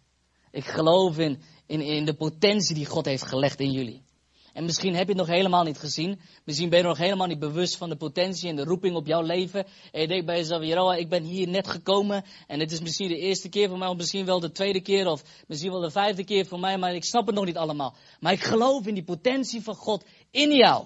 Ik 0.51 0.65
geloof 0.65 1.19
in, 1.19 1.41
in, 1.67 1.81
in 1.81 2.05
de 2.05 2.15
potentie 2.15 2.75
die 2.75 2.87
God 2.87 3.05
heeft 3.05 3.23
gelegd 3.23 3.61
in 3.61 3.73
jullie. 3.73 4.05
En 4.53 4.65
misschien 4.65 4.95
heb 4.95 5.07
je 5.07 5.13
het 5.13 5.27
nog 5.27 5.37
helemaal 5.37 5.65
niet 5.65 5.79
gezien. 5.79 6.21
Misschien 6.45 6.69
ben 6.69 6.79
je 6.79 6.85
nog 6.85 6.99
helemaal 6.99 7.27
niet 7.27 7.39
bewust 7.39 7.77
van 7.77 7.89
de 7.89 7.97
potentie 7.97 8.49
en 8.49 8.57
de 8.57 8.65
roeping 8.65 8.97
op 8.97 9.07
jouw 9.07 9.23
leven. 9.23 9.67
En 9.93 10.01
je 10.01 10.09
denkt 10.09 10.27
bij 10.27 10.37
jezelf, 10.37 10.65
Jeroen, 10.65 10.95
ik 10.95 11.09
ben 11.09 11.23
hier 11.23 11.49
net 11.49 11.69
gekomen. 11.69 12.25
En 12.47 12.61
het 12.61 12.73
is 12.73 12.81
misschien 12.81 13.09
de 13.09 13.19
eerste 13.19 13.49
keer 13.49 13.69
voor 13.69 13.79
mij, 13.79 13.89
of 13.89 13.97
misschien 13.97 14.25
wel 14.25 14.41
de 14.41 14.53
tweede 14.53 14.81
keer, 14.81 15.07
of 15.07 15.23
misschien 15.47 15.71
wel 15.71 15.81
de 15.81 15.91
vijfde 15.91 16.25
keer 16.25 16.47
voor 16.47 16.61
mij. 16.61 16.79
Maar 16.79 16.95
ik 16.95 17.05
snap 17.05 17.27
het 17.27 17.35
nog 17.35 17.45
niet 17.45 17.57
allemaal. 17.57 17.95
Maar 18.21 18.33
ik 18.33 18.43
geloof 18.43 18.87
in 18.87 18.95
die 18.95 19.05
potentie 19.05 19.63
van 19.63 19.75
God 19.75 20.05
in 20.31 20.55
jou. 20.55 20.85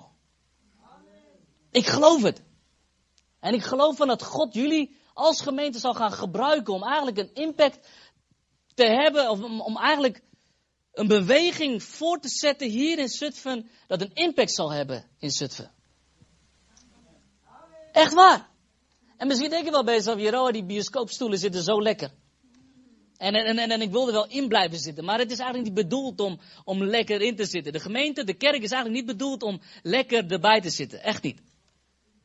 Ik 1.72 1.86
geloof 1.86 2.22
het. 2.22 2.42
En 3.40 3.54
ik 3.54 3.62
geloof 3.62 3.96
van 3.96 4.06
dat 4.06 4.22
God 4.22 4.54
jullie 4.54 4.96
als 5.14 5.40
gemeente 5.40 5.78
zal 5.78 5.94
gaan 5.94 6.12
gebruiken 6.12 6.74
om 6.74 6.82
eigenlijk 6.82 7.18
een 7.18 7.34
impact 7.34 7.88
te 8.74 8.84
hebben, 8.84 9.30
of 9.30 9.42
om, 9.42 9.76
eigenlijk 9.76 10.22
een 10.92 11.06
beweging 11.06 11.82
voor 11.82 12.20
te 12.20 12.28
zetten 12.28 12.68
hier 12.68 12.98
in 12.98 13.08
Zutphen 13.08 13.70
dat 13.86 14.00
een 14.00 14.14
impact 14.14 14.54
zal 14.54 14.72
hebben 14.72 15.10
in 15.18 15.30
Zutphen. 15.30 15.72
Echt 17.92 18.12
waar. 18.12 18.50
En 19.16 19.26
misschien 19.26 19.50
denk 19.50 19.64
je 19.64 19.70
wel 19.70 19.84
bij 19.84 19.94
jezelf, 19.94 20.18
Jeroen, 20.18 20.52
die 20.52 20.64
bioscoopstoelen 20.64 21.38
zitten 21.38 21.62
zo 21.62 21.82
lekker. 21.82 22.10
En, 23.16 23.34
en, 23.34 23.58
en, 23.58 23.70
en 23.70 23.80
ik 23.80 23.90
wilde 23.90 24.12
wel 24.12 24.26
in 24.26 24.48
blijven 24.48 24.78
zitten. 24.78 25.04
Maar 25.04 25.18
het 25.18 25.30
is 25.30 25.38
eigenlijk 25.38 25.68
niet 25.68 25.84
bedoeld 25.84 26.20
om, 26.20 26.40
om 26.64 26.84
lekker 26.84 27.20
in 27.20 27.36
te 27.36 27.44
zitten. 27.44 27.72
De 27.72 27.80
gemeente, 27.80 28.24
de 28.24 28.34
kerk 28.34 28.62
is 28.62 28.70
eigenlijk 28.70 28.94
niet 28.94 29.16
bedoeld 29.16 29.42
om 29.42 29.60
lekker 29.82 30.30
erbij 30.30 30.60
te 30.60 30.70
zitten. 30.70 31.02
Echt 31.02 31.22
niet. 31.22 31.40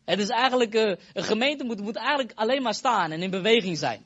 Het 0.07 0.19
is 0.19 0.29
eigenlijk, 0.29 0.75
uh, 0.75 0.95
een 1.13 1.23
gemeente 1.23 1.63
moet, 1.63 1.81
moet 1.81 1.95
eigenlijk 1.95 2.31
alleen 2.35 2.61
maar 2.61 2.73
staan 2.73 3.11
en 3.11 3.21
in 3.21 3.29
beweging 3.29 3.77
zijn. 3.77 4.05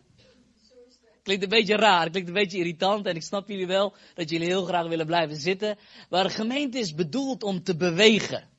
Klinkt 1.24 1.44
een 1.44 1.50
beetje 1.50 1.76
raar, 1.76 2.10
klinkt 2.10 2.28
een 2.28 2.34
beetje 2.34 2.58
irritant 2.58 3.06
en 3.06 3.16
ik 3.16 3.22
snap 3.22 3.48
jullie 3.48 3.68
wel 3.68 3.94
dat 4.14 4.30
jullie 4.30 4.48
heel 4.48 4.66
graag 4.66 4.88
willen 4.88 5.06
blijven 5.06 5.36
zitten. 5.36 5.78
Maar 6.10 6.24
de 6.24 6.30
gemeente 6.30 6.80
is 6.80 6.94
bedoeld 6.94 7.44
om 7.44 7.64
te 7.64 7.76
bewegen. 7.76 8.50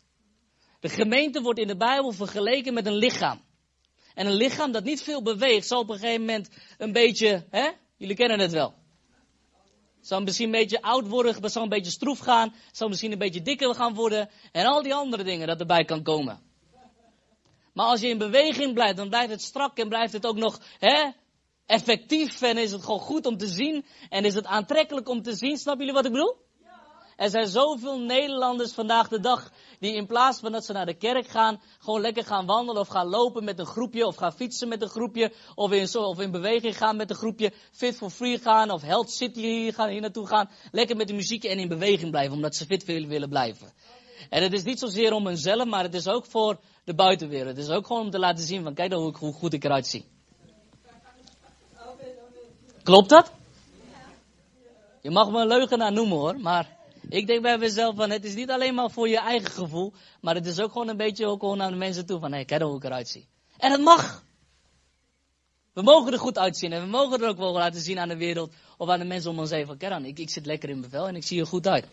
De 0.81 0.88
gemeente 0.88 1.40
wordt 1.40 1.59
in 1.59 1.66
de 1.66 1.76
Bijbel 1.76 2.12
vergeleken 2.12 2.74
met 2.74 2.87
een 2.87 2.96
lichaam. 2.96 3.40
En 4.14 4.26
een 4.26 4.35
lichaam 4.35 4.72
dat 4.72 4.85
niet 4.85 5.02
veel 5.02 5.22
beweegt, 5.22 5.66
zal 5.66 5.81
op 5.81 5.90
een 5.90 5.98
gegeven 5.98 6.20
moment 6.20 6.48
een 6.78 6.92
beetje, 6.92 7.46
hè? 7.50 7.70
Jullie 7.96 8.16
kennen 8.16 8.38
het 8.38 8.52
wel. 8.52 8.74
Zal 10.00 10.20
misschien 10.20 10.46
een 10.46 10.61
beetje 10.61 10.83
oud 10.83 11.09
worden, 11.09 11.50
zal 11.50 11.62
een 11.62 11.68
beetje 11.68 11.90
stroef 11.90 12.18
gaan, 12.18 12.55
zal 12.72 12.88
misschien 12.88 13.12
een 13.12 13.18
beetje 13.18 13.42
dikker 13.42 13.74
gaan 13.74 13.94
worden. 13.94 14.31
En 14.52 14.66
al 14.66 14.83
die 14.83 14.94
andere 14.94 15.24
dingen 15.24 15.46
dat 15.46 15.61
erbij 15.61 15.85
kan 15.85 16.02
komen. 16.02 16.50
Maar 17.72 17.87
als 17.87 18.00
je 18.00 18.08
in 18.08 18.18
beweging 18.18 18.74
blijft, 18.74 18.96
dan 18.96 19.08
blijft 19.08 19.30
het 19.30 19.42
strak 19.42 19.78
en 19.78 19.88
blijft 19.88 20.12
het 20.12 20.26
ook 20.26 20.37
nog 20.37 20.61
hè, 20.78 21.11
effectief. 21.66 22.42
En 22.42 22.58
is 22.58 22.72
het 22.72 22.85
gewoon 22.85 23.00
goed 23.00 23.26
om 23.26 23.37
te 23.37 23.46
zien. 23.46 23.85
En 24.08 24.24
is 24.24 24.35
het 24.35 24.46
aantrekkelijk 24.46 25.08
om 25.08 25.22
te 25.22 25.35
zien. 25.35 25.56
Snap 25.56 25.78
jullie 25.78 25.92
wat 25.94 26.04
ik 26.04 26.12
bedoel? 26.12 26.37
Er 27.16 27.30
zijn 27.30 27.46
zoveel 27.46 27.98
Nederlanders 27.98 28.72
vandaag 28.72 29.08
de 29.08 29.20
dag 29.20 29.52
die 29.78 29.94
in 29.94 30.06
plaats 30.06 30.40
van 30.40 30.52
dat 30.52 30.64
ze 30.64 30.72
naar 30.72 30.87
de 30.87 30.94
kerk 30.94 31.28
gaan, 31.28 31.61
gewoon 31.78 32.00
lekker 32.00 32.24
gaan 32.24 32.46
wandelen 32.46 32.80
of 32.80 32.88
gaan 32.88 33.06
lopen 33.06 33.44
met 33.44 33.58
een 33.58 33.66
groepje 33.66 34.06
of 34.06 34.16
gaan 34.16 34.32
fietsen 34.32 34.68
met 34.68 34.82
een 34.82 34.88
groepje 34.88 35.32
of 35.54 35.72
in, 35.72 35.96
of 35.96 36.20
in 36.20 36.30
beweging 36.30 36.76
gaan 36.76 36.96
met 36.96 37.11
een 37.11 37.16
groepje, 37.16 37.52
fit 37.72 37.96
for 37.96 38.11
free 38.11 38.38
gaan 38.38 38.70
of 38.70 38.82
Health 38.82 39.11
City 39.11 39.72
gaan, 39.72 39.88
hier 39.88 40.00
naartoe 40.00 40.26
gaan, 40.26 40.50
lekker 40.70 40.96
met 40.96 41.08
de 41.08 41.14
muziek 41.14 41.44
en 41.44 41.58
in 41.58 41.68
beweging 41.68 42.11
blijven 42.11 42.35
omdat 42.35 42.54
ze 42.54 42.66
fit 42.66 42.85
willen 42.85 43.28
blijven. 43.28 43.72
En 44.30 44.42
het 44.42 44.52
is 44.52 44.62
niet 44.62 44.78
zozeer 44.78 45.12
om 45.12 45.26
hunzelf, 45.26 45.64
maar 45.64 45.82
het 45.82 45.94
is 45.94 46.08
ook 46.08 46.26
voor 46.26 46.61
de 46.84 46.94
buitenwereld. 46.94 47.56
Het 47.56 47.66
is 47.66 47.70
ook 47.70 47.86
gewoon 47.86 48.02
om 48.02 48.10
te 48.10 48.18
laten 48.18 48.44
zien 48.44 48.62
van 48.62 48.74
kijk 48.74 48.90
dan 48.90 49.02
hoe, 49.02 49.16
hoe 49.18 49.32
goed 49.32 49.52
ik 49.52 49.64
eruit 49.64 49.86
zie. 49.86 50.04
Klopt 52.82 53.08
dat? 53.08 53.32
Je 55.00 55.10
mag 55.10 55.30
me 55.30 55.40
een 55.40 55.46
leugenaar 55.46 55.92
noemen 55.92 56.16
hoor, 56.16 56.40
maar 56.40 56.76
ik 57.08 57.26
denk 57.26 57.42
bij 57.42 57.58
mezelf 57.58 57.96
van 57.96 58.10
het 58.10 58.24
is 58.24 58.34
niet 58.34 58.50
alleen 58.50 58.74
maar 58.74 58.90
voor 58.90 59.08
je 59.08 59.18
eigen 59.18 59.50
gevoel, 59.50 59.92
maar 60.20 60.34
het 60.34 60.46
is 60.46 60.60
ook 60.60 60.72
gewoon 60.72 60.88
een 60.88 60.96
beetje 60.96 61.26
ook 61.26 61.40
gewoon 61.40 61.58
naar 61.58 61.70
de 61.70 61.76
mensen 61.76 62.06
toe 62.06 62.18
van 62.20 62.30
hé, 62.30 62.36
hey, 62.36 62.44
kijk 62.44 62.60
dan 62.60 62.68
hoe 62.68 62.78
ik 62.78 62.84
eruit 62.84 63.08
zie. 63.08 63.28
En 63.58 63.70
het 63.70 63.80
mag. 63.80 64.24
We 65.72 65.82
mogen 65.82 66.12
er 66.12 66.18
goed 66.18 66.38
uitzien 66.38 66.72
en 66.72 66.80
we 66.80 66.88
mogen 66.88 67.22
er 67.22 67.28
ook 67.28 67.36
wel 67.36 67.52
laten 67.52 67.80
zien 67.80 67.98
aan 67.98 68.08
de 68.08 68.16
wereld 68.16 68.52
of 68.76 68.88
aan 68.88 68.98
de 68.98 69.04
mensen 69.04 69.30
om 69.30 69.38
ons 69.38 69.50
heen 69.50 69.66
van 69.66 69.76
kijk 69.76 69.92
dan, 69.92 70.04
ik, 70.04 70.18
ik 70.18 70.30
zit 70.30 70.46
lekker 70.46 70.68
in 70.68 70.80
bevel 70.80 71.08
en 71.08 71.16
ik 71.16 71.24
zie 71.24 71.40
er 71.40 71.46
goed 71.46 71.66
uit. 71.66 71.86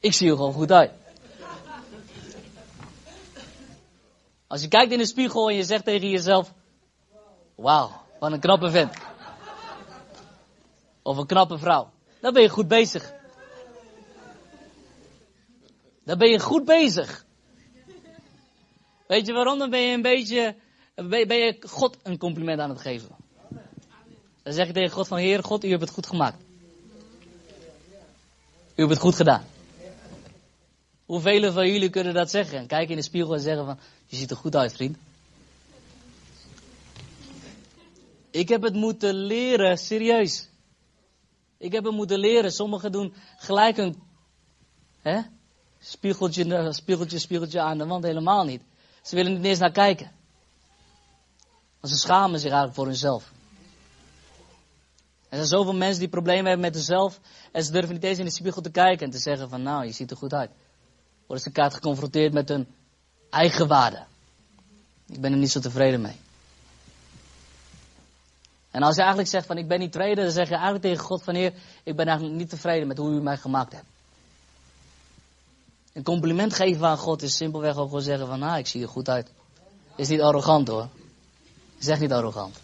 Ik 0.00 0.12
zie 0.12 0.30
er 0.30 0.36
gewoon 0.36 0.52
goed 0.52 0.72
uit. 0.72 0.90
Als 4.54 4.62
je 4.62 4.68
kijkt 4.68 4.92
in 4.92 4.98
de 4.98 5.06
spiegel 5.06 5.48
en 5.48 5.56
je 5.56 5.64
zegt 5.64 5.84
tegen 5.84 6.08
jezelf, 6.08 6.52
wauw, 7.54 7.90
wat 8.18 8.32
een 8.32 8.40
knappe 8.40 8.70
vent. 8.70 8.96
Of 11.02 11.16
een 11.16 11.26
knappe 11.26 11.58
vrouw. 11.58 11.90
Dan 12.20 12.32
ben 12.32 12.42
je 12.42 12.48
goed 12.48 12.68
bezig. 12.68 13.12
Dan 16.04 16.18
ben 16.18 16.30
je 16.30 16.40
goed 16.40 16.64
bezig. 16.64 17.24
Weet 19.06 19.26
je 19.26 19.32
waarom? 19.32 19.58
Dan 19.58 19.70
ben 19.70 19.80
je 19.80 19.94
een 19.94 20.02
beetje, 20.02 20.56
ben 20.94 21.36
je 21.36 21.56
God 21.66 21.96
een 22.02 22.18
compliment 22.18 22.60
aan 22.60 22.70
het 22.70 22.80
geven. 22.80 23.16
Dan 24.42 24.52
zeg 24.52 24.66
je 24.66 24.72
tegen 24.72 24.90
God 24.90 25.08
van, 25.08 25.18
Heer 25.18 25.44
God, 25.44 25.64
u 25.64 25.68
hebt 25.68 25.80
het 25.80 25.90
goed 25.90 26.06
gemaakt. 26.06 26.42
U 28.74 28.80
hebt 28.82 28.90
het 28.90 29.00
goed 29.00 29.14
gedaan. 29.14 29.44
Hoeveel 31.06 31.52
van 31.52 31.72
jullie 31.72 31.90
kunnen 31.90 32.14
dat 32.14 32.30
zeggen? 32.30 32.66
Kijken 32.66 32.90
in 32.90 32.96
de 32.96 33.02
spiegel 33.02 33.34
en 33.34 33.40
zeggen 33.40 33.64
van, 33.64 33.78
je 34.06 34.16
ziet 34.16 34.30
er 34.30 34.36
goed 34.36 34.56
uit, 34.56 34.72
vriend. 34.72 34.96
Ik 38.30 38.48
heb 38.48 38.62
het 38.62 38.74
moeten 38.74 39.14
leren, 39.14 39.78
serieus. 39.78 40.48
Ik 41.58 41.72
heb 41.72 41.84
het 41.84 41.94
moeten 41.94 42.18
leren. 42.18 42.52
Sommigen 42.52 42.92
doen 42.92 43.14
gelijk 43.38 43.76
een 43.76 44.02
hè, 45.02 45.20
spiegeltje, 45.80 46.72
spiegeltje, 46.72 47.18
spiegeltje 47.18 47.60
aan 47.60 47.78
de 47.78 47.86
wand. 47.86 48.04
Helemaal 48.04 48.44
niet. 48.44 48.62
Ze 49.02 49.16
willen 49.16 49.32
niet 49.32 49.44
eens 49.44 49.58
naar 49.58 49.72
kijken. 49.72 50.10
Want 51.80 51.92
ze 51.92 51.98
schamen 51.98 52.38
zich 52.38 52.50
eigenlijk 52.50 52.74
voor 52.74 52.86
hunzelf. 52.86 53.32
Er 55.28 55.36
zijn 55.36 55.46
zoveel 55.46 55.74
mensen 55.74 56.00
die 56.00 56.08
problemen 56.08 56.44
hebben 56.44 56.66
met 56.66 56.76
zichzelf. 56.76 57.20
En 57.52 57.64
ze 57.64 57.72
durven 57.72 57.94
niet 57.94 58.04
eens 58.04 58.18
in 58.18 58.24
de 58.24 58.30
spiegel 58.30 58.62
te 58.62 58.70
kijken 58.70 59.06
en 59.06 59.12
te 59.12 59.18
zeggen 59.18 59.48
van 59.48 59.62
nou, 59.62 59.84
je 59.84 59.92
ziet 59.92 60.10
er 60.10 60.16
goed 60.16 60.32
uit. 60.32 60.50
Worden 61.26 61.44
ze 61.44 61.50
kaart 61.50 61.74
geconfronteerd 61.74 62.32
met 62.32 62.48
hun 62.48 62.66
eigen 63.30 63.68
waarde. 63.68 64.04
Ik 65.06 65.20
ben 65.20 65.32
er 65.32 65.38
niet 65.38 65.50
zo 65.50 65.60
tevreden 65.60 66.00
mee. 66.00 66.16
En 68.70 68.82
als 68.82 68.94
je 68.94 69.00
eigenlijk 69.00 69.30
zegt 69.30 69.46
van 69.46 69.58
ik 69.58 69.68
ben 69.68 69.78
niet 69.78 69.92
tevreden, 69.92 70.24
dan 70.24 70.32
zeg 70.32 70.48
je 70.48 70.54
eigenlijk 70.54 70.84
tegen 70.84 71.04
God 71.04 71.22
van 71.22 71.34
Heer, 71.34 71.52
ik 71.82 71.96
ben 71.96 72.06
eigenlijk 72.06 72.36
niet 72.36 72.48
tevreden 72.48 72.86
met 72.86 72.98
hoe 72.98 73.10
u 73.10 73.20
mij 73.22 73.36
gemaakt 73.36 73.72
hebt. 73.72 73.86
Een 75.92 76.02
compliment 76.02 76.54
geven 76.54 76.86
aan 76.86 76.98
God 76.98 77.22
is 77.22 77.36
simpelweg 77.36 77.76
ook 77.76 77.86
gewoon 77.86 78.02
zeggen 78.02 78.26
van 78.26 78.38
nou, 78.38 78.58
ik 78.58 78.66
zie 78.66 78.82
er 78.82 78.88
goed 78.88 79.08
uit. 79.08 79.30
Is 79.96 80.08
niet 80.08 80.20
arrogant 80.20 80.68
hoor. 80.68 80.88
Echt 81.86 82.00
niet 82.00 82.12
arrogant. 82.12 82.56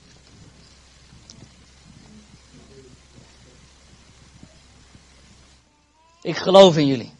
Ik 6.22 6.36
geloof 6.36 6.76
in 6.76 6.86
jullie. 6.86 7.12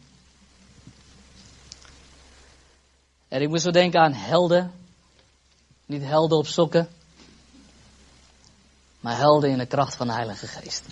En 3.31 3.41
ik 3.41 3.49
moest 3.49 3.63
zo 3.63 3.71
denken 3.71 3.99
aan 3.99 4.13
helden. 4.13 4.71
Niet 5.85 6.03
helden 6.03 6.37
op 6.37 6.47
sokken 6.47 6.89
maar 9.01 9.17
helden 9.17 9.49
in 9.49 9.57
de 9.57 9.65
kracht 9.65 9.95
van 9.95 10.07
de 10.07 10.13
Heilige 10.13 10.47
Geest. 10.47 10.85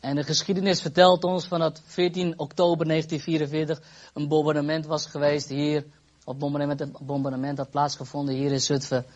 En 0.00 0.14
de 0.14 0.22
geschiedenis 0.22 0.80
vertelt 0.80 1.24
ons 1.24 1.46
van 1.46 1.60
dat 1.60 1.82
14 1.84 2.38
oktober 2.38 2.86
1944 2.86 4.10
een 4.14 4.28
bombardement 4.28 4.86
was 4.86 5.06
geweest 5.06 5.48
hier, 5.48 5.84
op 6.24 6.38
bombardement, 6.38 7.06
bombardement 7.06 7.58
had 7.58 7.70
plaatsgevonden 7.70 8.34
hier 8.34 8.52
in 8.52 8.60
Zutphen. 8.60 9.06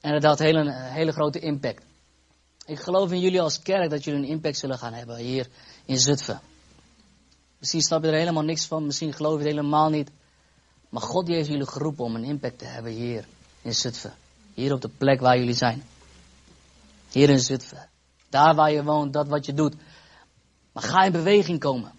En 0.00 0.14
het 0.14 0.24
had 0.24 0.38
hele, 0.38 0.58
een 0.58 0.72
hele 0.72 1.12
grote 1.12 1.38
impact. 1.38 1.82
Ik 2.66 2.80
geloof 2.80 3.12
in 3.12 3.20
jullie 3.20 3.40
als 3.40 3.62
kerk 3.62 3.90
dat 3.90 4.04
jullie 4.04 4.20
een 4.20 4.28
impact 4.28 4.58
zullen 4.58 4.78
gaan 4.78 4.92
hebben 4.92 5.16
hier 5.16 5.48
in 5.84 5.98
Zutphen. 5.98 6.40
Misschien 7.58 7.82
snap 7.82 8.02
je 8.02 8.08
er 8.10 8.18
helemaal 8.18 8.42
niks 8.42 8.66
van, 8.66 8.86
misschien 8.86 9.12
geloof 9.12 9.32
je 9.32 9.38
het 9.38 9.54
helemaal 9.54 9.90
niet. 9.90 10.10
Maar 10.90 11.02
God 11.02 11.26
die 11.26 11.34
heeft 11.34 11.48
jullie 11.48 11.66
geroepen 11.66 12.04
om 12.04 12.14
een 12.14 12.24
impact 12.24 12.58
te 12.58 12.64
hebben 12.64 12.92
hier 12.92 13.24
in 13.62 13.74
Zutphen. 13.74 14.14
Hier 14.54 14.72
op 14.72 14.80
de 14.80 14.88
plek 14.88 15.20
waar 15.20 15.38
jullie 15.38 15.54
zijn. 15.54 15.84
Hier 17.10 17.30
in 17.30 17.38
Zutphen. 17.38 17.88
Daar 18.28 18.54
waar 18.54 18.72
je 18.72 18.84
woont, 18.84 19.12
dat 19.12 19.28
wat 19.28 19.46
je 19.46 19.54
doet. 19.54 19.74
Maar 20.72 20.82
ga 20.82 21.02
in 21.02 21.12
beweging 21.12 21.60
komen. 21.60 21.92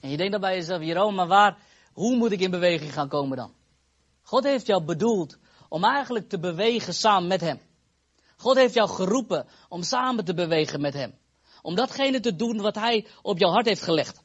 En 0.00 0.10
je 0.10 0.16
denkt 0.16 0.32
dan 0.32 0.40
bij 0.40 0.54
jezelf, 0.54 0.82
Jeroen, 0.82 1.14
maar 1.14 1.26
waar, 1.26 1.58
hoe 1.92 2.16
moet 2.16 2.32
ik 2.32 2.40
in 2.40 2.50
beweging 2.50 2.92
gaan 2.92 3.08
komen 3.08 3.36
dan? 3.36 3.52
God 4.22 4.44
heeft 4.44 4.66
jou 4.66 4.84
bedoeld 4.84 5.38
om 5.68 5.84
eigenlijk 5.84 6.28
te 6.28 6.38
bewegen 6.38 6.94
samen 6.94 7.28
met 7.28 7.40
Hem. 7.40 7.60
God 8.36 8.56
heeft 8.56 8.74
jou 8.74 8.88
geroepen 8.88 9.46
om 9.68 9.82
samen 9.82 10.24
te 10.24 10.34
bewegen 10.34 10.80
met 10.80 10.94
Hem. 10.94 11.14
Om 11.62 11.74
datgene 11.74 12.20
te 12.20 12.36
doen 12.36 12.60
wat 12.60 12.74
Hij 12.74 13.06
op 13.22 13.38
jouw 13.38 13.50
hart 13.50 13.66
heeft 13.66 13.82
gelegd. 13.82 14.24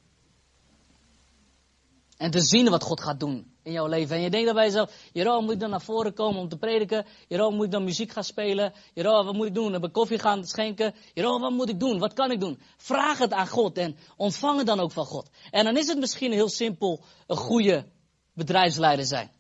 En 2.21 2.31
te 2.31 2.41
zien 2.41 2.69
wat 2.69 2.83
God 2.83 3.01
gaat 3.01 3.19
doen 3.19 3.53
in 3.63 3.71
jouw 3.71 3.87
leven. 3.87 4.15
En 4.15 4.21
je 4.21 4.29
denkt 4.29 4.45
dan 4.45 4.55
bij 4.55 4.65
jezelf, 4.65 4.91
Jeroen, 5.13 5.43
moet 5.43 5.53
ik 5.53 5.59
dan 5.59 5.69
naar 5.69 5.81
voren 5.81 6.13
komen 6.13 6.41
om 6.41 6.49
te 6.49 6.57
prediken? 6.57 7.05
Jeroen, 7.27 7.55
moet 7.55 7.65
ik 7.65 7.71
dan 7.71 7.83
muziek 7.83 8.11
gaan 8.11 8.23
spelen? 8.23 8.73
Jeroen, 8.93 9.25
wat 9.25 9.33
moet 9.33 9.47
ik 9.47 9.53
doen? 9.53 9.73
Heb 9.73 9.83
ik 9.83 9.91
koffie 9.91 10.19
gaan 10.19 10.45
schenken? 10.45 10.93
Jeroen, 11.13 11.41
wat 11.41 11.51
moet 11.51 11.69
ik 11.69 11.79
doen? 11.79 11.99
Wat 11.99 12.13
kan 12.13 12.31
ik 12.31 12.39
doen? 12.39 12.59
Vraag 12.77 13.17
het 13.17 13.33
aan 13.33 13.47
God 13.47 13.77
en 13.77 13.97
ontvang 14.17 14.57
het 14.57 14.67
dan 14.67 14.79
ook 14.79 14.91
van 14.91 15.05
God. 15.05 15.29
En 15.51 15.65
dan 15.65 15.77
is 15.77 15.87
het 15.87 15.99
misschien 15.99 16.31
heel 16.31 16.49
simpel 16.49 17.03
een 17.27 17.37
goede 17.37 17.85
bedrijfsleider 18.33 19.05
zijn. 19.05 19.31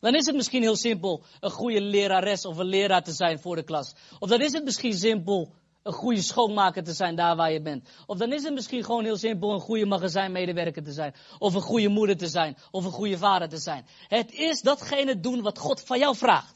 Dan 0.00 0.14
is 0.14 0.26
het 0.26 0.34
misschien 0.34 0.62
heel 0.62 0.76
simpel 0.76 1.22
een 1.40 1.50
goede 1.50 1.80
lerares 1.80 2.46
of 2.46 2.56
een 2.56 2.66
leraar 2.66 3.02
te 3.02 3.12
zijn 3.12 3.40
voor 3.40 3.56
de 3.56 3.64
klas. 3.64 3.94
Of 4.18 4.28
dan 4.28 4.40
is 4.40 4.52
het 4.52 4.64
misschien 4.64 4.94
simpel 4.94 5.54
een 5.86 5.92
goede 5.92 6.22
schoonmaker 6.22 6.84
te 6.84 6.92
zijn 6.92 7.14
daar 7.16 7.36
waar 7.36 7.52
je 7.52 7.62
bent. 7.62 7.88
Of 8.06 8.18
dan 8.18 8.32
is 8.32 8.42
het 8.42 8.54
misschien 8.54 8.84
gewoon 8.84 9.04
heel 9.04 9.16
simpel 9.16 9.52
een 9.52 9.60
goede 9.60 9.86
magazijnmedewerker 9.86 10.82
te 10.82 10.92
zijn. 10.92 11.14
Of 11.38 11.54
een 11.54 11.60
goede 11.60 11.88
moeder 11.88 12.16
te 12.16 12.28
zijn. 12.28 12.56
Of 12.70 12.84
een 12.84 12.90
goede 12.90 13.18
vader 13.18 13.48
te 13.48 13.58
zijn. 13.58 13.86
Het 14.08 14.32
is 14.32 14.60
datgene 14.60 15.20
doen 15.20 15.42
wat 15.42 15.58
God 15.58 15.80
van 15.80 15.98
jou 15.98 16.16
vraagt. 16.16 16.54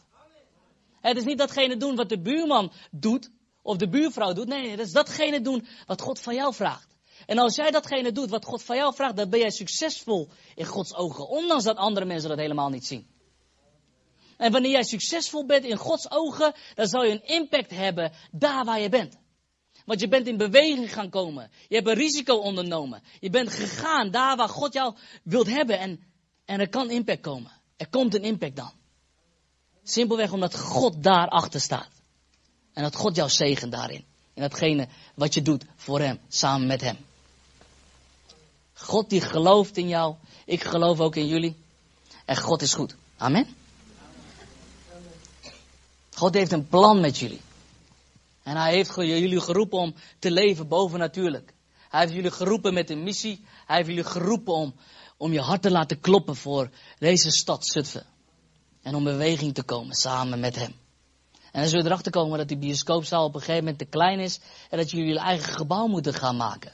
Het 1.01 1.16
is 1.16 1.25
niet 1.25 1.38
datgene 1.38 1.77
doen 1.77 1.97
wat 1.97 2.09
de 2.09 2.21
buurman 2.21 2.73
doet. 2.90 3.31
Of 3.62 3.77
de 3.77 3.88
buurvrouw 3.88 4.33
doet. 4.33 4.49
Nee, 4.49 4.71
het 4.71 4.81
is 4.81 4.93
datgene 4.93 5.40
doen 5.40 5.66
wat 5.87 6.01
God 6.01 6.21
van 6.21 6.35
jou 6.35 6.55
vraagt. 6.55 6.88
En 7.27 7.38
als 7.38 7.57
jij 7.57 7.71
datgene 7.71 8.12
doet 8.12 8.31
wat 8.31 8.45
God 8.45 8.62
van 8.62 8.77
jou 8.77 8.95
vraagt, 8.95 9.16
dan 9.16 9.31
ben 9.31 9.41
jij 9.41 9.51
succesvol 9.51 10.28
in 10.55 10.64
Gods 10.64 10.95
ogen. 10.95 11.28
Ondanks 11.28 11.64
dat 11.64 11.76
andere 11.76 12.07
mensen 12.07 12.28
dat 12.28 12.39
helemaal 12.39 12.68
niet 12.68 12.87
zien. 12.87 13.07
En 14.37 14.53
wanneer 14.53 14.70
jij 14.70 14.83
succesvol 14.83 15.47
bent 15.47 15.64
in 15.64 15.76
Gods 15.76 16.11
ogen, 16.11 16.55
dan 16.74 16.87
zal 16.87 17.05
je 17.05 17.12
een 17.12 17.24
impact 17.24 17.70
hebben 17.70 18.12
daar 18.33 18.64
waar 18.64 18.81
je 18.81 18.89
bent. 18.89 19.20
Want 19.91 20.03
je 20.03 20.09
bent 20.09 20.26
in 20.26 20.36
beweging 20.36 20.93
gaan 20.93 21.11
komen. 21.11 21.51
Je 21.68 21.74
hebt 21.74 21.88
een 21.88 21.95
risico 21.95 22.34
ondernomen. 22.34 23.03
Je 23.20 23.30
bent 23.30 23.51
gegaan 23.51 24.11
daar 24.11 24.36
waar 24.36 24.49
God 24.49 24.72
jou 24.72 24.95
wilt 25.22 25.47
hebben. 25.47 25.78
En, 25.78 26.01
en 26.45 26.61
er 26.61 26.68
kan 26.68 26.91
impact 26.91 27.20
komen. 27.20 27.51
Er 27.76 27.88
komt 27.88 28.14
een 28.14 28.22
impact 28.22 28.57
dan. 28.57 28.70
Simpelweg 29.82 30.32
omdat 30.32 30.59
God 30.59 31.03
daarachter 31.03 31.61
staat. 31.61 31.88
En 32.72 32.82
dat 32.82 32.97
God 32.97 33.16
jou 33.16 33.30
zegen 33.30 33.70
daarin. 33.70 34.05
In 34.34 34.43
datgene 34.43 34.88
wat 35.14 35.34
je 35.34 35.43
doet 35.43 35.64
voor 35.76 36.01
Hem, 36.01 36.20
samen 36.28 36.66
met 36.66 36.80
Hem. 36.80 36.97
God 38.72 39.11
die 39.11 39.20
gelooft 39.20 39.76
in 39.76 39.88
jou. 39.88 40.14
Ik 40.45 40.64
geloof 40.64 41.01
ook 41.01 41.16
in 41.16 41.26
jullie. 41.26 41.57
En 42.24 42.36
God 42.36 42.62
is 42.62 42.74
goed. 42.74 42.95
Amen. 43.16 43.47
God 46.14 46.34
heeft 46.34 46.53
een 46.53 46.68
plan 46.68 47.01
met 47.01 47.18
jullie. 47.18 47.41
En 48.43 48.57
hij 48.57 48.72
heeft 48.72 48.95
jullie 48.95 49.41
geroepen 49.41 49.78
om 49.78 49.95
te 50.18 50.30
leven 50.30 50.68
bovennatuurlijk. 50.68 51.53
Hij 51.88 52.01
heeft 52.01 52.12
jullie 52.12 52.30
geroepen 52.30 52.74
met 52.74 52.91
een 52.91 53.03
missie. 53.03 53.45
Hij 53.66 53.76
heeft 53.76 53.88
jullie 53.88 54.05
geroepen 54.05 54.55
om, 54.55 54.74
om 55.16 55.32
je 55.32 55.41
hart 55.41 55.62
te 55.62 55.70
laten 55.70 56.01
kloppen 56.01 56.36
voor 56.36 56.70
deze 56.99 57.30
stad 57.30 57.66
Zutphen. 57.66 58.07
En 58.82 58.95
om 58.95 59.05
beweging 59.05 59.55
te 59.55 59.62
komen 59.62 59.95
samen 59.95 60.41
met 60.41 60.57
hem. 60.57 60.74
En 61.53 61.61
dan 61.61 61.68
zullen 61.68 61.84
we 61.84 61.91
erachter 61.91 62.12
komen 62.12 62.38
dat 62.38 62.49
die 62.49 62.57
bioscoopzaal 62.57 63.24
op 63.24 63.34
een 63.34 63.41
gegeven 63.41 63.61
moment 63.61 63.78
te 63.78 63.84
klein 63.84 64.18
is. 64.18 64.41
En 64.70 64.78
dat 64.78 64.91
jullie 64.91 65.07
jullie 65.07 65.22
eigen 65.22 65.53
gebouw 65.53 65.86
moeten 65.86 66.14
gaan 66.14 66.36
maken. 66.36 66.72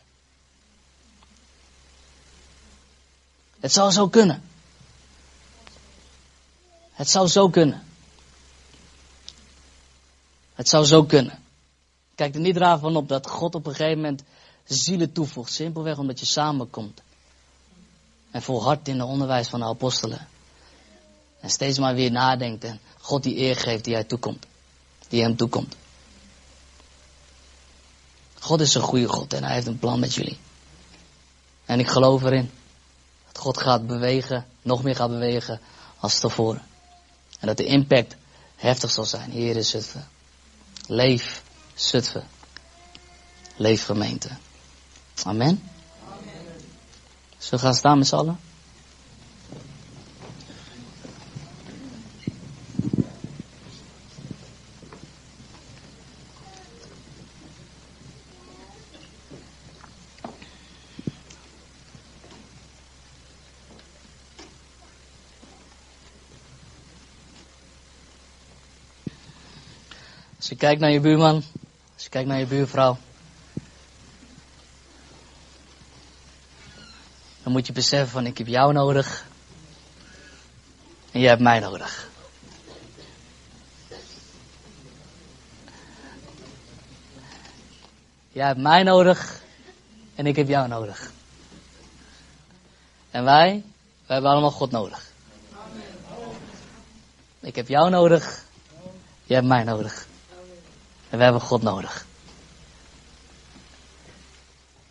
Het 3.61 3.73
zou 3.73 3.91
zo 3.91 4.09
kunnen. 4.09 4.43
Het 6.93 7.11
zou 7.11 7.29
zo 7.29 7.49
kunnen. 7.49 7.87
Het 10.55 10.69
zou 10.69 10.85
zo 10.85 11.05
kunnen. 11.05 11.45
Kijk 12.17 12.35
er 12.35 12.41
niet 12.41 12.57
raar 12.57 12.79
van 12.79 12.97
op 12.97 13.09
dat 13.09 13.27
God 13.27 13.55
op 13.55 13.67
een 13.67 13.75
gegeven 13.75 14.01
moment 14.01 14.23
zielen 14.65 15.13
toevoegt. 15.13 15.53
Simpelweg 15.53 15.99
omdat 15.99 16.21
je 16.21 16.27
samenkomt. 16.27 17.03
En 18.31 18.43
volhardt 18.43 18.89
in 18.89 18.99
de 18.99 19.05
onderwijs 19.05 19.49
van 19.49 19.61
de 19.61 19.67
apostelen. 19.67 20.29
En 21.41 21.51
steeds 21.51 21.79
maar 21.79 21.95
weer 21.95 22.11
nadenkt 22.11 22.65
en 22.65 22.81
God 23.01 23.23
die 23.23 23.37
eer 23.37 23.57
geeft 23.57 23.85
die 23.85 23.95
hij 23.95 24.05
toekomt. 24.05 24.47
Die 25.09 25.23
hem 25.23 25.37
toekomt. 25.37 25.77
God 28.39 28.61
is 28.61 28.75
een 28.75 28.83
goede 28.83 29.09
God 29.09 29.33
en 29.33 29.45
hij 29.45 29.55
heeft 29.55 29.67
een 29.67 29.79
plan 29.79 30.01
met 30.01 30.15
jullie. 30.15 30.39
En 31.65 31.79
ik 31.79 31.89
geloof 31.89 32.23
erin. 32.23 32.51
Dat 33.27 33.39
God 33.39 33.59
gaat 33.59 33.87
bewegen, 33.87 34.47
nog 34.63 34.83
meer 34.83 34.97
gaat 34.97 35.11
bewegen 35.11 35.61
als 35.99 36.19
tevoren. 36.19 36.63
En 37.41 37.47
dat 37.47 37.57
de 37.57 37.65
impact 37.65 38.17
heftig 38.57 38.91
zal 38.91 39.05
zijn. 39.05 39.31
Hier 39.31 39.57
is 39.57 39.73
het. 39.73 39.95
Leef 40.87 41.45
Zutphen. 41.77 42.25
Leef 43.57 43.85
gemeente. 43.85 44.29
Amen. 45.25 45.63
Zullen 47.39 47.65
we 47.65 47.67
gaan 47.71 47.75
staan 47.75 47.99
met 47.99 48.07
z'n 48.07 48.15
allen? 48.15 48.39
Als 70.37 70.49
je 70.49 70.57
kijkt 70.57 70.81
naar 70.81 70.91
je 70.91 71.01
buurman, 71.01 71.43
als 72.07 72.15
je 72.15 72.21
kijkt 72.21 72.29
naar 72.29 72.49
je 72.49 72.57
buurvrouw, 72.57 72.97
dan 77.43 77.53
moet 77.53 77.67
je 77.67 77.73
beseffen 77.73 78.09
van 78.09 78.27
ik 78.27 78.39
heb 78.39 78.47
jou 78.47 78.73
nodig 78.73 79.27
en 81.11 81.21
jij 81.21 81.29
hebt 81.29 81.43
mij 81.43 81.59
nodig. 81.59 82.09
Jij 88.33 88.47
hebt 88.47 88.61
mij 88.61 88.83
nodig 88.83 89.43
en 90.15 90.27
ik 90.27 90.37
heb 90.37 90.49
jou 90.49 90.69
nodig. 90.69 91.11
En 93.11 93.25
wij, 93.25 93.51
wij 94.07 94.17
hebben 94.17 94.31
allemaal 94.31 94.51
God 94.51 94.71
nodig. 94.71 95.11
Ik 97.41 97.57
heb 97.57 97.69
jou 97.69 97.91
nodig, 97.91 98.45
jij 99.25 99.37
hebt 99.37 99.49
mij 99.49 99.65
nodig. 99.65 100.07
En 101.11 101.19
we 101.19 101.25
hebben 101.25 101.43
God 101.43 101.63
nodig. 101.63 102.07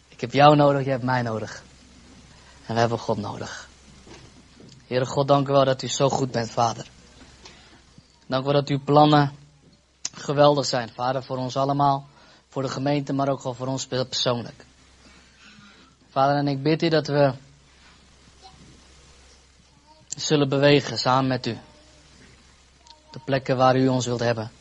Ik 0.07 0.21
heb 0.21 0.33
jou 0.33 0.55
nodig, 0.55 0.83
jij 0.83 0.91
hebt 0.91 1.03
mij 1.03 1.21
nodig. 1.21 1.63
En 2.65 2.73
we 2.73 2.79
hebben 2.79 2.99
God 2.99 3.17
nodig. 3.17 3.69
Heere 4.87 5.05
God, 5.05 5.27
dank 5.27 5.47
u 5.47 5.51
wel 5.51 5.65
dat 5.65 5.81
u 5.81 5.87
zo 5.87 6.09
goed 6.09 6.31
bent, 6.31 6.51
Vader. 6.51 6.87
Dank 8.27 8.43
u 8.43 8.45
wel 8.45 8.53
dat 8.53 8.69
uw 8.69 8.83
plannen 8.83 9.31
geweldig 10.13 10.65
zijn, 10.65 10.89
Vader, 10.89 11.23
voor 11.23 11.37
ons 11.37 11.57
allemaal. 11.57 12.07
Voor 12.49 12.61
de 12.61 12.69
gemeente, 12.69 13.13
maar 13.13 13.29
ook 13.29 13.41
voor 13.41 13.67
ons 13.67 13.87
persoonlijk. 13.87 14.65
Vader, 16.09 16.35
en 16.35 16.47
ik 16.47 16.63
bid 16.63 16.83
u 16.83 16.89
dat 16.89 17.07
we 17.07 17.33
zullen 20.07 20.49
bewegen 20.49 20.97
samen 20.97 21.27
met 21.27 21.45
u. 21.45 21.57
De 23.11 23.19
plekken 23.25 23.57
waar 23.57 23.75
u 23.75 23.87
ons 23.87 24.05
wilt 24.05 24.19
hebben. 24.19 24.51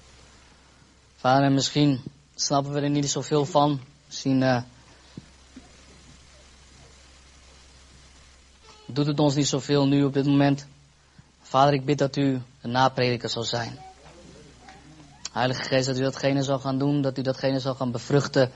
Vader, 1.24 1.52
misschien 1.52 2.02
snappen 2.34 2.72
we 2.72 2.80
er 2.80 2.90
niet 2.90 3.10
zoveel 3.10 3.46
van. 3.46 3.80
Misschien 4.06 4.40
uh, 4.40 4.62
doet 8.86 9.06
het 9.06 9.18
ons 9.18 9.34
niet 9.34 9.48
zoveel 9.48 9.86
nu 9.86 10.04
op 10.04 10.12
dit 10.12 10.26
moment. 10.26 10.66
Vader, 11.42 11.74
ik 11.74 11.84
bid 11.84 11.98
dat 11.98 12.16
u 12.16 12.42
een 12.60 12.70
naprediker 12.70 13.28
zal 13.28 13.42
zijn. 13.42 13.78
Heilige 15.32 15.62
Geest, 15.62 15.86
dat 15.86 15.98
u 15.98 16.02
datgene 16.02 16.42
zal 16.42 16.58
gaan 16.58 16.78
doen, 16.78 17.02
dat 17.02 17.18
u 17.18 17.22
datgene 17.22 17.60
zal 17.60 17.74
gaan 17.74 17.90
bevruchten 17.90 18.52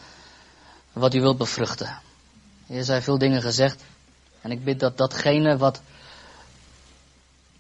wat 0.93 1.15
u 1.15 1.21
wilt 1.21 1.39
bevruchten. 1.39 2.01
Er 2.67 2.85
zijn 2.85 3.03
veel 3.03 3.19
dingen 3.19 3.43
gezegd. 3.43 3.83
En 4.41 4.51
ik 4.51 4.65
bid 4.65 4.81
dat 4.81 4.97
datgene 4.97 5.57
wat 5.57 5.81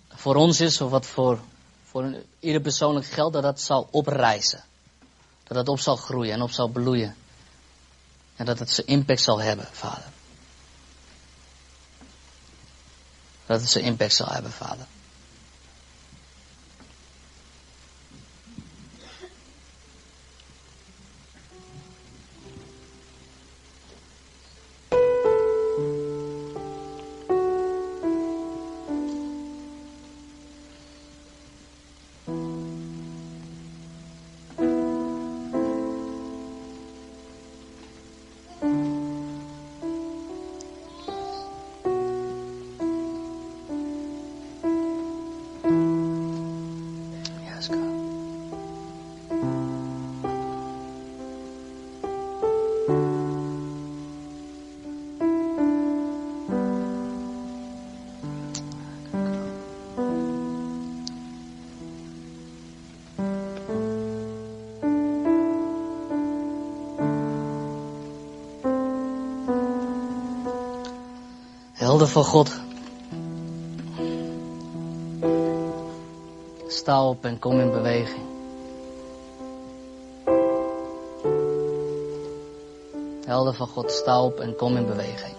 voor 0.08 0.34
ons 0.34 0.60
is, 0.60 0.80
of 0.80 0.90
wat 0.90 1.06
voor, 1.06 1.40
voor 1.84 2.14
ieder 2.38 2.60
persoonlijk 2.60 3.06
geldt, 3.06 3.32
dat 3.32 3.42
dat 3.42 3.60
zal 3.60 3.88
oprijzen. 3.90 4.66
Dat 5.48 5.56
het 5.56 5.68
op 5.68 5.80
zal 5.80 5.96
groeien 5.96 6.32
en 6.32 6.42
op 6.42 6.50
zal 6.50 6.68
bloeien. 6.68 7.16
En 8.36 8.46
dat 8.46 8.58
het 8.58 8.70
zijn 8.70 8.86
impact 8.86 9.22
zal 9.22 9.40
hebben, 9.40 9.66
vader. 9.72 10.10
Dat 13.46 13.60
het 13.60 13.70
zijn 13.70 13.84
impact 13.84 14.14
zal 14.14 14.28
hebben, 14.28 14.52
vader. 14.52 14.86
Helden 71.98 72.14
van 72.14 72.24
God. 72.24 72.60
Sta 76.66 77.08
op 77.08 77.24
en 77.24 77.38
kom 77.38 77.60
in 77.60 77.70
beweging. 77.70 78.24
Helden 83.24 83.54
van 83.54 83.66
God, 83.66 83.90
sta 83.92 84.22
op 84.22 84.38
en 84.38 84.56
kom 84.56 84.76
in 84.76 84.86
beweging. 84.86 85.37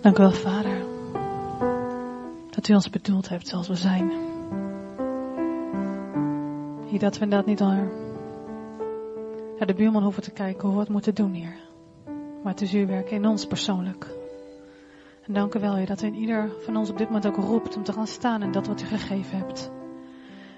Dank 0.00 0.18
u 0.18 0.22
wel, 0.22 0.30
Vader, 0.30 0.84
dat 2.50 2.68
u 2.68 2.74
ons 2.74 2.90
bedoeld 2.90 3.28
hebt 3.28 3.48
zoals 3.48 3.68
we 3.68 3.74
zijn. 3.74 4.10
Hier 6.86 6.98
dat 6.98 7.18
we 7.18 7.24
inderdaad 7.24 7.46
niet 7.46 7.58
naar, 7.58 7.88
naar 9.58 9.66
de 9.66 9.74
buurman 9.74 10.02
hoeven 10.02 10.22
te 10.22 10.30
kijken 10.30 10.62
hoe 10.62 10.74
we 10.74 10.80
het 10.80 10.88
moeten 10.88 11.14
doen 11.14 11.32
hier. 11.32 11.56
Maar 12.42 12.52
het 12.52 12.62
is 12.62 12.72
uw 12.72 12.86
werk 12.86 13.10
in 13.10 13.26
ons 13.26 13.46
persoonlijk. 13.46 14.15
En 15.26 15.34
dank 15.34 15.54
u 15.54 15.60
wel, 15.60 15.74
Heer, 15.74 15.86
dat 15.86 16.02
u 16.02 16.06
in 16.06 16.14
ieder 16.14 16.50
van 16.64 16.76
ons 16.76 16.90
op 16.90 16.98
dit 16.98 17.06
moment 17.06 17.26
ook 17.26 17.36
roept 17.36 17.76
om 17.76 17.82
te 17.82 17.92
gaan 17.92 18.06
staan 18.06 18.42
in 18.42 18.52
dat 18.52 18.66
wat 18.66 18.82
u 18.82 18.84
gegeven 18.84 19.38
hebt. 19.38 19.70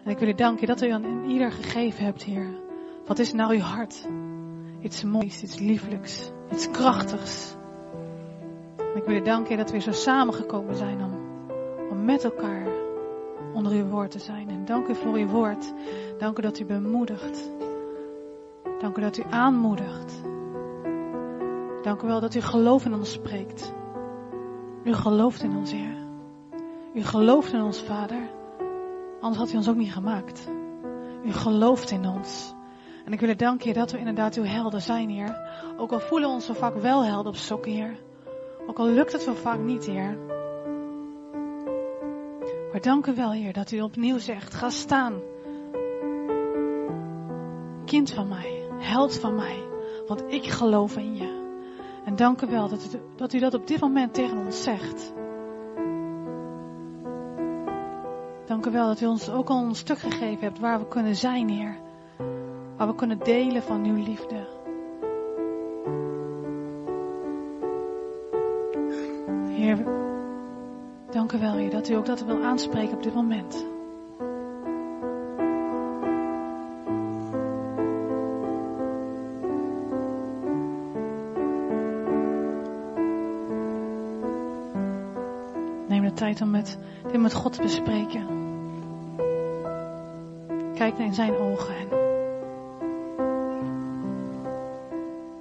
En 0.05 0.11
ik 0.11 0.19
wil 0.19 0.29
u 0.29 0.35
danken 0.35 0.67
dat 0.67 0.83
u 0.83 0.91
aan 0.91 1.05
in 1.05 1.25
ieder 1.25 1.53
gegeven 1.53 2.05
hebt, 2.05 2.23
Heer. 2.23 2.47
Wat 3.07 3.19
is 3.19 3.33
nou 3.33 3.55
uw 3.55 3.61
hart? 3.61 4.09
Iets 4.81 5.05
moois, 5.05 5.43
iets 5.43 5.59
lieflijks, 5.59 6.31
iets 6.53 6.71
krachtigs. 6.71 7.57
En 8.77 8.97
ik 8.97 9.05
wil 9.05 9.17
u 9.17 9.23
danken, 9.23 9.57
dat 9.57 9.67
we 9.67 9.73
weer 9.73 9.81
zo 9.81 9.93
samengekomen 9.93 10.77
zijn 10.77 11.03
om, 11.03 11.13
om 11.91 12.05
met 12.05 12.25
elkaar 12.25 12.67
onder 13.55 13.73
uw 13.73 13.87
woord 13.87 14.11
te 14.11 14.19
zijn. 14.19 14.49
En 14.49 14.65
dank 14.65 14.89
u 14.89 14.95
voor 14.95 15.15
uw 15.15 15.27
woord. 15.27 15.73
Dank 16.19 16.39
u 16.39 16.43
dat 16.43 16.59
u 16.59 16.65
bemoedigt. 16.65 17.51
Dank 18.81 18.97
u 18.97 19.01
dat 19.01 19.17
u 19.17 19.23
aanmoedigt. 19.31 20.23
Dank 21.83 22.03
u 22.03 22.07
wel 22.07 22.21
dat 22.21 22.35
u 22.35 22.41
geloof 22.41 22.85
in 22.85 22.95
ons 22.95 23.13
spreekt. 23.13 23.77
U 24.89 24.93
gelooft 24.93 25.43
in 25.43 25.57
ons, 25.57 25.73
Heer. 25.73 25.97
U 26.95 27.03
gelooft 27.03 27.53
in 27.53 27.63
ons, 27.63 27.83
Vader. 27.83 28.31
Anders 29.21 29.43
had 29.43 29.53
u 29.53 29.57
ons 29.57 29.69
ook 29.69 29.77
niet 29.77 29.93
gemaakt. 29.93 30.49
U 31.25 31.33
gelooft 31.33 31.91
in 31.91 32.07
ons. 32.07 32.55
En 33.05 33.13
ik 33.13 33.21
wil 33.21 33.29
u 33.29 33.35
danken, 33.35 33.75
dat 33.75 33.91
we 33.91 33.99
inderdaad 33.99 34.37
uw 34.37 34.45
helden 34.45 34.83
zijn, 34.83 35.09
Heer. 35.09 35.41
Ook 35.77 35.93
al 35.93 36.01
voelen 36.01 36.29
we 36.29 36.35
ons 36.35 36.47
zo 36.47 36.53
vaak 36.53 36.75
wel 36.75 37.05
helden 37.05 37.33
op 37.33 37.39
sokken, 37.39 37.73
Heer. 37.73 37.97
Ook 38.67 38.79
al 38.79 38.87
lukt 38.87 39.13
het 39.13 39.23
zo 39.23 39.35
vaak 39.35 39.59
niet, 39.59 39.85
Heer. 39.85 40.19
Maar 42.73 42.81
dank 42.81 43.07
u 43.07 43.15
wel, 43.15 43.33
Heer, 43.33 43.53
dat 43.53 43.71
u 43.71 43.81
opnieuw 43.81 44.19
zegt, 44.19 44.55
ga 44.55 44.71
staan. 44.71 45.15
Kind 47.85 48.11
van 48.11 48.29
mij, 48.29 48.63
held 48.79 49.19
van 49.19 49.35
mij, 49.35 49.65
want 50.07 50.25
ik 50.27 50.47
geloof 50.47 50.97
in 50.97 51.17
je. 51.17 51.48
En 52.09 52.17
dank 52.17 52.43
u 52.43 52.47
wel 52.47 52.69
dat 53.17 53.33
u, 53.33 53.39
dat 53.39 53.55
op 53.55 53.67
dit 53.67 53.81
moment 53.81 54.15
tegen 54.15 54.39
ons 54.39 54.63
zegt. 54.63 55.13
Dank 58.47 58.67
u 58.67 58.71
wel 58.71 58.87
dat 58.87 59.01
u 59.01 59.07
ons 59.07 59.31
ook 59.31 59.49
al 59.49 59.65
een 59.65 59.75
stuk 59.75 59.99
gegeven 59.99 60.41
hebt 60.41 60.59
waar 60.59 60.79
we 60.79 60.89
kunnen 60.89 61.17
zijn, 61.17 61.49
Heer. 61.49 61.77
Waar 62.77 62.87
we 62.87 62.95
kunnen 62.95 63.19
delen 63.19 63.63
van 63.63 63.85
uw 63.85 64.05
liefde. 64.05 64.47
Heer, 69.49 69.85
dank 71.11 71.33
u 71.33 71.39
wel, 71.39 71.71
dat 71.71 71.89
u 71.89 71.95
ook 71.95 72.07
dat 72.07 72.25
wil 72.25 72.43
aanspreken 72.43 72.97
op 72.97 73.03
dit 73.03 73.15
moment. 73.15 73.67
Om 86.41 86.51
met, 86.51 86.79
dit 87.11 87.21
met 87.21 87.35
God 87.35 87.53
te 87.53 87.63
bespreken. 87.63 88.27
Kijk 90.75 90.99
naar 90.99 91.07
in 91.07 91.15
zijn 91.15 91.37
ogen 91.37 91.75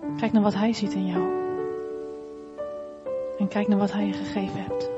en 0.02 0.16
kijk 0.18 0.32
naar 0.32 0.42
wat 0.42 0.54
hij 0.54 0.74
ziet 0.74 0.94
in 0.94 1.06
jou. 1.06 1.36
En 3.38 3.48
kijk 3.48 3.68
naar 3.68 3.78
wat 3.78 3.92
hij 3.92 4.06
je 4.06 4.14
gegeven 4.14 4.64
hebt. 4.64 4.97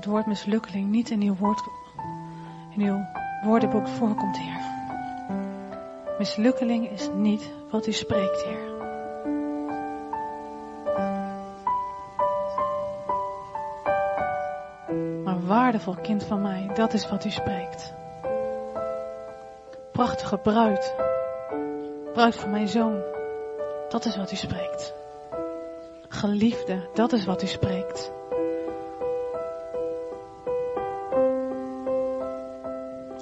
Het 0.00 0.08
woord 0.08 0.26
mislukkeling 0.26 0.90
niet 0.90 1.10
in 1.10 1.22
uw, 1.22 1.36
woord, 1.36 1.60
in 2.70 2.80
uw 2.80 3.06
woordenboek 3.42 3.88
voorkomt, 3.88 4.38
Heer. 4.38 4.60
Mislukkeling 6.18 6.90
is 6.90 7.08
niet 7.14 7.50
wat 7.70 7.86
u 7.86 7.92
spreekt, 7.92 8.44
Heer. 8.44 8.68
Maar 15.24 15.40
waardevol 15.46 15.94
kind 15.94 16.24
van 16.24 16.42
mij, 16.42 16.70
dat 16.74 16.92
is 16.92 17.08
wat 17.08 17.24
u 17.24 17.30
spreekt. 17.30 17.94
Prachtige 19.92 20.36
bruid, 20.36 20.94
bruid 22.12 22.36
van 22.36 22.50
mijn 22.50 22.68
zoon, 22.68 23.02
dat 23.88 24.04
is 24.04 24.16
wat 24.16 24.32
u 24.32 24.36
spreekt. 24.36 24.94
Geliefde, 26.08 26.88
dat 26.94 27.12
is 27.12 27.24
wat 27.24 27.42
u 27.42 27.46
spreekt. 27.46 28.18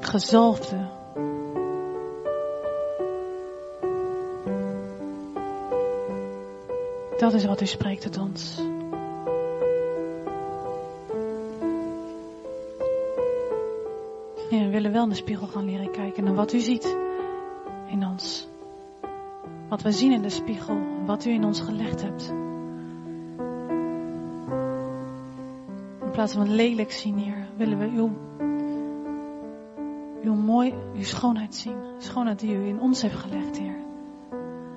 Gezalfde, 0.08 0.88
Dat 7.18 7.34
is 7.34 7.44
wat 7.44 7.60
u 7.60 7.66
spreekt 7.66 8.02
tot 8.02 8.18
ons. 8.18 8.56
We 14.50 14.68
willen 14.70 14.92
wel 14.92 15.02
in 15.02 15.08
de 15.08 15.14
spiegel 15.14 15.46
gaan 15.46 15.64
leren 15.64 15.90
kijken 15.90 16.24
naar 16.24 16.34
wat 16.34 16.52
u 16.52 16.58
ziet 16.58 16.96
in 17.86 18.06
ons. 18.06 18.48
Wat 19.68 19.82
we 19.82 19.92
zien 19.92 20.12
in 20.12 20.22
de 20.22 20.30
spiegel, 20.30 20.78
wat 21.06 21.24
u 21.24 21.30
in 21.30 21.44
ons 21.44 21.60
gelegd 21.60 22.02
hebt. 22.02 22.32
In 26.02 26.10
plaats 26.10 26.32
van 26.32 26.54
lelijk 26.54 26.92
zien 26.92 27.16
hier, 27.16 27.46
willen 27.56 27.78
we 27.78 27.86
uw 27.86 28.27
uw 30.94 31.04
schoonheid 31.04 31.54
zien. 31.54 31.76
Schoonheid 31.98 32.38
die 32.38 32.54
u 32.54 32.66
in 32.66 32.80
ons 32.80 33.02
heeft 33.02 33.16
gelegd, 33.16 33.58
Heer. 33.58 33.76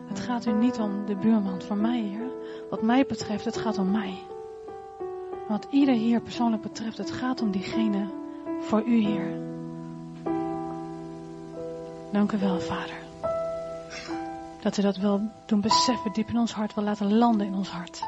Het 0.08 0.20
gaat 0.20 0.46
u 0.46 0.52
niet 0.52 0.80
om 0.80 1.06
de 1.06 1.16
buurman, 1.16 1.62
voor 1.62 1.78
mij, 1.78 2.00
Heer. 2.00 2.32
Wat 2.70 2.82
mij 2.82 3.06
betreft, 3.06 3.46
het 3.46 3.58
gaat 3.58 3.78
om 3.78 3.92
mij. 3.92 4.18
Wat 5.48 5.68
ieder 5.70 5.96
hier 5.96 6.22
persoonlijk 6.22 6.62
betreft, 6.62 6.98
het 6.98 7.12
gaat 7.12 7.42
om 7.42 7.52
diegene 7.52 8.08
voor 8.60 8.84
u, 8.84 9.00
Heer. 9.00 9.40
Dank 12.12 12.32
u 12.32 12.38
wel, 12.38 12.60
Vader. 12.60 13.00
Dat 14.62 14.78
u 14.78 14.82
dat 14.82 14.98
wil 14.98 15.22
doen 15.46 15.62
beseffen, 15.62 16.14
diep 16.14 16.30
in 16.30 16.38
ons 16.38 16.54
hart, 16.54 16.74
wil 16.74 16.84
laten 16.84 17.18
landen 17.18 17.48
in 17.48 17.54
ons 17.54 17.70
hart. 17.70 18.02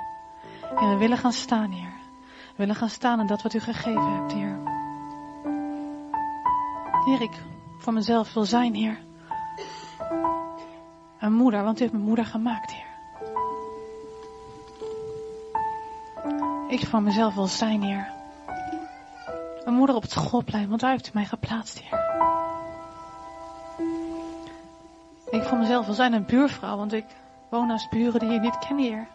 En 0.75 0.89
we 0.89 0.97
willen 0.97 1.17
gaan 1.17 1.33
staan, 1.33 1.71
Heer. 1.71 1.93
We 2.27 2.55
willen 2.55 2.75
gaan 2.75 2.89
staan 2.89 3.19
in 3.19 3.27
dat 3.27 3.41
wat 3.41 3.53
u 3.53 3.59
gegeven 3.59 4.13
hebt, 4.13 4.33
Heer. 4.33 4.57
Heer, 7.05 7.21
ik 7.83 7.89
voor 7.89 7.97
mezelf 7.97 8.33
wil 8.33 8.45
zijn, 8.45 8.73
Heer. 8.73 8.97
Een 11.19 11.33
moeder, 11.33 11.63
want 11.63 11.77
u 11.77 11.81
heeft 11.81 11.93
mijn 11.93 12.05
moeder 12.05 12.25
gemaakt, 12.25 12.73
Heer. 12.73 12.85
Ik 16.67 16.85
voor 16.85 17.01
mezelf 17.01 17.33
wil 17.33 17.47
zijn, 17.47 17.81
Heer. 17.81 18.11
Een 19.65 19.73
moeder 19.73 19.95
op 19.95 20.01
het 20.01 20.11
schoolplein, 20.11 20.69
want 20.69 20.81
daar 20.81 20.91
heeft 20.91 21.07
u 21.07 21.11
mij 21.13 21.25
geplaatst, 21.25 21.79
Heer. 21.79 21.99
Ik 25.29 25.43
voor 25.43 25.57
mezelf 25.57 25.85
wil 25.85 25.95
zijn 25.95 26.13
een 26.13 26.25
buurvrouw, 26.25 26.77
want 26.77 26.93
ik 26.93 27.05
woon 27.49 27.67
naast 27.67 27.89
buren 27.89 28.19
die 28.19 28.29
je 28.29 28.39
niet 28.39 28.57
kennen, 28.57 28.85
Heer. 28.85 29.07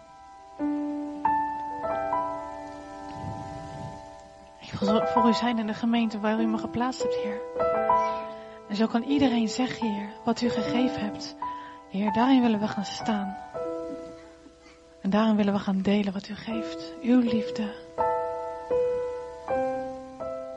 Ik 4.60 4.72
wil 4.72 5.06
voor 5.06 5.28
u 5.28 5.32
zijn 5.32 5.58
in 5.58 5.66
de 5.66 5.74
gemeente 5.74 6.20
waar 6.20 6.40
u 6.40 6.46
me 6.46 6.58
geplaatst 6.58 7.02
hebt, 7.02 7.14
Heer. 7.14 7.87
Zo 8.78 8.86
kan 8.86 9.02
iedereen 9.02 9.48
zeggen, 9.48 9.92
Heer, 9.92 10.08
wat 10.24 10.40
u 10.40 10.48
gegeven 10.48 11.00
hebt. 11.00 11.36
Heer, 11.90 12.12
daarin 12.12 12.42
willen 12.42 12.60
we 12.60 12.68
gaan 12.68 12.84
staan. 12.84 13.36
En 15.02 15.10
daarin 15.10 15.36
willen 15.36 15.52
we 15.52 15.58
gaan 15.58 15.82
delen 15.82 16.12
wat 16.12 16.28
u 16.28 16.34
geeft. 16.34 16.92
Uw 17.02 17.20
liefde. 17.20 17.74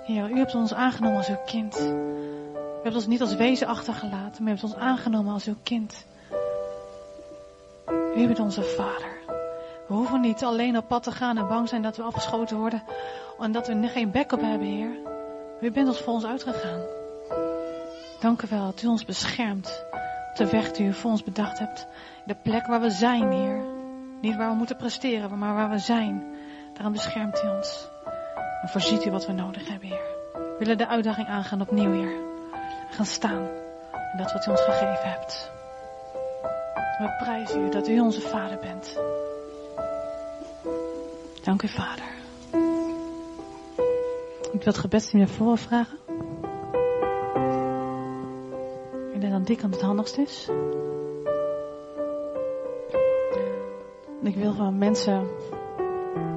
Heer, 0.03 0.29
u 0.29 0.37
hebt 0.37 0.55
ons 0.55 0.73
aangenomen 0.73 1.17
als 1.17 1.29
uw 1.29 1.41
kind. 1.45 1.79
U 1.79 2.83
hebt 2.83 2.95
ons 2.95 3.07
niet 3.07 3.21
als 3.21 3.35
wezen 3.35 3.67
achtergelaten, 3.67 4.43
maar 4.43 4.53
u 4.53 4.55
hebt 4.55 4.71
ons 4.71 4.75
aangenomen 4.75 5.33
als 5.33 5.45
uw 5.45 5.57
kind. 5.63 6.05
U 8.15 8.27
bent 8.27 8.39
onze 8.39 8.63
vader. 8.63 9.19
We 9.87 9.93
hoeven 9.93 10.21
niet 10.21 10.43
alleen 10.43 10.77
op 10.77 10.87
pad 10.87 11.03
te 11.03 11.11
gaan 11.11 11.37
en 11.37 11.47
bang 11.47 11.69
zijn 11.69 11.81
dat 11.81 11.97
we 11.97 12.03
afgeschoten 12.03 12.57
worden. 12.57 12.83
En 13.39 13.51
dat 13.51 13.67
we 13.67 13.87
geen 13.87 14.11
backup 14.11 14.41
hebben, 14.41 14.67
Heer. 14.67 14.97
U 15.61 15.71
bent 15.71 15.87
ons 15.87 16.01
voor 16.01 16.13
ons 16.13 16.25
uitgegaan. 16.25 16.99
Dank 18.21 18.41
u 18.41 18.47
wel 18.49 18.65
dat 18.65 18.81
u 18.81 18.87
ons 18.87 19.05
beschermt. 19.05 19.85
de 20.37 20.49
weg 20.49 20.71
die 20.71 20.87
u 20.87 20.93
voor 20.93 21.11
ons 21.11 21.23
bedacht 21.23 21.59
hebt. 21.59 21.87
De 22.25 22.35
plek 22.35 22.65
waar 22.65 22.81
we 22.81 22.89
zijn, 22.89 23.31
Heer. 23.31 23.61
Niet 24.21 24.35
waar 24.35 24.49
we 24.49 24.55
moeten 24.55 24.75
presteren, 24.77 25.37
maar 25.37 25.53
waar 25.53 25.69
we 25.69 25.77
zijn. 25.77 26.23
Daarom 26.73 26.93
beschermt 26.93 27.43
u 27.43 27.47
ons. 27.47 27.87
En 28.61 28.69
voorziet 28.69 29.05
u 29.05 29.11
wat 29.11 29.25
we 29.25 29.31
nodig 29.31 29.67
hebben, 29.67 29.87
Heer. 29.87 30.09
We 30.33 30.55
willen 30.59 30.77
de 30.77 30.87
uitdaging 30.87 31.27
aangaan 31.27 31.61
opnieuw, 31.61 31.91
Heer. 31.91 32.15
En 32.89 32.93
gaan 32.93 33.05
staan. 33.05 33.47
En 33.91 34.17
dat 34.17 34.33
wat 34.33 34.47
u 34.47 34.49
ons 34.49 34.61
gegeven 34.61 35.09
hebt. 35.09 35.51
We 36.73 37.15
prijzen 37.23 37.65
u 37.65 37.69
dat 37.69 37.87
u 37.87 37.99
onze 37.99 38.21
Vader 38.21 38.57
bent. 38.59 38.99
Dank 41.43 41.61
u, 41.61 41.67
Vader. 41.67 42.05
Ik 44.51 44.67
wil 44.67 44.73
het 44.73 44.77
gebedsteam 44.77 45.23
naar 45.23 45.31
voren 45.31 45.57
vragen. 45.57 46.10
Ik 49.21 49.27
denk 49.27 49.39
dat 49.39 49.47
dik 49.47 49.63
aan 49.63 49.71
het 49.71 49.81
handigst 49.81 50.17
is. 50.17 50.49
Ik 54.23 54.35
wil 54.35 54.53
van 54.53 54.77
mensen 54.77 55.27